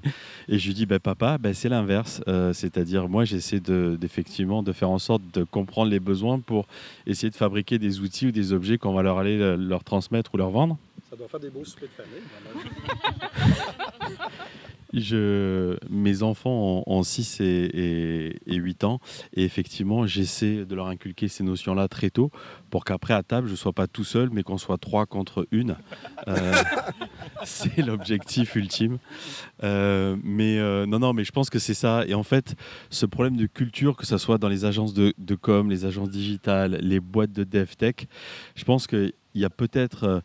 Et 0.47 0.59
je 0.59 0.67
lui 0.67 0.73
dis, 0.73 0.85
bah, 0.85 0.99
papa, 0.99 1.37
bah, 1.37 1.53
c'est 1.53 1.69
l'inverse. 1.69 2.21
Euh, 2.27 2.51
c'est-à-dire, 2.53 3.07
moi, 3.07 3.23
j'essaie 3.23 3.59
de, 3.59 3.97
d'effectivement 3.99 4.63
de 4.63 4.71
faire 4.71 4.89
en 4.89 4.99
sorte 4.99 5.23
de 5.33 5.43
comprendre 5.43 5.91
les 5.91 5.99
besoins 5.99 6.39
pour 6.39 6.67
essayer 7.07 7.29
de 7.29 7.35
fabriquer 7.35 7.79
des 7.79 8.01
outils 8.01 8.27
ou 8.27 8.31
des 8.31 8.51
objets 8.51 8.77
qu'on 8.77 8.93
va 8.93 9.03
leur 9.03 9.17
aller 9.17 9.55
leur 9.57 9.83
transmettre 9.83 10.33
ou 10.33 10.37
leur 10.37 10.49
vendre. 10.49 10.77
Ça 11.09 11.15
doit 11.15 11.27
faire 11.27 11.39
des 11.39 11.49
beaux 11.49 11.63
soupers 11.63 11.87
de 11.87 12.03
famille. 12.03 12.21
Je, 14.93 15.77
mes 15.89 16.23
enfants 16.23 16.83
ont, 16.85 17.03
6 17.03 17.41
et, 17.41 18.39
8 18.47 18.83
ans 18.83 18.99
et 19.33 19.43
effectivement 19.43 20.05
j'essaie 20.05 20.65
de 20.65 20.75
leur 20.75 20.87
inculquer 20.87 21.27
ces 21.27 21.43
notions-là 21.43 21.87
très 21.87 22.09
tôt 22.09 22.31
pour 22.69 22.85
qu'après 22.85 23.13
à 23.13 23.23
table 23.23 23.47
je 23.47 23.53
ne 23.53 23.57
sois 23.57 23.73
pas 23.73 23.87
tout 23.87 24.03
seul 24.03 24.29
mais 24.31 24.43
qu'on 24.43 24.57
soit 24.57 24.77
trois 24.77 25.05
contre 25.05 25.47
une. 25.51 25.75
Euh, 26.27 26.53
c'est 27.43 27.81
l'objectif 27.81 28.55
ultime. 28.55 28.99
Euh, 29.63 30.15
mais 30.23 30.59
euh, 30.59 30.85
non, 30.85 30.99
non, 30.99 31.13
mais 31.13 31.23
je 31.23 31.31
pense 31.31 31.49
que 31.49 31.59
c'est 31.59 31.73
ça. 31.73 32.05
Et 32.07 32.13
en 32.13 32.23
fait, 32.23 32.55
ce 32.89 33.05
problème 33.05 33.37
de 33.37 33.45
culture, 33.45 33.95
que 33.95 34.05
ce 34.05 34.17
soit 34.17 34.37
dans 34.37 34.49
les 34.49 34.65
agences 34.65 34.93
de 34.93 35.35
com, 35.35 35.69
les 35.69 35.85
agences 35.85 36.09
digitales, 36.09 36.77
les 36.81 36.99
boîtes 36.99 37.31
de 37.31 37.43
dev 37.43 37.75
tech, 37.77 37.95
je 38.55 38.63
pense 38.63 38.87
qu'il 38.87 39.13
y 39.35 39.45
a 39.45 39.49
peut-être 39.49 40.23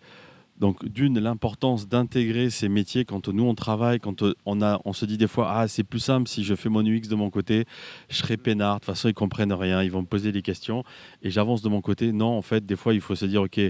donc, 0.58 0.84
d'une, 0.84 1.18
l'importance 1.20 1.88
d'intégrer 1.88 2.50
ces 2.50 2.68
métiers 2.68 3.04
quand 3.04 3.28
nous 3.28 3.44
on 3.44 3.54
travaille, 3.54 4.00
quand 4.00 4.24
on, 4.44 4.60
a, 4.60 4.80
on 4.84 4.92
se 4.92 5.04
dit 5.04 5.16
des 5.16 5.28
fois, 5.28 5.52
ah, 5.52 5.68
c'est 5.68 5.84
plus 5.84 6.00
simple 6.00 6.28
si 6.28 6.42
je 6.42 6.54
fais 6.54 6.68
mon 6.68 6.84
UX 6.84 7.08
de 7.08 7.14
mon 7.14 7.30
côté, 7.30 7.64
je 8.08 8.16
serai 8.16 8.36
peinard, 8.36 8.76
de 8.76 8.80
toute 8.80 8.86
façon, 8.86 9.08
ils 9.08 9.14
comprennent 9.14 9.52
rien, 9.52 9.82
ils 9.82 9.90
vont 9.90 10.02
me 10.02 10.06
poser 10.06 10.32
des 10.32 10.42
questions 10.42 10.82
et 11.22 11.30
j'avance 11.30 11.62
de 11.62 11.68
mon 11.68 11.80
côté. 11.80 12.12
Non, 12.12 12.36
en 12.36 12.42
fait, 12.42 12.66
des 12.66 12.76
fois, 12.76 12.92
il 12.94 13.00
faut 13.00 13.14
se 13.14 13.26
dire, 13.26 13.42
ok, 13.42 13.60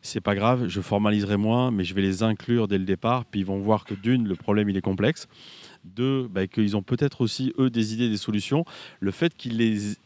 c'est 0.00 0.20
pas 0.20 0.34
grave, 0.34 0.68
je 0.68 0.80
formaliserai 0.80 1.36
moins, 1.36 1.70
mais 1.70 1.84
je 1.84 1.94
vais 1.94 2.02
les 2.02 2.22
inclure 2.22 2.68
dès 2.68 2.78
le 2.78 2.84
départ, 2.84 3.24
puis 3.24 3.40
ils 3.40 3.46
vont 3.46 3.58
voir 3.58 3.84
que 3.84 3.94
d'une, 3.94 4.28
le 4.28 4.36
problème, 4.36 4.68
il 4.68 4.76
est 4.76 4.82
complexe. 4.82 5.26
Deux, 5.84 6.28
bah, 6.28 6.46
qu'ils 6.46 6.76
ont 6.76 6.82
peut-être 6.82 7.20
aussi, 7.20 7.52
eux, 7.58 7.70
des 7.70 7.94
idées, 7.94 8.08
des 8.08 8.16
solutions. 8.16 8.64
Le 9.00 9.10
fait 9.10 9.34
qu'ils 9.34 9.56
les 9.56 9.96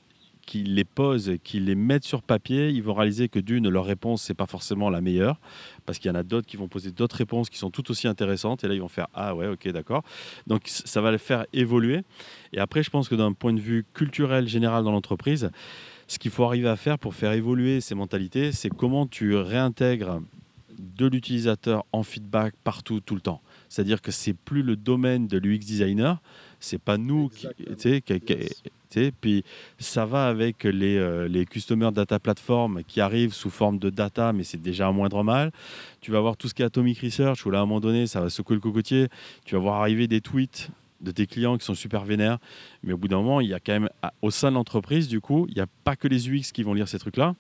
qu'ils 0.46 0.74
les 0.74 0.84
posent, 0.84 1.32
qu'ils 1.44 1.64
les 1.64 1.74
mettent 1.74 2.04
sur 2.04 2.22
papier, 2.22 2.68
ils 2.70 2.82
vont 2.82 2.94
réaliser 2.94 3.28
que 3.28 3.38
d'une, 3.38 3.68
leur 3.68 3.84
réponse, 3.84 4.22
c'est 4.22 4.34
pas 4.34 4.46
forcément 4.46 4.90
la 4.90 5.00
meilleure, 5.00 5.38
parce 5.86 5.98
qu'il 5.98 6.10
y 6.10 6.12
en 6.12 6.18
a 6.18 6.22
d'autres 6.22 6.46
qui 6.46 6.56
vont 6.56 6.68
poser 6.68 6.90
d'autres 6.90 7.16
réponses 7.16 7.50
qui 7.50 7.58
sont 7.58 7.70
tout 7.70 7.90
aussi 7.90 8.08
intéressantes, 8.08 8.64
et 8.64 8.68
là, 8.68 8.74
ils 8.74 8.80
vont 8.80 8.88
faire 8.88 9.08
Ah 9.14 9.34
ouais, 9.34 9.46
ok, 9.46 9.68
d'accord. 9.68 10.02
Donc, 10.46 10.62
ça 10.66 11.00
va 11.00 11.10
les 11.10 11.18
faire 11.18 11.46
évoluer. 11.52 12.02
Et 12.52 12.58
après, 12.58 12.82
je 12.82 12.90
pense 12.90 13.08
que 13.08 13.14
d'un 13.14 13.32
point 13.32 13.52
de 13.52 13.60
vue 13.60 13.84
culturel 13.94 14.48
général 14.48 14.84
dans 14.84 14.92
l'entreprise, 14.92 15.50
ce 16.08 16.18
qu'il 16.18 16.30
faut 16.30 16.44
arriver 16.44 16.68
à 16.68 16.76
faire 16.76 16.98
pour 16.98 17.14
faire 17.14 17.32
évoluer 17.32 17.80
ces 17.80 17.94
mentalités, 17.94 18.52
c'est 18.52 18.68
comment 18.68 19.06
tu 19.06 19.34
réintègres 19.36 20.20
de 20.78 21.06
l'utilisateur 21.06 21.84
en 21.92 22.02
feedback 22.02 22.54
partout, 22.64 23.00
tout 23.00 23.14
le 23.14 23.20
temps. 23.20 23.40
C'est-à-dire 23.68 24.02
que 24.02 24.10
c'est 24.10 24.34
plus 24.34 24.62
le 24.62 24.76
domaine 24.76 25.26
de 25.26 25.38
l'UX 25.38 25.58
designer, 25.58 26.20
c'est 26.60 26.80
pas 26.80 26.98
nous 26.98 27.28
qui, 27.28 27.46
puis 29.20 29.44
ça 29.78 30.04
va 30.04 30.26
avec 30.26 30.64
les, 30.64 30.96
euh, 30.96 31.28
les 31.28 31.46
Data 31.92 32.18
Platform 32.18 32.82
qui 32.86 33.00
arrivent 33.00 33.32
sous 33.32 33.50
forme 33.50 33.78
de 33.78 33.90
data, 33.90 34.32
mais 34.32 34.44
c'est 34.44 34.60
déjà 34.60 34.88
un 34.88 34.92
moindre 34.92 35.22
mal. 35.22 35.52
Tu 36.00 36.10
vas 36.10 36.20
voir 36.20 36.36
tout 36.36 36.48
ce 36.48 36.54
qui 36.54 36.62
est 36.62 36.64
Atomic 36.64 36.98
Research, 37.00 37.44
où 37.46 37.50
là, 37.50 37.58
à 37.58 37.62
un 37.62 37.66
moment 37.66 37.80
donné, 37.80 38.06
ça 38.06 38.20
va 38.20 38.30
secouer 38.30 38.56
le 38.56 38.60
cocotier. 38.60 39.08
Tu 39.44 39.54
vas 39.54 39.60
voir 39.60 39.80
arriver 39.80 40.06
des 40.06 40.20
tweets 40.20 40.70
de 41.00 41.10
tes 41.10 41.26
clients 41.26 41.58
qui 41.58 41.64
sont 41.64 41.74
super 41.74 42.04
vénères. 42.04 42.38
Mais 42.82 42.92
au 42.92 42.96
bout 42.96 43.08
d'un 43.08 43.16
moment, 43.16 43.40
il 43.40 43.48
y 43.48 43.54
a 43.54 43.60
quand 43.60 43.72
même, 43.72 43.88
au 44.22 44.30
sein 44.30 44.50
de 44.50 44.54
l'entreprise, 44.54 45.08
du 45.08 45.20
coup, 45.20 45.46
il 45.48 45.54
n'y 45.54 45.60
a 45.60 45.66
pas 45.84 45.96
que 45.96 46.08
les 46.08 46.28
UX 46.28 46.52
qui 46.52 46.62
vont 46.62 46.74
lire 46.74 46.88
ces 46.88 46.98
trucs-là 46.98 47.34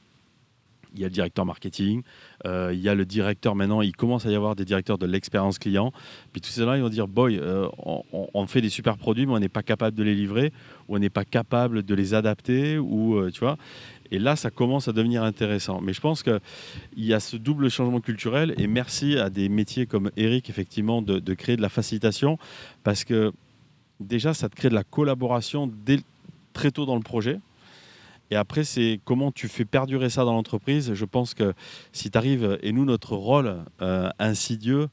il 0.94 1.00
y 1.00 1.04
a 1.04 1.08
le 1.08 1.12
directeur 1.12 1.46
marketing, 1.46 2.02
euh, 2.46 2.70
il 2.72 2.80
y 2.80 2.88
a 2.88 2.94
le 2.94 3.04
directeur 3.04 3.54
maintenant, 3.54 3.82
il 3.82 3.94
commence 3.94 4.26
à 4.26 4.30
y 4.30 4.34
avoir 4.34 4.56
des 4.56 4.64
directeurs 4.64 4.98
de 4.98 5.06
l'expérience 5.06 5.58
client. 5.58 5.92
Puis 6.32 6.40
tous 6.40 6.50
ces 6.50 6.62
gens-là, 6.62 6.76
ils 6.76 6.82
vont 6.82 6.88
dire, 6.88 7.08
boy, 7.08 7.38
euh, 7.38 7.68
on, 8.12 8.46
fait 8.46 8.60
des 8.60 8.68
super 8.68 8.96
produits, 8.96 9.26
mais 9.26 9.32
on 9.32 9.38
n'est 9.38 9.48
pas 9.48 9.62
capable 9.62 9.96
de 9.96 10.02
les 10.02 10.14
livrer, 10.14 10.52
ou 10.88 10.96
on 10.96 10.98
n'est 10.98 11.10
pas 11.10 11.24
capable 11.24 11.82
de 11.82 11.94
les 11.94 12.14
adapter, 12.14 12.78
ou 12.78 13.16
euh, 13.16 13.30
tu 13.30 13.40
vois. 13.40 13.56
Et 14.10 14.18
là, 14.18 14.36
ça 14.36 14.50
commence 14.50 14.88
à 14.88 14.92
devenir 14.92 15.22
intéressant. 15.22 15.80
Mais 15.80 15.94
je 15.94 16.00
pense 16.00 16.22
qu'il 16.22 16.40
y 16.96 17.14
a 17.14 17.20
ce 17.20 17.36
double 17.36 17.70
changement 17.70 18.00
culturel, 18.00 18.54
et 18.58 18.66
merci 18.66 19.16
à 19.16 19.30
des 19.30 19.48
métiers 19.48 19.86
comme 19.86 20.10
Eric, 20.16 20.50
effectivement, 20.50 21.00
de, 21.00 21.34
créer 21.34 21.56
de 21.56 21.62
la 21.62 21.70
facilitation, 21.70 22.38
parce 22.84 23.04
que 23.04 23.32
déjà, 24.00 24.34
ça 24.34 24.48
te 24.48 24.54
crée 24.54 24.68
de 24.68 24.74
la 24.74 24.84
collaboration 24.84 25.72
très 26.52 26.70
tôt 26.70 26.84
dans 26.84 26.96
le 26.96 27.02
projet. 27.02 27.38
Et 28.32 28.34
après, 28.34 28.64
c'est 28.64 28.98
comment 29.04 29.30
tu 29.30 29.46
fais 29.46 29.66
perdurer 29.66 30.08
ça 30.08 30.24
dans 30.24 30.32
l'entreprise. 30.32 30.94
Je 30.94 31.04
pense 31.04 31.34
que 31.34 31.52
si 31.92 32.10
tu 32.10 32.16
arrives, 32.16 32.58
et 32.62 32.72
nous, 32.72 32.86
notre 32.86 33.14
rôle 33.14 33.58
euh, 33.82 34.08
insidieux, 34.18 34.88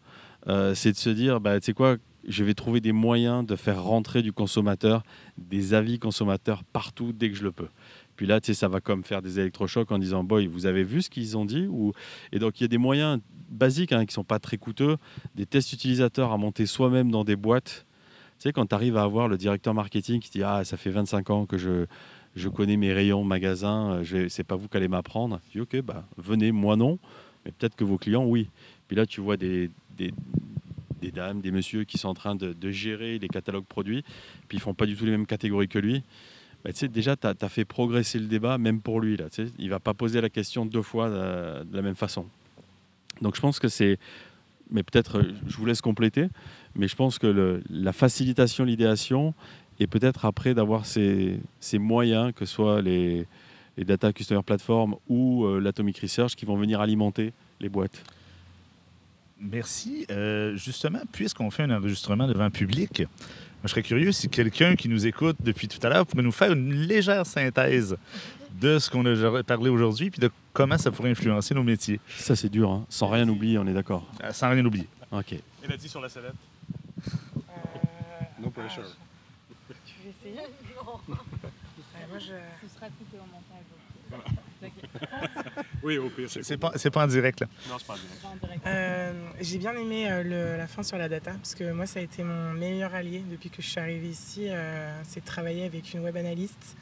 euh, 0.49 0.75
c'est 0.75 0.91
de 0.91 0.97
se 0.97 1.09
dire, 1.09 1.39
bah, 1.39 1.57
tu 1.61 1.67
sais 1.67 1.73
quoi, 1.73 1.95
je 2.27 2.43
vais 2.43 2.53
trouver 2.53 2.81
des 2.81 2.91
moyens 2.91 3.45
de 3.45 3.55
faire 3.55 3.81
rentrer 3.81 4.23
du 4.23 4.33
consommateur, 4.33 5.03
des 5.37 5.73
avis 5.73 5.99
consommateurs 5.99 6.65
partout 6.65 7.13
dès 7.13 7.29
que 7.29 7.37
je 7.37 7.43
le 7.43 7.53
peux. 7.53 7.69
Puis 8.17 8.27
là, 8.27 8.41
tu 8.41 8.47
sais, 8.47 8.53
ça 8.53 8.67
va 8.67 8.81
comme 8.81 9.05
faire 9.05 9.21
des 9.21 9.39
électrochocs 9.39 9.89
en 9.89 9.99
disant, 9.99 10.21
boy, 10.21 10.47
vous 10.47 10.65
avez 10.65 10.83
vu 10.83 11.01
ce 11.01 11.09
qu'ils 11.09 11.37
ont 11.37 11.45
dit 11.45 11.65
Ou... 11.65 11.93
Et 12.33 12.39
donc, 12.39 12.59
il 12.59 12.63
y 12.63 12.65
a 12.65 12.67
des 12.67 12.77
moyens 12.77 13.21
basiques 13.49 13.93
hein, 13.93 14.01
qui 14.01 14.11
ne 14.11 14.15
sont 14.15 14.25
pas 14.25 14.39
très 14.39 14.57
coûteux, 14.57 14.97
des 15.35 15.45
tests 15.45 15.71
utilisateurs 15.71 16.33
à 16.33 16.37
monter 16.37 16.65
soi-même 16.65 17.09
dans 17.09 17.23
des 17.23 17.37
boîtes. 17.37 17.85
Tu 18.37 18.43
sais, 18.43 18.53
quand 18.53 18.65
tu 18.65 18.75
arrives 18.75 18.97
à 18.97 19.03
avoir 19.03 19.29
le 19.29 19.37
directeur 19.37 19.73
marketing 19.73 20.19
qui 20.19 20.29
dit, 20.29 20.43
ah, 20.43 20.65
ça 20.65 20.75
fait 20.75 20.91
25 20.91 21.29
ans 21.29 21.45
que 21.45 21.57
je, 21.57 21.85
je 22.35 22.49
connais 22.49 22.77
mes 22.77 22.93
rayons 22.93 23.23
magasins, 23.23 24.01
ce 24.03 24.15
n'est 24.25 24.43
pas 24.43 24.55
vous 24.55 24.67
qui 24.67 24.77
allez 24.77 24.87
m'apprendre. 24.87 25.39
Tu 25.49 25.57
dis, 25.57 25.61
ok, 25.61 25.81
bah, 25.81 26.05
venez, 26.17 26.51
moi 26.51 26.75
non, 26.75 26.99
mais 27.45 27.51
peut-être 27.51 27.75
que 27.75 27.83
vos 27.83 27.97
clients, 27.97 28.25
oui. 28.25 28.49
Puis 28.87 28.95
là, 28.95 29.05
tu 29.05 29.21
vois 29.21 29.37
des, 29.37 29.69
des, 29.97 30.11
dames, 31.11 31.41
des 31.41 31.51
messieurs 31.51 31.83
qui 31.83 31.97
sont 31.97 32.09
en 32.09 32.13
train 32.13 32.35
de, 32.35 32.71
gérer 32.71 33.19
les 33.19 33.27
catalogues 33.27 33.65
produits, 33.65 34.03
puis 34.47 34.57
ils 34.57 34.61
font 34.61 34.73
pas 34.73 34.85
du 34.85 34.95
tout 34.95 35.05
les 35.05 35.11
mêmes 35.11 35.25
catégories 35.25 35.67
que 35.67 35.79
lui. 35.79 36.03
Bah, 36.63 36.71
déjà, 36.91 37.15
tu 37.15 37.27
as, 37.27 37.49
fait 37.49 37.65
progresser 37.65 38.19
le 38.19 38.27
débat, 38.27 38.57
même 38.57 38.81
pour 38.81 38.99
lui. 38.99 39.17
Là, 39.17 39.29
tu 39.29 39.45
sais, 39.45 39.51
il 39.57 39.65
ne 39.65 39.71
va 39.71 39.79
pas 39.79 39.93
poser 39.93 40.21
la 40.21 40.29
question 40.29 40.65
deux 40.65 40.81
fois 40.81 41.09
de, 41.09 41.63
de 41.63 41.75
la 41.75 41.81
même 41.81 41.95
façon. 41.95 42.25
Donc 43.21 43.35
je 43.35 43.41
pense 43.41 43.59
que 43.59 43.67
c'est... 43.67 43.97
Mais 44.71 44.83
peut-être, 44.83 45.23
je 45.47 45.57
vous 45.57 45.65
laisse 45.65 45.81
compléter, 45.81 46.27
mais 46.75 46.87
je 46.87 46.95
pense 46.95 47.17
que 47.17 47.59
la 47.71 47.91
facilitation, 47.91 48.65
l'idéation, 48.65 49.33
et 49.79 49.87
peut-être 49.87 50.25
après 50.25 50.53
d'avoir 50.53 50.85
ces, 50.85 51.39
ces, 51.59 51.79
moyens, 51.79 52.33
que 52.33 52.45
ce 52.45 52.53
soit 52.53 52.81
les, 52.81 53.25
les 53.77 53.85
Data 53.85 54.11
Customer 54.11 54.43
Platform 54.43 54.95
ou 55.07 55.45
euh, 55.45 55.59
l'Atomic 55.59 55.99
Research, 55.99 56.35
qui 56.35 56.45
vont 56.45 56.57
venir 56.57 56.81
alimenter 56.81 57.33
les 57.59 57.69
boîtes. 57.69 58.03
Merci. 59.39 60.05
Euh, 60.11 60.55
justement, 60.55 60.99
puisqu'on 61.11 61.49
fait 61.49 61.63
un 61.63 61.71
enregistrement 61.71 62.27
devant 62.27 62.49
public, 62.49 62.99
moi, 62.99 63.65
je 63.65 63.69
serais 63.69 63.83
curieux 63.83 64.11
si 64.11 64.29
quelqu'un 64.29 64.75
qui 64.75 64.87
nous 64.87 65.05
écoute 65.05 65.37
depuis 65.41 65.67
tout 65.67 65.85
à 65.85 65.89
l'heure 65.89 66.05
pourrait 66.05 66.23
nous 66.23 66.31
faire 66.31 66.53
une 66.53 66.73
légère 66.73 67.25
synthèse 67.25 67.97
de 68.59 68.79
ce 68.79 68.89
qu'on 68.89 69.05
a 69.05 69.43
parlé 69.43 69.69
aujourd'hui, 69.69 70.09
puis 70.09 70.19
de 70.19 70.29
comment 70.53 70.77
ça 70.77 70.91
pourrait 70.91 71.11
influencer 71.11 71.53
nos 71.53 71.63
métiers. 71.63 71.99
Ça, 72.17 72.35
c'est 72.35 72.49
dur, 72.49 72.69
hein? 72.71 72.85
sans 72.89 73.07
rien 73.07 73.27
oublier, 73.27 73.57
on 73.57 73.67
est 73.67 73.73
d'accord. 73.73 74.05
Euh, 74.23 74.31
sans 74.31 74.49
rien 74.49 74.65
oublier. 74.65 74.87
OK. 75.11 75.35
Elle 75.63 75.73
a 75.73 75.77
dit 75.77 75.89
sur 75.89 76.01
la. 76.01 76.07
Euh, 76.07 76.31
no 78.41 78.49
pressure. 78.49 78.83
Tu 79.85 79.93
veux 80.03 80.09
essayer 80.09 80.47
Non. 80.75 80.99
moi, 82.09 82.19
je... 82.19 82.25
Ce 82.67 82.75
sera 82.75 82.87
coupé 82.87 83.17
au 83.17 83.25
montage. 83.25 83.65
oui, 85.83 85.97
au 85.97 86.09
pire, 86.09 86.27
c'est 86.29 86.57
pas, 86.57 86.71
pas 86.71 87.03
en 87.03 87.07
direct, 87.07 87.41
là. 87.41 87.47
Non, 87.69 87.77
c'est 87.77 87.87
pas 87.87 87.93
en 87.93 88.35
direct. 88.35 88.65
Euh, 88.65 89.29
J'ai 89.39 89.57
bien 89.57 89.73
aimé 89.73 90.09
euh, 90.11 90.23
le, 90.23 90.57
la 90.57 90.67
fin 90.67 90.83
sur 90.83 90.97
la 90.97 91.07
data, 91.07 91.31
parce 91.33 91.55
que 91.55 91.71
moi, 91.71 91.85
ça 91.85 91.99
a 91.99 92.03
été 92.03 92.23
mon 92.23 92.53
meilleur 92.53 92.93
allié 92.95 93.23
depuis 93.29 93.49
que 93.49 93.61
je 93.61 93.67
suis 93.67 93.79
arrivée 93.79 94.09
ici. 94.09 94.47
Euh, 94.49 94.99
c'est 95.03 95.19
de 95.21 95.25
travailler 95.25 95.65
avec 95.65 95.93
une 95.93 95.99
web 96.01 96.17
analyste 96.17 96.75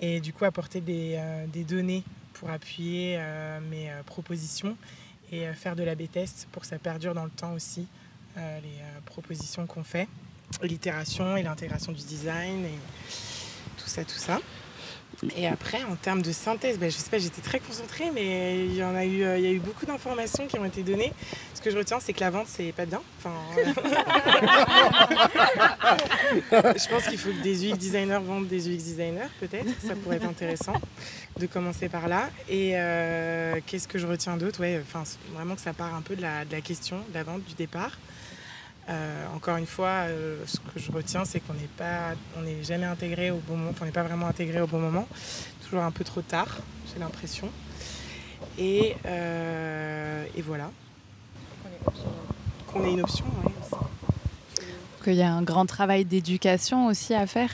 et 0.00 0.20
du 0.20 0.32
coup 0.32 0.44
apporter 0.44 0.80
des, 0.80 1.16
euh, 1.18 1.46
des 1.48 1.64
données 1.64 2.04
pour 2.34 2.50
appuyer 2.50 3.16
euh, 3.18 3.58
mes 3.60 3.90
propositions 4.06 4.76
et 5.32 5.52
faire 5.52 5.74
de 5.76 5.82
la 5.82 5.94
B-test 5.94 6.48
pour 6.52 6.62
que 6.62 6.68
ça 6.68 6.78
perdure 6.78 7.14
dans 7.14 7.24
le 7.24 7.30
temps 7.30 7.52
aussi, 7.52 7.86
les 8.36 8.80
propositions 9.04 9.66
qu'on 9.66 9.82
fait, 9.84 10.08
l'itération 10.62 11.36
et 11.36 11.42
l'intégration 11.42 11.92
du 11.92 12.02
design 12.02 12.64
et 12.64 12.78
tout 13.76 13.88
ça, 13.88 14.04
tout 14.04 14.18
ça. 14.18 14.40
Et 15.36 15.48
après, 15.48 15.82
en 15.84 15.96
termes 15.96 16.22
de 16.22 16.30
synthèse, 16.30 16.78
ben, 16.78 16.88
je 16.90 16.96
sais 16.96 17.10
pas, 17.10 17.18
j'étais 17.18 17.42
très 17.42 17.58
concentrée, 17.58 18.10
mais 18.14 18.64
il 18.66 18.76
y 18.76 18.84
en 18.84 18.94
a 18.94 19.04
eu, 19.04 19.24
euh, 19.24 19.36
il 19.38 19.44
y 19.44 19.48
a 19.48 19.50
eu 19.50 19.58
beaucoup 19.58 19.84
d'informations 19.84 20.46
qui 20.46 20.58
ont 20.58 20.64
été 20.64 20.84
données. 20.84 21.12
Ce 21.54 21.60
que 21.60 21.70
je 21.70 21.76
retiens, 21.76 21.98
c'est 21.98 22.12
que 22.12 22.20
la 22.20 22.30
vente, 22.30 22.46
c'est 22.46 22.70
pas 22.72 22.86
bien. 22.86 23.02
Je 26.52 26.88
pense 26.88 27.08
qu'il 27.08 27.18
faut 27.18 27.30
que 27.30 27.42
des 27.42 27.68
UX 27.68 27.76
designers 27.76 28.20
vendent 28.22 28.46
des 28.46 28.68
UX 28.68 28.76
designers, 28.76 29.30
peut-être. 29.40 29.68
Ça 29.84 29.96
pourrait 29.96 30.16
être 30.16 30.28
intéressant 30.28 30.74
de 31.38 31.46
commencer 31.46 31.88
par 31.88 32.06
là. 32.06 32.30
Et 32.48 32.72
euh, 32.74 33.58
qu'est-ce 33.66 33.88
que 33.88 33.98
je 33.98 34.06
retiens 34.06 34.36
d'autre? 34.36 34.60
Ouais, 34.60 34.80
enfin, 34.80 35.02
vraiment 35.34 35.56
que 35.56 35.60
ça 35.60 35.72
part 35.72 35.94
un 35.94 36.02
peu 36.02 36.14
de 36.14 36.22
la 36.22 36.44
question, 36.62 36.98
de 37.08 37.14
la 37.14 37.24
vente, 37.24 37.42
du 37.44 37.54
départ. 37.54 37.98
Euh, 38.88 39.26
encore 39.36 39.58
une 39.58 39.66
fois, 39.66 40.06
euh, 40.06 40.38
ce 40.46 40.56
que 40.56 40.78
je 40.78 40.90
retiens, 40.90 41.24
c'est 41.26 41.40
qu'on 41.40 41.52
n'est 41.52 41.68
pas, 41.76 42.14
on 42.38 42.42
n'est 42.42 42.62
jamais 42.64 42.86
intégré 42.86 43.30
au 43.30 43.36
bon 43.46 43.56
moment, 43.56 43.74
on 43.78 43.84
n'est 43.84 43.90
pas 43.90 44.02
vraiment 44.02 44.26
intégré 44.26 44.62
au 44.62 44.66
bon 44.66 44.78
moment, 44.78 45.06
toujours 45.62 45.82
un 45.82 45.90
peu 45.90 46.04
trop 46.04 46.22
tard, 46.22 46.56
j'ai 46.90 46.98
l'impression. 46.98 47.50
Et, 48.58 48.96
euh, 49.04 50.24
et, 50.34 50.40
voilà. 50.40 50.70
Qu'on 52.66 52.84
ait 52.84 52.92
une 52.92 53.02
option, 53.02 53.26
oui. 53.44 53.52
Qu'il 55.04 55.14
y 55.14 55.22
a 55.22 55.32
un 55.32 55.42
grand 55.42 55.66
travail 55.66 56.04
d'éducation 56.06 56.86
aussi 56.86 57.14
à 57.14 57.26
faire. 57.26 57.50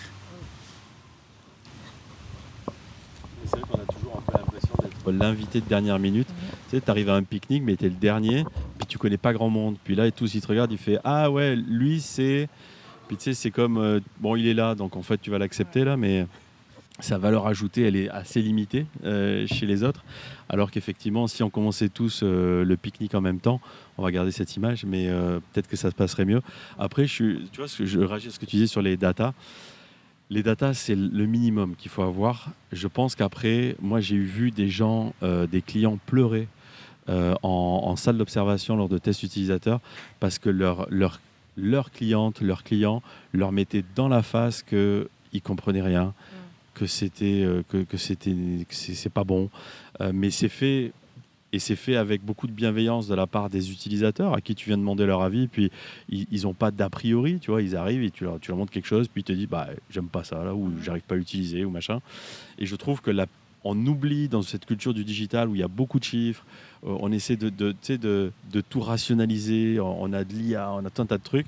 C'est 3.44 3.56
vrai 3.56 3.62
qu'on 3.68 3.78
a 3.80 3.92
toujours 3.92 4.18
un 4.18 4.30
peu 4.30 4.38
l'impression 4.38 4.74
d'être 4.82 5.10
l'invité 5.10 5.60
de 5.60 5.66
dernière 5.66 5.98
minute. 5.98 6.28
Mmh. 6.28 6.32
Tu 6.70 6.76
sais, 6.76 6.80
tu 6.80 6.90
arrives 6.90 7.10
à 7.10 7.14
un 7.14 7.22
pique-nique, 7.22 7.62
mais 7.64 7.76
tu 7.76 7.86
es 7.86 7.88
le 7.88 7.96
dernier 7.96 8.44
tu 8.94 8.98
connais 8.98 9.16
pas 9.16 9.32
grand 9.32 9.50
monde. 9.50 9.76
Puis 9.82 9.96
là, 9.96 10.06
et 10.06 10.12
tous, 10.12 10.36
ils 10.36 10.40
te 10.40 10.46
regardent, 10.46 10.70
il 10.70 10.78
fait 10.78 11.00
Ah 11.02 11.28
ouais, 11.28 11.56
lui, 11.56 12.00
c'est. 12.00 12.48
Puis 13.08 13.16
tu 13.16 13.24
sais, 13.24 13.34
c'est 13.34 13.50
comme 13.50 13.76
euh, 13.76 13.98
Bon, 14.20 14.36
il 14.36 14.46
est 14.46 14.54
là, 14.54 14.76
donc 14.76 14.94
en 14.94 15.02
fait, 15.02 15.18
tu 15.18 15.32
vas 15.32 15.38
l'accepter 15.38 15.82
là, 15.82 15.96
mais 15.96 16.28
sa 17.00 17.18
valeur 17.18 17.48
ajoutée, 17.48 17.82
elle 17.82 17.96
est 17.96 18.08
assez 18.08 18.40
limitée 18.40 18.86
euh, 19.04 19.48
chez 19.48 19.66
les 19.66 19.82
autres. 19.82 20.04
Alors 20.48 20.70
qu'effectivement, 20.70 21.26
si 21.26 21.42
on 21.42 21.50
commençait 21.50 21.88
tous 21.88 22.20
euh, 22.22 22.64
le 22.64 22.76
pique-nique 22.76 23.16
en 23.16 23.20
même 23.20 23.40
temps, 23.40 23.60
on 23.98 24.04
va 24.04 24.12
garder 24.12 24.30
cette 24.30 24.54
image, 24.54 24.84
mais 24.84 25.08
peut-être 25.52 25.66
que 25.66 25.76
ça 25.76 25.90
se 25.90 25.96
passerait 25.96 26.24
mieux. 26.24 26.40
Après, 26.78 27.04
je 27.08 27.12
suis, 27.12 27.48
tu 27.50 27.58
vois, 27.58 27.66
ce 27.66 27.78
que 27.78 27.86
je 27.86 27.98
réagis 27.98 28.30
ce 28.30 28.38
que 28.38 28.46
tu 28.46 28.54
disais 28.54 28.68
sur 28.68 28.80
les 28.80 28.96
datas. 28.96 29.32
Les 30.30 30.44
datas, 30.44 30.74
c'est 30.74 30.94
le 30.94 31.26
minimum 31.26 31.74
qu'il 31.74 31.90
faut 31.90 32.02
avoir. 32.02 32.50
Je 32.70 32.86
pense 32.86 33.16
qu'après, 33.16 33.74
moi, 33.82 33.98
j'ai 34.00 34.18
vu 34.18 34.52
des 34.52 34.68
gens, 34.68 35.14
des 35.50 35.62
clients 35.62 35.98
pleurer 36.06 36.46
en, 37.08 37.34
en, 37.42 37.96
salle 37.96 38.16
d'observation 38.16 38.76
lors 38.76 38.88
de 38.88 38.98
tests 38.98 39.22
utilisateurs 39.22 39.80
parce 40.20 40.38
que 40.38 40.48
leur, 40.48 40.86
leur, 40.90 41.20
leur 41.56 41.90
cliente, 41.90 42.40
leur 42.40 42.64
client 42.64 43.02
leur 43.32 43.52
mettait 43.52 43.84
dans 43.94 44.08
la 44.08 44.22
face 44.22 44.62
qu'ils 44.62 45.08
ne 45.32 45.38
comprenaient 45.40 45.82
rien, 45.82 46.06
mm. 46.06 46.12
que 46.74 46.86
c'était 46.86 47.42
euh, 47.44 47.62
que, 47.68 47.78
que 47.84 47.96
c'était 47.96 48.34
c'est 48.70 49.12
pas 49.12 49.24
bon. 49.24 49.50
Euh, 50.00 50.12
mais 50.14 50.30
c'est 50.30 50.48
fait 50.48 50.92
et 51.52 51.60
c'est 51.60 51.76
fait 51.76 51.94
avec 51.94 52.24
beaucoup 52.24 52.48
de 52.48 52.52
bienveillance 52.52 53.06
de 53.06 53.14
la 53.14 53.28
part 53.28 53.48
des 53.48 53.70
utilisateurs 53.70 54.34
à 54.34 54.40
qui 54.40 54.56
tu 54.56 54.68
viens 54.68 54.78
demander 54.78 55.06
leur 55.06 55.22
avis. 55.22 55.46
Puis 55.46 55.70
ils 56.08 56.42
n'ont 56.42 56.54
pas 56.54 56.72
d'a 56.72 56.90
priori, 56.90 57.38
tu 57.38 57.52
vois. 57.52 57.62
Ils 57.62 57.76
arrivent 57.76 58.02
et 58.02 58.10
tu 58.10 58.24
leur, 58.24 58.40
tu 58.40 58.50
leur 58.50 58.58
montres 58.58 58.72
quelque 58.72 58.88
chose, 58.88 59.06
puis 59.06 59.20
ils 59.20 59.24
te 59.24 59.32
disent 59.32 59.48
bah 59.48 59.68
j'aime 59.90 60.08
pas 60.08 60.24
ça 60.24 60.42
là 60.42 60.54
ou 60.54 60.66
mm. 60.66 60.82
j'arrive 60.82 61.02
pas 61.02 61.14
à 61.14 61.18
l'utiliser 61.18 61.64
ou 61.64 61.70
machin. 61.70 62.00
Et 62.58 62.66
je 62.66 62.76
trouve 62.76 63.00
que 63.00 63.10
la 63.10 63.26
on 63.64 63.86
oublie 63.86 64.28
dans 64.28 64.42
cette 64.42 64.66
culture 64.66 64.92
du 64.94 65.04
digital 65.04 65.48
où 65.48 65.54
il 65.54 65.60
y 65.60 65.64
a 65.64 65.68
beaucoup 65.68 65.98
de 65.98 66.04
chiffres, 66.04 66.44
euh, 66.44 66.73
on 66.84 67.10
essaie 67.12 67.36
de, 67.36 68.32
tout 68.68 68.80
rationaliser, 68.80 69.80
on 69.80 70.12
a 70.12 70.24
de 70.24 70.32
l'IA, 70.34 70.70
on 70.72 70.84
a 70.84 70.90
tas 70.90 71.04
de 71.04 71.16
trucs. 71.16 71.46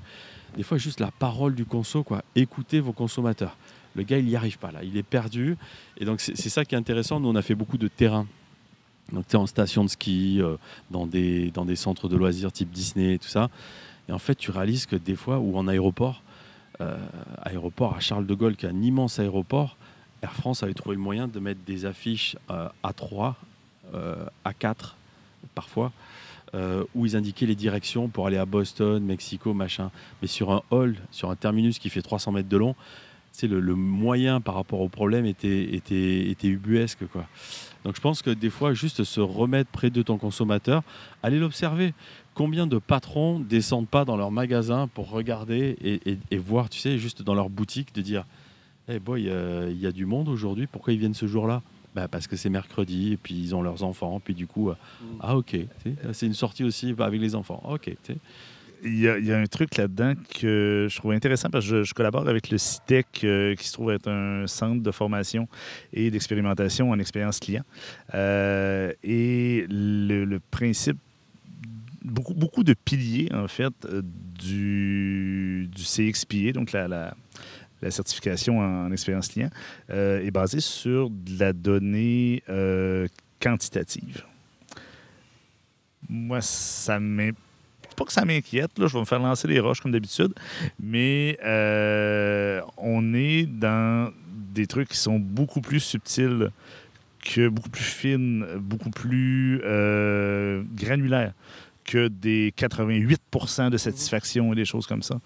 Des 0.55 0.63
fois, 0.63 0.77
juste 0.77 0.99
la 0.99 1.11
parole 1.11 1.55
du 1.55 1.65
conso. 1.65 2.05
Écoutez 2.35 2.79
vos 2.79 2.93
consommateurs. 2.93 3.57
Le 3.95 4.03
gars, 4.03 4.17
il 4.17 4.25
n'y 4.25 4.35
arrive 4.35 4.57
pas 4.59 4.71
là, 4.71 4.83
il 4.83 4.95
est 4.97 5.03
perdu. 5.03 5.57
Et 5.97 6.05
donc, 6.05 6.21
c'est 6.21 6.49
ça 6.49 6.65
qui 6.65 6.75
est 6.75 6.77
intéressant. 6.77 7.19
Nous, 7.19 7.29
on 7.29 7.35
a 7.35 7.41
fait 7.41 7.55
beaucoup 7.55 7.77
de 7.77 7.87
terrain. 7.87 8.27
Donc, 9.11 9.27
tu 9.27 9.35
es 9.35 9.39
en 9.39 9.47
station 9.47 9.83
de 9.83 9.89
ski, 9.89 10.41
euh, 10.41 10.57
dans, 10.91 11.07
des, 11.07 11.51
centres 11.75 12.07
de 12.07 12.17
loisirs 12.17 12.51
type 12.51 12.69
Disney 12.69 13.17
tout 13.17 13.27
ça. 13.27 13.49
Et 14.09 14.11
en 14.11 14.19
fait, 14.19 14.35
tu 14.35 14.51
réalises 14.51 14.85
que 14.85 14.95
des 14.95 15.15
fois, 15.15 15.39
ou 15.39 15.57
en 15.57 15.67
aéroport, 15.67 16.21
euh, 16.81 16.97
aéroport 17.41 17.95
à 17.95 17.99
Charles 17.99 18.27
de 18.27 18.33
Gaulle, 18.33 18.55
qui 18.55 18.65
est 18.65 18.69
un 18.69 18.81
immense 18.81 19.19
aéroport, 19.19 19.77
Air 20.21 20.33
France 20.33 20.63
avait 20.63 20.73
trouvé 20.73 20.95
le 20.95 21.01
moyen 21.01 21.27
de 21.27 21.39
mettre 21.39 21.61
des 21.65 21.85
affiches 21.85 22.35
euh, 22.49 22.69
à 22.83 22.93
3, 22.93 23.35
euh, 23.93 24.25
à 24.43 24.53
4 24.53 24.95
parfois, 25.55 25.91
euh, 26.55 26.83
où 26.95 27.05
ils 27.05 27.15
indiquaient 27.15 27.45
les 27.45 27.55
directions 27.55 28.07
pour 28.07 28.27
aller 28.27 28.37
à 28.37 28.45
Boston, 28.45 29.03
Mexico, 29.03 29.53
machin. 29.53 29.91
Mais 30.21 30.27
sur 30.27 30.51
un 30.51 30.61
hall, 30.71 30.95
sur 31.11 31.29
un 31.29 31.35
terminus 31.35 31.79
qui 31.79 31.89
fait 31.89 32.01
300 32.01 32.31
mètres 32.31 32.49
de 32.49 32.57
long, 32.57 32.75
le, 33.43 33.59
le 33.59 33.75
moyen 33.75 34.41
par 34.41 34.55
rapport 34.55 34.81
au 34.81 34.89
problème 34.89 35.25
était, 35.25 35.75
était, 35.75 36.47
ubuesque. 36.47 36.99
Donc 37.83 37.95
je 37.95 38.01
pense 38.01 38.21
que 38.21 38.31
des 38.31 38.49
fois, 38.49 38.73
juste 38.73 39.03
se 39.03 39.19
remettre 39.19 39.69
près 39.69 39.89
de 39.89 40.01
ton 40.01 40.17
consommateur, 40.17 40.81
aller 41.21 41.37
l'observer. 41.37 41.93
Combien 42.33 42.65
de 42.65 42.79
patrons 42.79 43.39
descendent 43.39 43.87
pas 43.87 44.05
dans 44.05 44.15
leur 44.15 44.31
magasin 44.31 44.87
pour 44.87 45.09
regarder 45.09 45.75
et, 46.31 46.37
voir, 46.37 46.69
tu 46.69 46.79
sais, 46.79 46.97
juste 46.97 47.21
dans 47.21 47.35
leur 47.35 47.49
boutique, 47.49 47.93
de 47.93 48.01
dire 48.01 48.25
eh 48.87 48.99
boy, 48.99 49.23
il 49.23 49.79
y 49.79 49.85
a 49.85 49.91
du 49.91 50.05
monde 50.05 50.29
aujourd'hui, 50.29 50.65
pourquoi 50.65 50.93
ils 50.93 50.99
viennent 50.99 51.13
ce 51.13 51.27
jour-là? 51.27 51.61
Bah 51.97 52.07
parce 52.07 52.27
que 52.27 52.35
c'est 52.35 52.51
mercredi 52.51 53.13
et 53.13 53.17
puis 53.17 53.33
ils 53.33 53.55
ont 53.55 53.63
leurs 53.63 53.81
enfants 53.81 54.19
puis 54.23 54.35
du 54.35 54.45
coup 54.45 54.69
euh, 54.69 54.75
mm. 55.01 55.05
ah 55.21 55.35
ok 55.35 55.57
c'est 56.13 56.27
une 56.27 56.35
sortie 56.35 56.63
aussi 56.63 56.93
avec 56.99 57.19
les 57.19 57.33
enfants 57.33 57.59
ok 57.67 57.95
il 58.83 58.99
y, 58.99 59.09
a, 59.09 59.17
il 59.17 59.25
y 59.25 59.33
a 59.33 59.39
un 59.39 59.47
truc 59.47 59.75
là-dedans 59.77 60.13
que 60.39 60.85
je 60.87 60.95
trouve 60.95 61.11
intéressant 61.13 61.49
parce 61.49 61.65
que 61.65 61.77
je, 61.77 61.83
je 61.83 61.95
collabore 61.95 62.27
avec 62.27 62.51
le 62.51 62.59
CITEC, 62.59 63.07
euh, 63.23 63.55
qui 63.55 63.67
se 63.67 63.73
trouve 63.73 63.89
être 63.91 64.07
un 64.07 64.45
centre 64.45 64.83
de 64.83 64.91
formation 64.91 65.47
et 65.91 66.11
d'expérimentation 66.11 66.91
en 66.91 66.99
expérience 66.99 67.39
client. 67.39 67.63
Euh, 68.13 68.93
et 69.03 69.65
le, 69.67 70.25
le 70.25 70.39
principe, 70.39 70.99
beaucoup, 72.03 72.35
beaucoup 72.35 72.63
de 72.63 72.75
piliers, 72.75 73.29
en 73.33 73.47
fait, 73.47 73.73
du, 74.39 75.67
du 75.75 75.81
CXPA, 75.81 76.51
donc 76.51 76.71
la, 76.71 76.87
la, 76.87 77.15
la 77.81 77.91
certification 77.91 78.59
en 78.59 78.91
expérience 78.91 79.27
client, 79.27 79.49
euh, 79.89 80.21
est 80.25 80.31
basé 80.31 80.59
sur 80.59 81.09
de 81.09 81.39
la 81.39 81.53
donnée 81.53 82.41
euh, 82.49 83.07
quantitative. 83.39 84.23
Moi, 86.09 86.41
ça 86.41 86.99
m'in- 86.99 87.31
pas 87.95 88.05
que 88.05 88.13
ça 88.13 88.25
m'inquiète, 88.25 88.77
là, 88.77 88.87
je 88.87 88.93
vais 88.93 88.99
me 88.99 89.05
faire 89.05 89.19
lancer 89.19 89.47
les 89.47 89.59
roches 89.59 89.81
comme 89.81 89.91
d'habitude, 89.91 90.33
mais 90.79 91.37
euh, 91.43 92.61
on 92.77 93.13
est 93.13 93.45
dans 93.45 94.11
des 94.53 94.67
trucs 94.67 94.89
qui 94.89 94.97
sont 94.97 95.19
beaucoup 95.19 95.61
plus 95.61 95.79
subtils 95.79 96.49
que 97.23 97.49
beaucoup 97.49 97.69
plus 97.69 97.83
fines, 97.83 98.45
beaucoup 98.59 98.89
plus 98.91 99.59
granulaires 100.75 101.33
que 101.83 102.07
des 102.09 102.53
88% 102.57 103.69
de 103.69 103.77
satisfaction 103.77 104.51
et 104.53 104.55
des 104.55 104.65
choses 104.65 104.85
comme 104.87 105.01
ça. 105.03 105.19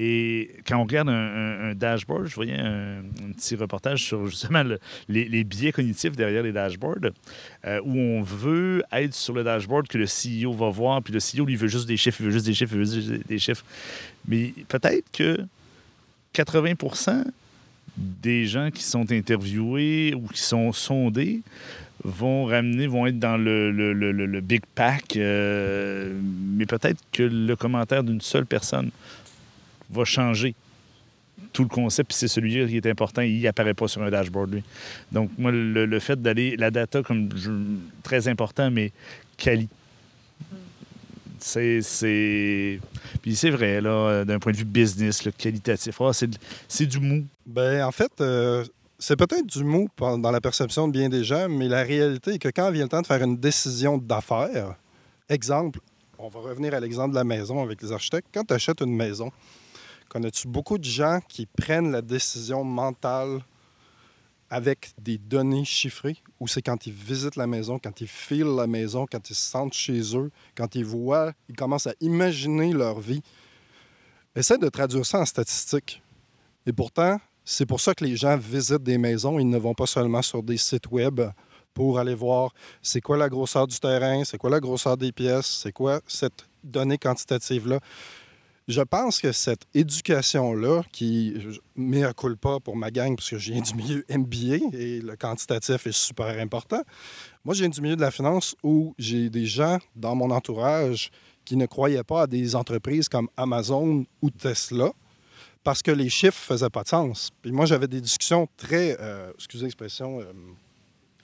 Et 0.00 0.50
quand 0.64 0.78
on 0.78 0.84
regarde 0.84 1.08
un, 1.08 1.74
dashboard, 1.74 2.26
je 2.26 2.34
voyais 2.36 2.56
un, 2.56 3.02
petit 3.36 3.56
reportage 3.56 4.04
sur 4.04 4.28
justement 4.28 4.62
le- 4.62 4.78
les, 5.08 5.42
biais 5.42 5.72
cognitifs 5.72 6.12
derrière 6.12 6.44
les 6.44 6.52
dashboards, 6.52 7.10
euh, 7.66 7.80
où 7.84 7.98
on 7.98 8.22
veut 8.22 8.84
être 8.92 9.12
sur 9.12 9.34
le 9.34 9.42
dashboard 9.42 9.88
que 9.88 9.98
le 9.98 10.06
CEO 10.06 10.52
va 10.52 10.70
voir, 10.70 11.02
puis 11.02 11.12
le 11.12 11.18
CEO, 11.18 11.44
lui, 11.44 11.56
veut 11.56 11.66
juste 11.66 11.88
des 11.88 11.96
chiffres, 11.96 12.18
il 12.20 12.26
veut 12.26 12.30
juste 12.30 12.46
des 12.46 12.54
chiffres, 12.54 12.74
il 12.74 12.78
veut 12.78 12.84
juste 12.84 13.26
des 13.26 13.38
chiffres. 13.40 13.64
Mais 14.28 14.54
peut-être 14.68 15.04
que 15.12 15.38
80% 16.32 17.24
des 17.96 18.46
gens 18.46 18.70
qui 18.70 18.84
sont 18.84 19.10
interviewés 19.10 20.14
ou 20.14 20.28
qui 20.28 20.40
sont 20.42 20.72
sondés 20.72 21.40
vont 22.04 22.44
ramener, 22.44 22.86
vont 22.86 23.04
être 23.08 23.18
dans 23.18 23.36
le- 23.36 23.72
le 23.72 24.40
big 24.40 24.62
pack, 24.76 25.16
euh, 25.16 26.16
mais 26.56 26.66
peut-être 26.66 27.00
que 27.10 27.24
le 27.24 27.56
commentaire 27.56 28.04
d'une 28.04 28.20
seule 28.20 28.46
personne 28.46 28.92
va 29.90 30.04
changer 30.04 30.54
tout 31.52 31.62
le 31.62 31.68
concept, 31.68 32.10
puis 32.10 32.18
c'est 32.18 32.28
celui-là 32.28 32.66
qui 32.66 32.76
est 32.76 32.86
important, 32.86 33.22
il 33.22 33.46
apparaît 33.46 33.74
pas 33.74 33.88
sur 33.88 34.02
un 34.02 34.10
dashboard, 34.10 34.54
lui. 34.54 34.64
Donc, 35.12 35.30
moi, 35.38 35.52
le, 35.52 35.86
le 35.86 35.98
fait 36.00 36.20
d'aller, 36.20 36.56
la 36.56 36.70
data, 36.70 37.02
comme 37.02 37.28
très 38.02 38.28
important, 38.28 38.70
mais 38.70 38.92
quali. 39.36 39.68
C'est. 41.40 42.80
Puis 43.22 43.36
c'est 43.36 43.50
vrai, 43.50 43.80
là, 43.80 44.24
d'un 44.24 44.38
point 44.38 44.52
de 44.52 44.56
vue 44.56 44.64
business, 44.64 45.24
là, 45.24 45.32
qualitatif. 45.32 46.00
Ah, 46.00 46.10
c'est, 46.12 46.86
du 46.86 46.98
mou. 46.98 47.24
Ben, 47.46 47.84
en 47.84 47.92
fait, 47.92 48.12
euh, 48.20 48.64
c'est 48.98 49.16
peut-être 49.16 49.46
du 49.46 49.64
mot 49.64 49.88
dans 49.98 50.30
la 50.30 50.40
perception 50.40 50.88
de 50.88 50.92
bien 50.92 51.08
des 51.08 51.24
gens, 51.24 51.48
mais 51.48 51.68
la 51.68 51.82
réalité 51.82 52.32
est 52.32 52.38
que 52.38 52.48
quand 52.48 52.70
vient 52.70 52.84
le 52.84 52.88
temps 52.88 53.02
de 53.02 53.06
faire 53.06 53.22
une 53.22 53.36
décision 53.36 53.98
d'affaires, 53.98 54.74
exemple, 55.28 55.80
on 56.18 56.28
va 56.28 56.40
revenir 56.40 56.74
à 56.74 56.80
l'exemple 56.80 57.10
de 57.10 57.14
la 57.14 57.24
maison 57.24 57.62
avec 57.62 57.80
les 57.82 57.92
architectes. 57.92 58.26
Quand 58.32 58.44
tu 58.44 58.54
achètes 58.54 58.80
une 58.80 58.94
maison, 58.94 59.30
connais-tu 60.08 60.48
beaucoup 60.48 60.78
de 60.78 60.84
gens 60.84 61.20
qui 61.28 61.46
prennent 61.46 61.90
la 61.90 62.02
décision 62.02 62.64
mentale 62.64 63.40
avec 64.50 64.90
des 64.98 65.18
données 65.18 65.64
chiffrées? 65.64 66.16
Ou 66.40 66.48
c'est 66.48 66.62
quand 66.62 66.86
ils 66.86 66.92
visitent 66.92 67.36
la 67.36 67.46
maison, 67.46 67.78
quand 67.78 68.00
ils 68.00 68.08
filent 68.08 68.56
la 68.56 68.66
maison, 68.66 69.06
quand 69.10 69.30
ils 69.30 69.34
se 69.34 69.50
sentent 69.50 69.74
chez 69.74 70.16
eux, 70.16 70.30
quand 70.56 70.74
ils 70.74 70.84
voient, 70.84 71.32
ils 71.48 71.56
commencent 71.56 71.86
à 71.86 71.94
imaginer 72.00 72.72
leur 72.72 73.00
vie? 73.00 73.22
Essaie 74.34 74.58
de 74.58 74.68
traduire 74.68 75.04
ça 75.04 75.20
en 75.20 75.26
statistiques. 75.26 76.02
Et 76.64 76.72
pourtant, 76.72 77.18
c'est 77.44 77.66
pour 77.66 77.80
ça 77.80 77.94
que 77.94 78.04
les 78.04 78.16
gens 78.16 78.36
visitent 78.36 78.82
des 78.82 78.98
maisons. 78.98 79.38
Ils 79.38 79.48
ne 79.48 79.58
vont 79.58 79.74
pas 79.74 79.86
seulement 79.86 80.22
sur 80.22 80.42
des 80.42 80.58
sites 80.58 80.90
web 80.90 81.20
pour 81.74 81.98
aller 81.98 82.14
voir 82.14 82.52
c'est 82.82 83.00
quoi 83.00 83.16
la 83.16 83.28
grosseur 83.28 83.66
du 83.66 83.78
terrain, 83.78 84.24
c'est 84.24 84.38
quoi 84.38 84.50
la 84.50 84.60
grosseur 84.60 84.96
des 84.96 85.12
pièces, 85.12 85.60
c'est 85.62 85.72
quoi 85.72 86.00
cette 86.06 86.46
donnée 86.64 86.98
quantitative-là. 86.98 87.80
Je 88.68 88.82
pense 88.82 89.18
que 89.18 89.32
cette 89.32 89.62
éducation-là, 89.72 90.82
qui 90.92 91.34
met 91.74 92.02
à 92.02 92.12
pas 92.38 92.60
pour 92.60 92.76
ma 92.76 92.90
gang, 92.90 93.16
parce 93.16 93.30
que 93.30 93.38
je 93.38 93.52
viens 93.52 93.62
du 93.62 93.74
milieu 93.74 94.04
MBA 94.10 94.76
et 94.76 95.00
le 95.00 95.16
quantitatif 95.16 95.86
est 95.86 95.96
super 95.96 96.38
important. 96.38 96.82
Moi, 97.46 97.54
je 97.54 97.60
viens 97.60 97.70
du 97.70 97.80
milieu 97.80 97.96
de 97.96 98.02
la 98.02 98.10
finance 98.10 98.54
où 98.62 98.94
j'ai 98.98 99.30
des 99.30 99.46
gens 99.46 99.78
dans 99.96 100.14
mon 100.14 100.30
entourage 100.30 101.10
qui 101.46 101.56
ne 101.56 101.64
croyaient 101.64 102.04
pas 102.04 102.22
à 102.22 102.26
des 102.26 102.54
entreprises 102.54 103.08
comme 103.08 103.30
Amazon 103.38 104.04
ou 104.20 104.28
Tesla 104.28 104.92
parce 105.64 105.82
que 105.82 105.90
les 105.90 106.10
chiffres 106.10 106.38
faisaient 106.38 106.68
pas 106.68 106.82
de 106.82 106.88
sens. 106.88 107.30
Puis 107.40 107.52
moi, 107.52 107.64
j'avais 107.64 107.88
des 107.88 108.02
discussions 108.02 108.48
très, 108.58 108.98
euh, 109.00 109.32
excusez 109.34 109.64
l'expression, 109.64 110.20
euh, 110.20 110.24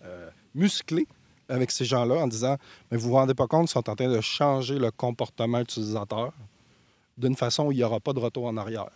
euh, 0.05 0.31
musclées 0.55 1.07
avec 1.51 1.71
ces 1.71 1.85
gens-là 1.85 2.15
en 2.15 2.27
disant 2.27 2.57
Mais 2.91 2.97
vous 2.97 3.11
vous 3.11 3.17
rendez 3.17 3.35
pas 3.35 3.47
compte, 3.47 3.69
ils 3.69 3.73
sont 3.73 3.91
en 3.91 3.95
train 3.95 4.09
de 4.09 4.21
changer 4.23 4.79
le 4.79 4.91
comportement 4.91 5.61
utilisateur 5.61 6.33
d'une 7.19 7.37
façon 7.37 7.67
où 7.67 7.73
il 7.73 7.77
n'y 7.77 7.85
aura 7.85 8.01
pas 8.01 8.13
de 8.13 8.19
retour 8.21 8.47
en 8.47 8.57
arrière. 8.57 8.87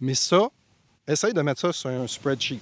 Mais 0.00 0.14
ça, 0.14 0.48
essaye 1.06 1.32
de 1.34 1.42
mettre 1.42 1.60
ça 1.60 1.72
sur 1.72 1.90
un 1.90 2.06
spreadsheet. 2.06 2.60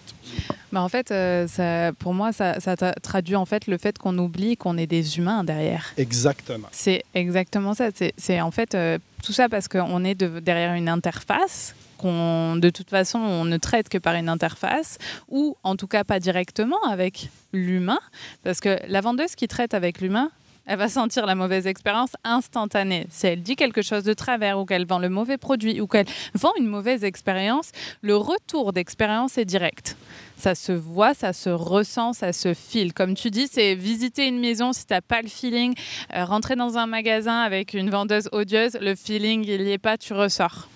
Bah, 0.72 0.82
en 0.82 0.88
fait, 0.88 1.10
euh, 1.10 1.46
ça, 1.46 1.92
pour 1.98 2.12
moi, 2.14 2.32
ça, 2.32 2.60
ça 2.60 2.74
tra- 2.74 2.98
traduit 3.00 3.36
en 3.36 3.46
fait 3.46 3.66
le 3.66 3.78
fait 3.78 3.96
qu'on 3.98 4.16
oublie 4.18 4.56
qu'on 4.56 4.76
est 4.76 4.86
des 4.86 5.18
humains 5.18 5.44
derrière. 5.44 5.86
Exactement. 5.96 6.68
C'est 6.72 7.04
exactement 7.14 7.74
ça. 7.74 7.88
C'est- 7.94 8.12
C'est 8.16 8.40
en 8.40 8.50
fait 8.50 8.74
euh, 8.74 8.98
tout 9.22 9.32
ça 9.32 9.48
parce 9.48 9.68
qu'on 9.68 10.04
est 10.04 10.14
de- 10.14 10.40
derrière 10.40 10.74
une 10.74 10.88
interface 10.88 11.74
qu'on, 11.96 12.56
de 12.56 12.70
toute 12.70 12.90
façon, 12.90 13.18
on 13.18 13.44
ne 13.44 13.56
traite 13.56 13.88
que 13.88 13.98
par 13.98 14.14
une 14.14 14.28
interface 14.28 14.98
ou 15.28 15.56
en 15.64 15.74
tout 15.74 15.88
cas 15.88 16.04
pas 16.04 16.20
directement 16.20 16.80
avec 16.88 17.28
l'humain. 17.52 17.98
Parce 18.44 18.60
que 18.60 18.78
la 18.86 19.00
vendeuse 19.00 19.34
qui 19.34 19.48
traite 19.48 19.74
avec 19.74 20.00
l'humain, 20.00 20.30
elle 20.68 20.76
va 20.76 20.90
sentir 20.90 21.24
la 21.24 21.34
mauvaise 21.34 21.66
expérience 21.66 22.10
instantanée. 22.24 23.06
Si 23.10 23.26
elle 23.26 23.42
dit 23.42 23.56
quelque 23.56 23.80
chose 23.80 24.04
de 24.04 24.12
travers 24.12 24.60
ou 24.60 24.66
qu'elle 24.66 24.86
vend 24.86 24.98
le 24.98 25.08
mauvais 25.08 25.38
produit 25.38 25.80
ou 25.80 25.86
qu'elle 25.86 26.04
vend 26.34 26.52
une 26.58 26.66
mauvaise 26.66 27.04
expérience, 27.04 27.70
le 28.02 28.16
retour 28.16 28.74
d'expérience 28.74 29.38
est 29.38 29.46
direct. 29.46 29.96
Ça 30.36 30.54
se 30.54 30.72
voit, 30.72 31.14
ça 31.14 31.32
se 31.32 31.48
ressent, 31.48 32.12
ça 32.12 32.34
se 32.34 32.52
file. 32.52 32.92
Comme 32.92 33.14
tu 33.14 33.30
dis, 33.30 33.48
c'est 33.50 33.74
visiter 33.74 34.26
une 34.26 34.40
maison 34.40 34.74
si 34.74 34.84
tu 34.84 34.92
n'as 34.92 35.00
pas 35.00 35.22
le 35.22 35.28
feeling, 35.28 35.74
euh, 36.14 36.26
rentrer 36.26 36.54
dans 36.54 36.76
un 36.76 36.86
magasin 36.86 37.40
avec 37.40 37.72
une 37.72 37.88
vendeuse 37.88 38.28
odieuse, 38.32 38.76
le 38.78 38.94
feeling, 38.94 39.44
il 39.48 39.64
n'y 39.64 39.72
est 39.72 39.78
pas, 39.78 39.96
tu 39.96 40.12
ressors. 40.12 40.68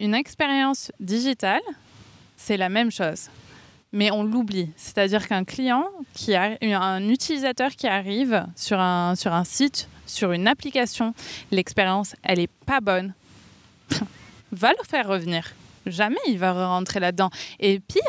Une 0.00 0.14
expérience 0.14 0.92
digitale, 1.00 1.62
c'est 2.36 2.58
la 2.58 2.68
même 2.68 2.90
chose. 2.90 3.30
Mais 3.92 4.10
on 4.10 4.22
l'oublie. 4.22 4.70
C'est-à-dire 4.76 5.28
qu'un 5.28 5.44
client, 5.44 5.84
un 6.28 7.08
utilisateur 7.08 7.72
qui 7.72 7.86
arrive 7.86 8.46
sur 8.56 8.80
un, 8.80 9.14
sur 9.14 9.32
un 9.32 9.44
site, 9.44 9.88
sur 10.06 10.32
une 10.32 10.48
application, 10.48 11.14
l'expérience, 11.50 12.14
elle 12.22 12.38
n'est 12.38 12.50
pas 12.66 12.80
bonne, 12.80 13.12
va 14.52 14.70
le 14.70 14.88
faire 14.88 15.06
revenir. 15.08 15.54
Jamais 15.86 16.16
il 16.28 16.38
va 16.38 16.68
rentrer 16.68 17.00
là-dedans. 17.00 17.30
Et 17.60 17.80
pire, 17.80 18.02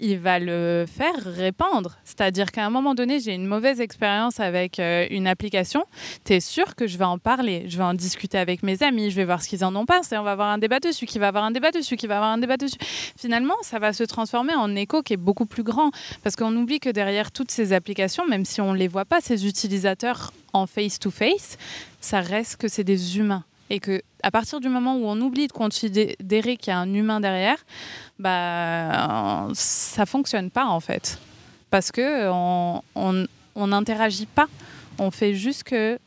il 0.00 0.18
va 0.18 0.38
le 0.38 0.84
faire 0.86 1.16
répandre. 1.24 1.96
C'est-à-dire 2.04 2.52
qu'à 2.52 2.64
un 2.66 2.70
moment 2.70 2.94
donné, 2.94 3.20
j'ai 3.20 3.34
une 3.34 3.46
mauvaise 3.46 3.80
expérience 3.80 4.40
avec 4.40 4.78
euh, 4.78 5.06
une 5.10 5.26
application, 5.26 5.84
tu 6.24 6.34
es 6.34 6.40
sûr 6.40 6.74
que 6.74 6.86
je 6.86 6.98
vais 6.98 7.04
en 7.04 7.18
parler, 7.18 7.64
je 7.68 7.78
vais 7.78 7.84
en 7.84 7.94
discuter 7.94 8.38
avec 8.38 8.62
mes 8.62 8.82
amis, 8.82 9.10
je 9.10 9.16
vais 9.16 9.24
voir 9.24 9.42
ce 9.42 9.48
qu'ils 9.48 9.64
en 9.64 9.74
ont 9.74 9.86
pensé, 9.86 10.16
on 10.18 10.22
va 10.22 10.32
avoir 10.32 10.48
un 10.48 10.58
débat 10.58 10.80
dessus, 10.80 11.06
qui 11.06 11.18
va 11.18 11.28
avoir 11.28 11.44
un 11.44 11.50
débat 11.50 11.70
dessus, 11.70 11.96
qui 11.96 12.06
va 12.06 12.16
avoir 12.16 12.30
un 12.30 12.38
débat 12.38 12.56
dessus. 12.56 12.78
Finalement, 13.16 13.54
ça 13.62 13.78
va 13.78 13.92
se 13.92 14.04
transformer 14.04 14.54
en 14.54 14.74
écho 14.74 15.02
qui 15.02 15.14
est 15.14 15.18
beaucoup 15.18 15.46
plus 15.46 15.62
grand. 15.62 15.90
Parce 16.22 16.36
qu'on 16.36 16.54
oublie 16.56 16.80
que 16.80 16.90
derrière 16.90 17.32
toutes 17.32 17.50
ces 17.50 17.72
applications, 17.72 18.26
même 18.26 18.44
si 18.44 18.60
on 18.60 18.72
ne 18.72 18.78
les 18.78 18.88
voit 18.88 19.04
pas, 19.04 19.20
ces 19.20 19.46
utilisateurs 19.46 20.32
en 20.52 20.66
face-to-face, 20.66 21.58
ça 22.00 22.20
reste 22.20 22.56
que 22.56 22.68
c'est 22.68 22.84
des 22.84 23.18
humains 23.18 23.44
et 23.70 23.80
que 23.80 24.02
à 24.22 24.30
partir 24.30 24.60
du 24.60 24.68
moment 24.68 24.96
où 24.96 25.06
on 25.06 25.20
oublie 25.20 25.46
de 25.46 25.52
considérer 25.52 26.56
qu'il 26.56 26.70
y 26.70 26.74
a 26.74 26.78
un 26.78 26.92
humain 26.94 27.20
derrière, 27.20 27.58
bah 28.18 29.48
ça 29.54 30.06
fonctionne 30.06 30.50
pas 30.50 30.66
en 30.66 30.80
fait, 30.80 31.18
parce 31.70 31.90
que 31.92 32.28
on 32.30 32.82
on 32.94 33.26
on 33.54 33.66
n'interagit 33.68 34.26
pas, 34.26 34.48
on 34.98 35.10
fait 35.10 35.34
juste 35.34 35.64
que 35.64 35.98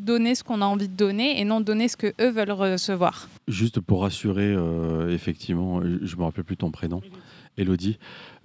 donner 0.00 0.34
ce 0.34 0.42
qu'on 0.44 0.62
a 0.62 0.66
envie 0.66 0.88
de 0.88 0.96
donner 0.96 1.40
et 1.40 1.44
non 1.44 1.60
donner 1.60 1.88
ce 1.88 1.96
que 1.96 2.12
eux 2.20 2.30
veulent 2.30 2.50
recevoir. 2.52 3.28
Juste 3.48 3.80
pour 3.80 4.02
rassurer, 4.02 4.52
euh, 4.54 5.10
effectivement, 5.14 5.80
je 5.82 6.16
me 6.16 6.22
rappelle 6.22 6.44
plus 6.44 6.56
ton 6.56 6.70
prénom. 6.70 7.00
Elodie, 7.56 7.98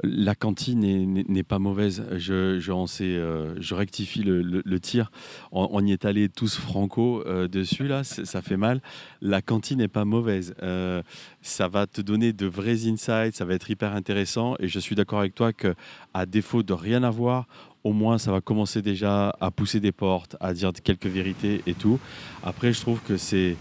la 0.03 0.36
cantine 0.36 0.80
n'est- 1.28 1.43
pas 1.43 1.60
mauvaise. 1.60 2.03
Je, 2.18 2.60
je, 2.60 2.72
euh, 3.03 3.56
je 3.60 3.76
rectifie 3.76 4.24
le, 4.24 4.41
le- 4.41 4.64
le 4.66 4.80
tir. 4.80 5.12
On, 5.51 5.70
on 5.72 5.86
y 5.86 5.91
est 5.93 6.06
allé 6.06 6.28
tous 6.28 6.58
franco 6.58 7.24
euh, 7.26 7.47
dessus, 7.47 7.88
là, 7.88 8.03
ça 8.03 8.41
fait 8.41 8.58
mal. 8.58 8.82
La 9.22 9.41
cantine 9.41 9.78
n'est 9.78 9.88
pas 9.88 10.06
mauvaise. 10.06 10.56
Euh, 10.64 11.01
ça 11.41 11.68
va 11.68 11.86
te 11.88 12.01
donner 12.01 12.34
de 12.34 12.47
vrais 12.47 12.88
insights, 12.88 13.36
ça 13.36 13.45
va 13.45 13.53
être 13.53 13.70
hyper 13.70 13.93
intéressant. 13.95 14.56
Et 14.60 14.68
je 14.68 14.80
suis 14.80 14.95
d'accord 14.95 15.20
avec 15.20 15.36
toi 15.36 15.53
que, 15.53 15.76
à 16.14 16.26
défaut 16.26 16.64
de 16.64 16.74
rien 16.74 17.03
avoir, 17.03 17.47
au 17.86 17.93
moins 17.93 18.17
ça 18.17 18.31
va 18.31 18.41
commencer 18.41 18.81
déjà 18.81 19.33
à 19.39 19.51
pousser 19.51 19.79
des 19.79 19.93
portes, 19.93 20.36
à 20.41 20.53
dire 20.53 20.73
quelques 20.83 21.05
vérités 21.05 21.61
et 21.67 21.75
tout. 21.75 21.99
Après, 22.43 22.73
je 22.73 22.81
trouve 22.81 22.99
que 23.01 23.15
c'est 23.15 23.55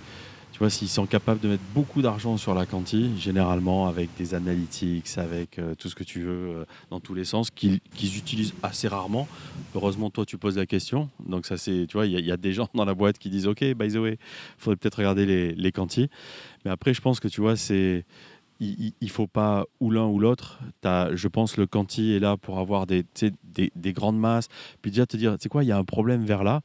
tu 0.55 0.61
vois, 0.61 0.71
s'ils 0.71 0.89
sont 0.89 1.07
capables 1.07 1.41
de 1.41 1.49
mettre 1.49 1.65
beaucoup 1.75 2.01
d'argent 2.01 2.37
sur 2.37 2.55
la 2.55 2.65
quantité, 2.65 3.09
généralement 3.19 3.89
avec 3.89 4.09
des 4.17 4.35
analytics, 4.35 5.19
avec 5.19 5.59
euh, 5.59 5.75
tout 5.75 5.89
ce 5.89 5.97
que 5.97 6.05
tu 6.05 6.21
veux, 6.21 6.31
euh, 6.31 6.65
dans 6.91 7.01
tous 7.01 7.13
les 7.13 7.25
sens, 7.25 7.51
qu'ils 7.51 7.81
utilisent 8.01 8.55
assez 8.63 8.87
rarement. 8.87 9.27
Heureusement, 9.75 10.11
toi, 10.11 10.25
tu 10.25 10.39
poses 10.39 10.57
la 10.57 10.65
question. 10.65 11.11
Donc, 11.27 11.45
ça, 11.45 11.57
c'est, 11.57 11.87
tu 11.89 11.95
vois, 11.95 12.07
il 12.07 12.25
y, 12.25 12.31
a 12.31 12.37
des 12.37 12.53
gens 12.53 12.69
dans 12.73 12.85
la 12.85 12.95
boîte 12.95 13.19
qui 13.19 13.31
disent 13.31 13.49
Ok, 13.49 13.65
by 13.65 13.89
the 13.89 13.97
way, 13.97 14.13
il 14.13 14.19
faudrait 14.59 14.77
peut-être 14.77 14.99
regarder 14.99 15.27
les, 15.27 15.57
les 15.57 15.73
Mais 16.65 16.71
après, 16.71 16.95
je 16.95 17.01
pense 17.01 17.19
que, 17.19 17.27
tu 17.27 17.41
vois, 17.41 17.57
c'est. 17.57 18.05
Il 18.61 18.93
ne 19.03 19.09
faut 19.09 19.27
pas 19.27 19.65
ou 19.81 19.91
l'un 19.91 20.07
ou 20.07 20.19
l'autre. 20.19 20.61
Je 20.85 21.29
pense 21.29 21.57
le 21.57 21.67
quanti 21.67 22.13
est 22.15 22.21
là 22.21 22.37
pour 22.37 22.59
avoir 22.59 22.87
des, 22.87 23.05
des, 23.45 23.73
des 23.75 23.93
grandes 23.93 24.19
masses. 24.19 24.49
Puis 24.81 24.91
déjà 24.91 25.07
te 25.07 25.17
dire, 25.17 25.33
tu 25.33 25.43
sais 25.43 25.49
quoi, 25.49 25.65
il 25.65 25.69
y 25.69 25.73
a 25.73 25.79
un 25.79 25.85
problème 25.85 26.25
vers 26.25 26.45
là. 26.45 26.61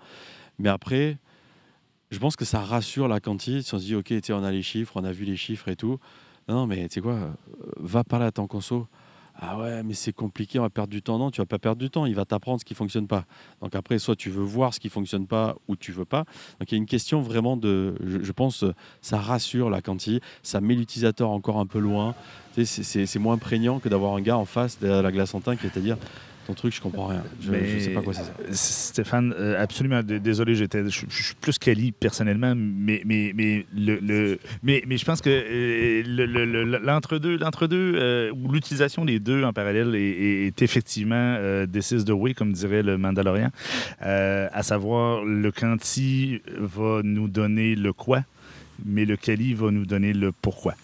Mais 0.60 0.70
après, 0.70 1.18
je 2.12 2.20
pense 2.20 2.36
que 2.36 2.46
ça 2.46 2.60
rassure 2.60 3.08
la 3.08 3.20
cantine. 3.20 3.62
Si 3.62 3.74
on 3.74 3.80
se 3.80 3.86
dit, 3.86 3.96
OK, 3.96 4.14
on 4.30 4.44
a 4.44 4.52
les 4.52 4.62
chiffres, 4.62 4.94
on 4.96 5.04
a 5.04 5.12
vu 5.12 5.26
les 5.26 5.38
chiffres 5.38 5.68
et 5.70 5.76
tout. 5.76 6.00
Non, 6.48 6.66
mais 6.66 6.88
tu 6.88 6.96
sais 6.96 7.02
quoi, 7.02 7.14
euh, 7.14 7.32
va 7.78 8.04
parler 8.04 8.26
à 8.26 8.32
ton 8.32 8.48
conso. 8.48 8.88
Ah 9.42 9.58
ouais, 9.58 9.84
mais 9.84 9.94
c'est 9.94 10.12
compliqué, 10.12 10.60
on 10.60 10.64
va 10.64 10.70
perdre 10.70 10.90
du 10.90 11.02
temps. 11.02 11.18
Non, 11.18 11.32
tu 11.32 11.40
vas 11.40 11.46
pas 11.46 11.60
perdre 11.60 11.80
du 11.80 11.90
temps, 11.90 12.06
il 12.06 12.14
va 12.14 12.26
t'apprendre 12.26 12.60
ce 12.60 12.66
qui 12.66 12.76
fonctionne 12.76 13.08
pas. 13.08 13.26
Donc 13.62 13.74
après, 13.74 13.98
soit 13.98 14.18
tu 14.18 14.30
veux 14.30 14.44
voir 14.44 14.74
ce 14.74 14.82
qui 14.82 14.90
fonctionne 14.90 15.28
pas 15.28 15.56
ou 15.70 15.78
tu 15.78 15.94
veux 15.94 16.06
pas. 16.06 16.26
Donc 16.60 16.70
il 16.70 16.74
y 16.74 16.76
a 16.76 16.78
une 16.78 16.86
question 16.86 17.22
vraiment 17.22 17.56
de, 17.56 17.96
je, 18.02 18.32
pense, 18.34 18.66
ça 19.02 19.18
rassure 19.18 19.70
la 19.70 19.82
cantine, 19.82 20.20
ça 20.44 20.60
met 20.60 20.76
l'utilisateur 20.76 21.30
encore 21.30 21.58
un 21.58 21.66
peu 21.66 21.80
loin. 21.80 22.16
c'est 22.66 23.20
moins 23.20 23.38
prégnant 23.38 23.80
que 23.80 23.88
d'avoir 23.88 24.14
un 24.16 24.22
gars 24.22 24.38
en 24.38 24.46
face 24.46 24.78
de 24.80 24.88
la 24.88 25.12
glace 25.12 25.34
en 25.34 25.40
teint 25.40 25.56
qui 25.56 25.68
est 25.68 25.78
à 25.78 25.80
dire 25.80 25.98
truc, 26.54 26.74
je 26.74 26.82
comprends 26.82 27.08
rien. 27.08 27.24
Je, 27.42 27.52
ne 27.52 27.80
sais 27.80 27.90
pas 27.92 28.02
quoi 28.02 28.14
c'est 28.14 28.24
ça. 28.24 28.34
Stéphane, 28.52 29.34
euh, 29.38 29.62
absolument 29.62 30.02
désolé, 30.04 30.56
j'étais, 30.56 30.84
je, 30.86 30.90
suis 30.90 31.36
plus 31.40 31.58
quali 31.58 31.92
personnellement, 31.92 32.54
mais, 32.56 33.02
mais, 33.06 33.32
mais, 33.36 33.66
le, 33.76 34.40
mais, 34.64 34.84
mais 34.88 34.98
je 34.98 35.06
pense 35.06 35.22
que 35.22 35.30
euh, 35.30 36.80
l'entre-deux, 36.84 37.38
l'entre-deux 37.38 37.94
euh, 37.96 38.32
ou 38.32 38.52
l'utilisation 38.52 39.06
des 39.06 39.20
deux 39.20 39.44
en 39.44 39.54
parallèle 39.54 39.96
est, 39.96 40.62
effectivement 40.62 41.40
décise 41.68 42.04
de 42.04 42.14
way, 42.14 42.34
comme 42.34 42.52
dirait 42.52 42.84
le 42.84 42.98
Mandalorian, 42.98 43.50
à 44.02 44.64
savoir 44.64 45.24
le 45.24 45.52
quanti 45.52 46.42
va 46.58 47.02
nous 47.04 47.28
donner 47.28 47.76
le 47.76 47.94
quoi, 47.94 48.24
mais 48.86 49.06
le 49.06 49.16
quali 49.16 49.54
va 49.54 49.72
nous 49.72 49.86
donner 49.86 50.14
le 50.14 50.32
pourquoi. 50.32 50.76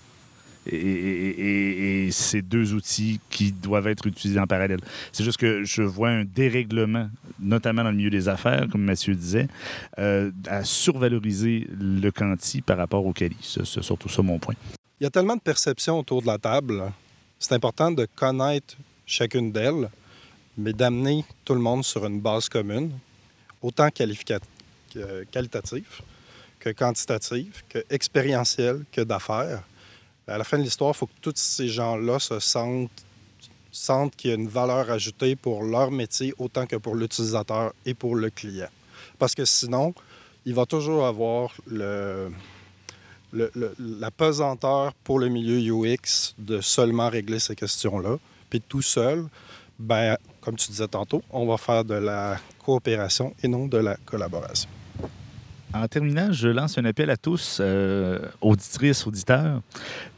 Et, 0.68 2.10
ces 2.12 2.42
deux 2.42 2.74
outils 2.74 3.20
qui 3.30 3.52
doivent 3.52 3.88
être 3.88 4.06
utilisés 4.06 4.40
en 4.40 4.48
parallèle. 4.48 4.80
C'est 5.12 5.24
juste 5.24 5.38
que 5.38 5.64
je 5.64 5.82
vois 5.82 6.10
un 6.10 6.24
dérèglement, 6.24 7.10
notamment 7.40 7.84
dans 7.84 7.90
le 7.90 7.98
milieu 7.98 8.10
des 8.10 8.30
affaires, 8.30 8.68
comme 8.72 8.84
Mathieu 8.84 9.16
disait, 9.16 9.48
euh, 9.98 10.32
à 10.48 10.64
survaloriser 10.64 11.68
le 11.80 12.10
quanti 12.12 12.62
par 12.62 12.78
rapport 12.78 13.06
au 13.06 13.12
quali. 13.12 13.36
C'est 13.42 13.66
surtout 13.66 14.08
ça 14.08 14.22
mon 14.22 14.40
point. 14.40 14.56
Il 15.00 15.04
y 15.04 15.08
a 15.08 15.10
tellement 15.10 15.36
de 15.36 15.42
perceptions 15.42 16.00
autour 16.00 16.22
de 16.22 16.28
la 16.28 16.38
table. 16.38 16.92
C'est 17.40 17.54
important 17.54 17.92
de 17.92 18.08
connaître 18.16 18.76
chacune 19.06 19.52
d'elles, 19.52 19.90
mais 20.58 20.74
d'amener 20.74 21.26
tout 21.44 21.54
le 21.54 21.62
monde 21.62 21.84
sur 21.84 22.06
une 22.06 22.22
base 22.22 22.48
commune, 22.48 22.92
autant 23.62 23.90
qualificative 23.90 24.50
que 24.96 26.74
quantitative, 26.74 27.64
que 27.70 27.84
expérientielle, 27.90 28.86
que 28.92 29.02
d'affaires 29.02 29.64
à 30.28 30.38
la 30.38 30.44
fin 30.44 30.58
de 30.58 30.64
l'histoire, 30.64 30.92
il 30.94 30.98
faut 30.98 31.08
que 31.08 31.20
tous 31.22 31.34
ces 31.36 31.68
gens-là 31.68 32.20
se 32.20 32.40
sentent, 32.40 33.06
sentent 33.72 34.16
qu'il 34.16 34.32
y 34.32 34.34
a 34.34 34.38
une 34.38 34.48
valeur 34.48 34.90
ajoutée 34.90 35.36
pour 35.36 35.64
leur 35.64 35.92
métier 35.92 36.34
autant 36.38 36.66
que 36.66 36.76
pour 36.76 36.96
l'utilisateur 36.96 37.74
et 37.86 37.94
pour 37.94 38.16
le 38.16 38.30
client. 38.30 38.70
Parce 39.20 39.36
que 39.36 39.46
sinon, 39.46 39.94
il 40.46 40.54
va 40.54 40.66
toujours 40.66 41.06
avoir 41.06 41.54
le, 41.68 42.32
la 43.34 44.12
pesanteur 44.12 44.94
pour 45.04 45.20
le 45.20 45.28
milieu 45.28 45.60
UX 45.60 46.34
de 46.38 46.62
seulement 46.62 47.10
régler 47.10 47.40
ces 47.40 47.56
questions-là. 47.56 48.18
Puis 48.50 48.62
tout 48.62 48.82
seul, 48.82 49.26
ben, 49.78 50.18
comme 50.42 50.56
tu 50.56 50.70
disais 50.70 50.88
tantôt, 50.88 51.24
on 51.32 51.46
va 51.46 51.58
faire 51.58 51.84
de 51.84 51.96
la 51.96 52.38
coopération 52.64 53.34
et 53.44 53.48
non 53.48 53.68
de 53.68 53.78
la 53.78 53.98
collaboration. 54.06 54.70
En 55.74 55.88
terminant, 55.88 56.32
je 56.32 56.48
lance 56.48 56.78
un 56.78 56.86
appel 56.86 57.10
à 57.10 57.18
tous, 57.18 57.58
euh, 57.60 58.20
auditrices, 58.40 59.06
auditeurs, 59.06 59.62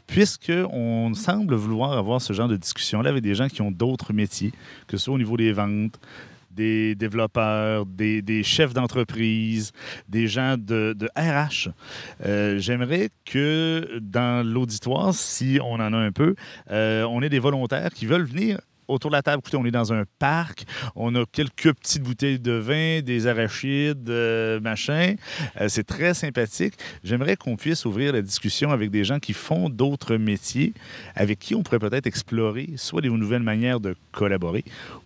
puisqu'on 0.08 1.12
semble 1.14 1.54
vouloir 1.54 1.92
avoir 1.92 2.20
ce 2.20 2.32
genre 2.32 2.48
de 2.48 2.56
discussion-là 2.56 3.10
avec 3.10 3.22
des 3.22 3.36
gens 3.36 3.46
qui 3.48 3.62
ont 3.62 3.70
d'autres 3.70 4.12
métiers, 4.12 4.52
que 4.88 4.96
ce 4.96 5.04
soit 5.04 5.14
au 5.14 5.18
niveau 5.18 5.36
des 5.36 5.52
ventes, 5.52 6.00
des 6.50 6.96
développeurs, 6.96 7.86
des, 7.86 8.42
chefs 8.42 8.74
d'entreprise, 8.74 9.72
des 10.08 10.26
gens 10.26 10.56
de, 10.58 10.96
RH. 11.16 11.68
Euh, 12.26 12.58
j'aimerais 12.58 13.10
que 13.24 14.00
dans 14.00 14.44
l'auditoire, 14.44 15.14
si 15.14 15.60
on 15.62 15.74
en 15.74 15.92
a 15.92 15.98
un 15.98 16.10
peu, 16.10 16.34
euh, 16.72 17.04
on 17.04 17.22
ait 17.22 17.28
des 17.28 17.38
volontaires 17.38 17.90
qui 17.90 18.06
veulent 18.06 18.26
venir 18.26 18.58
autour 18.88 19.10
de 19.10 19.16
la 19.16 19.22
table, 19.22 19.40
écoutez, 19.40 19.56
on 19.56 19.64
est 19.66 19.70
dans 19.70 19.92
un 19.92 20.04
parc, 20.18 20.64
on 20.96 21.14
a 21.14 21.24
quelques 21.26 21.72
petites 21.74 22.02
bouteilles 22.02 22.38
de 22.38 22.52
vin, 22.52 23.00
des 23.02 23.26
arachides, 23.26 24.08
euh, 24.08 24.58
machin. 24.60 25.14
Euh, 25.60 25.68
c'est 25.68 25.84
très 25.84 26.14
sympathique. 26.14 26.74
J'aimerais 27.04 27.36
qu'on 27.36 27.56
puisse 27.56 27.84
ouvrir 27.84 28.12
la 28.12 28.22
discussion 28.22 28.72
avec 28.72 28.90
des 28.90 29.04
gens 29.04 29.18
qui 29.18 29.34
font 29.34 29.68
d'autres 29.68 30.16
métiers, 30.16 30.72
avec 31.14 31.38
qui 31.38 31.54
on 31.54 31.62
pourrait 31.62 31.78
peut-être 31.78 32.06
explorer 32.06 32.70
soit 32.76 33.02
des 33.02 33.10
nouvelles 33.10 33.42
manières 33.42 33.80
de 33.80 33.94
collaborer, 34.12 34.64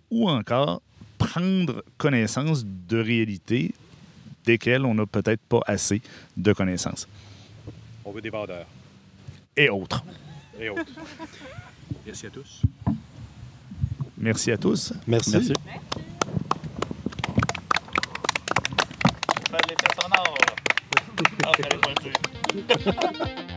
ou 0.09 0.29
encore 0.29 0.81
prendre 1.17 1.83
connaissance 1.97 2.65
de 2.65 2.97
réalités 2.97 3.73
desquelles 4.45 4.85
on 4.85 4.93
n'a 4.93 5.05
peut-être 5.05 5.41
pas 5.41 5.61
assez 5.67 6.01
de 6.35 6.53
connaissances. 6.53 7.07
On 8.05 8.11
veut 8.11 8.21
des 8.21 8.29
vendeurs. 8.29 8.65
Et 9.55 9.69
autres. 9.69 10.03
Et 10.59 10.69
autres. 10.69 10.91
Merci 12.05 12.27
à 12.27 12.29
tous. 12.29 12.61
Merci 14.23 14.51
à 14.51 14.57
tous. 14.57 14.93
Merci. 15.05 15.31
Merci. 15.31 15.53
Merci. 22.55 23.43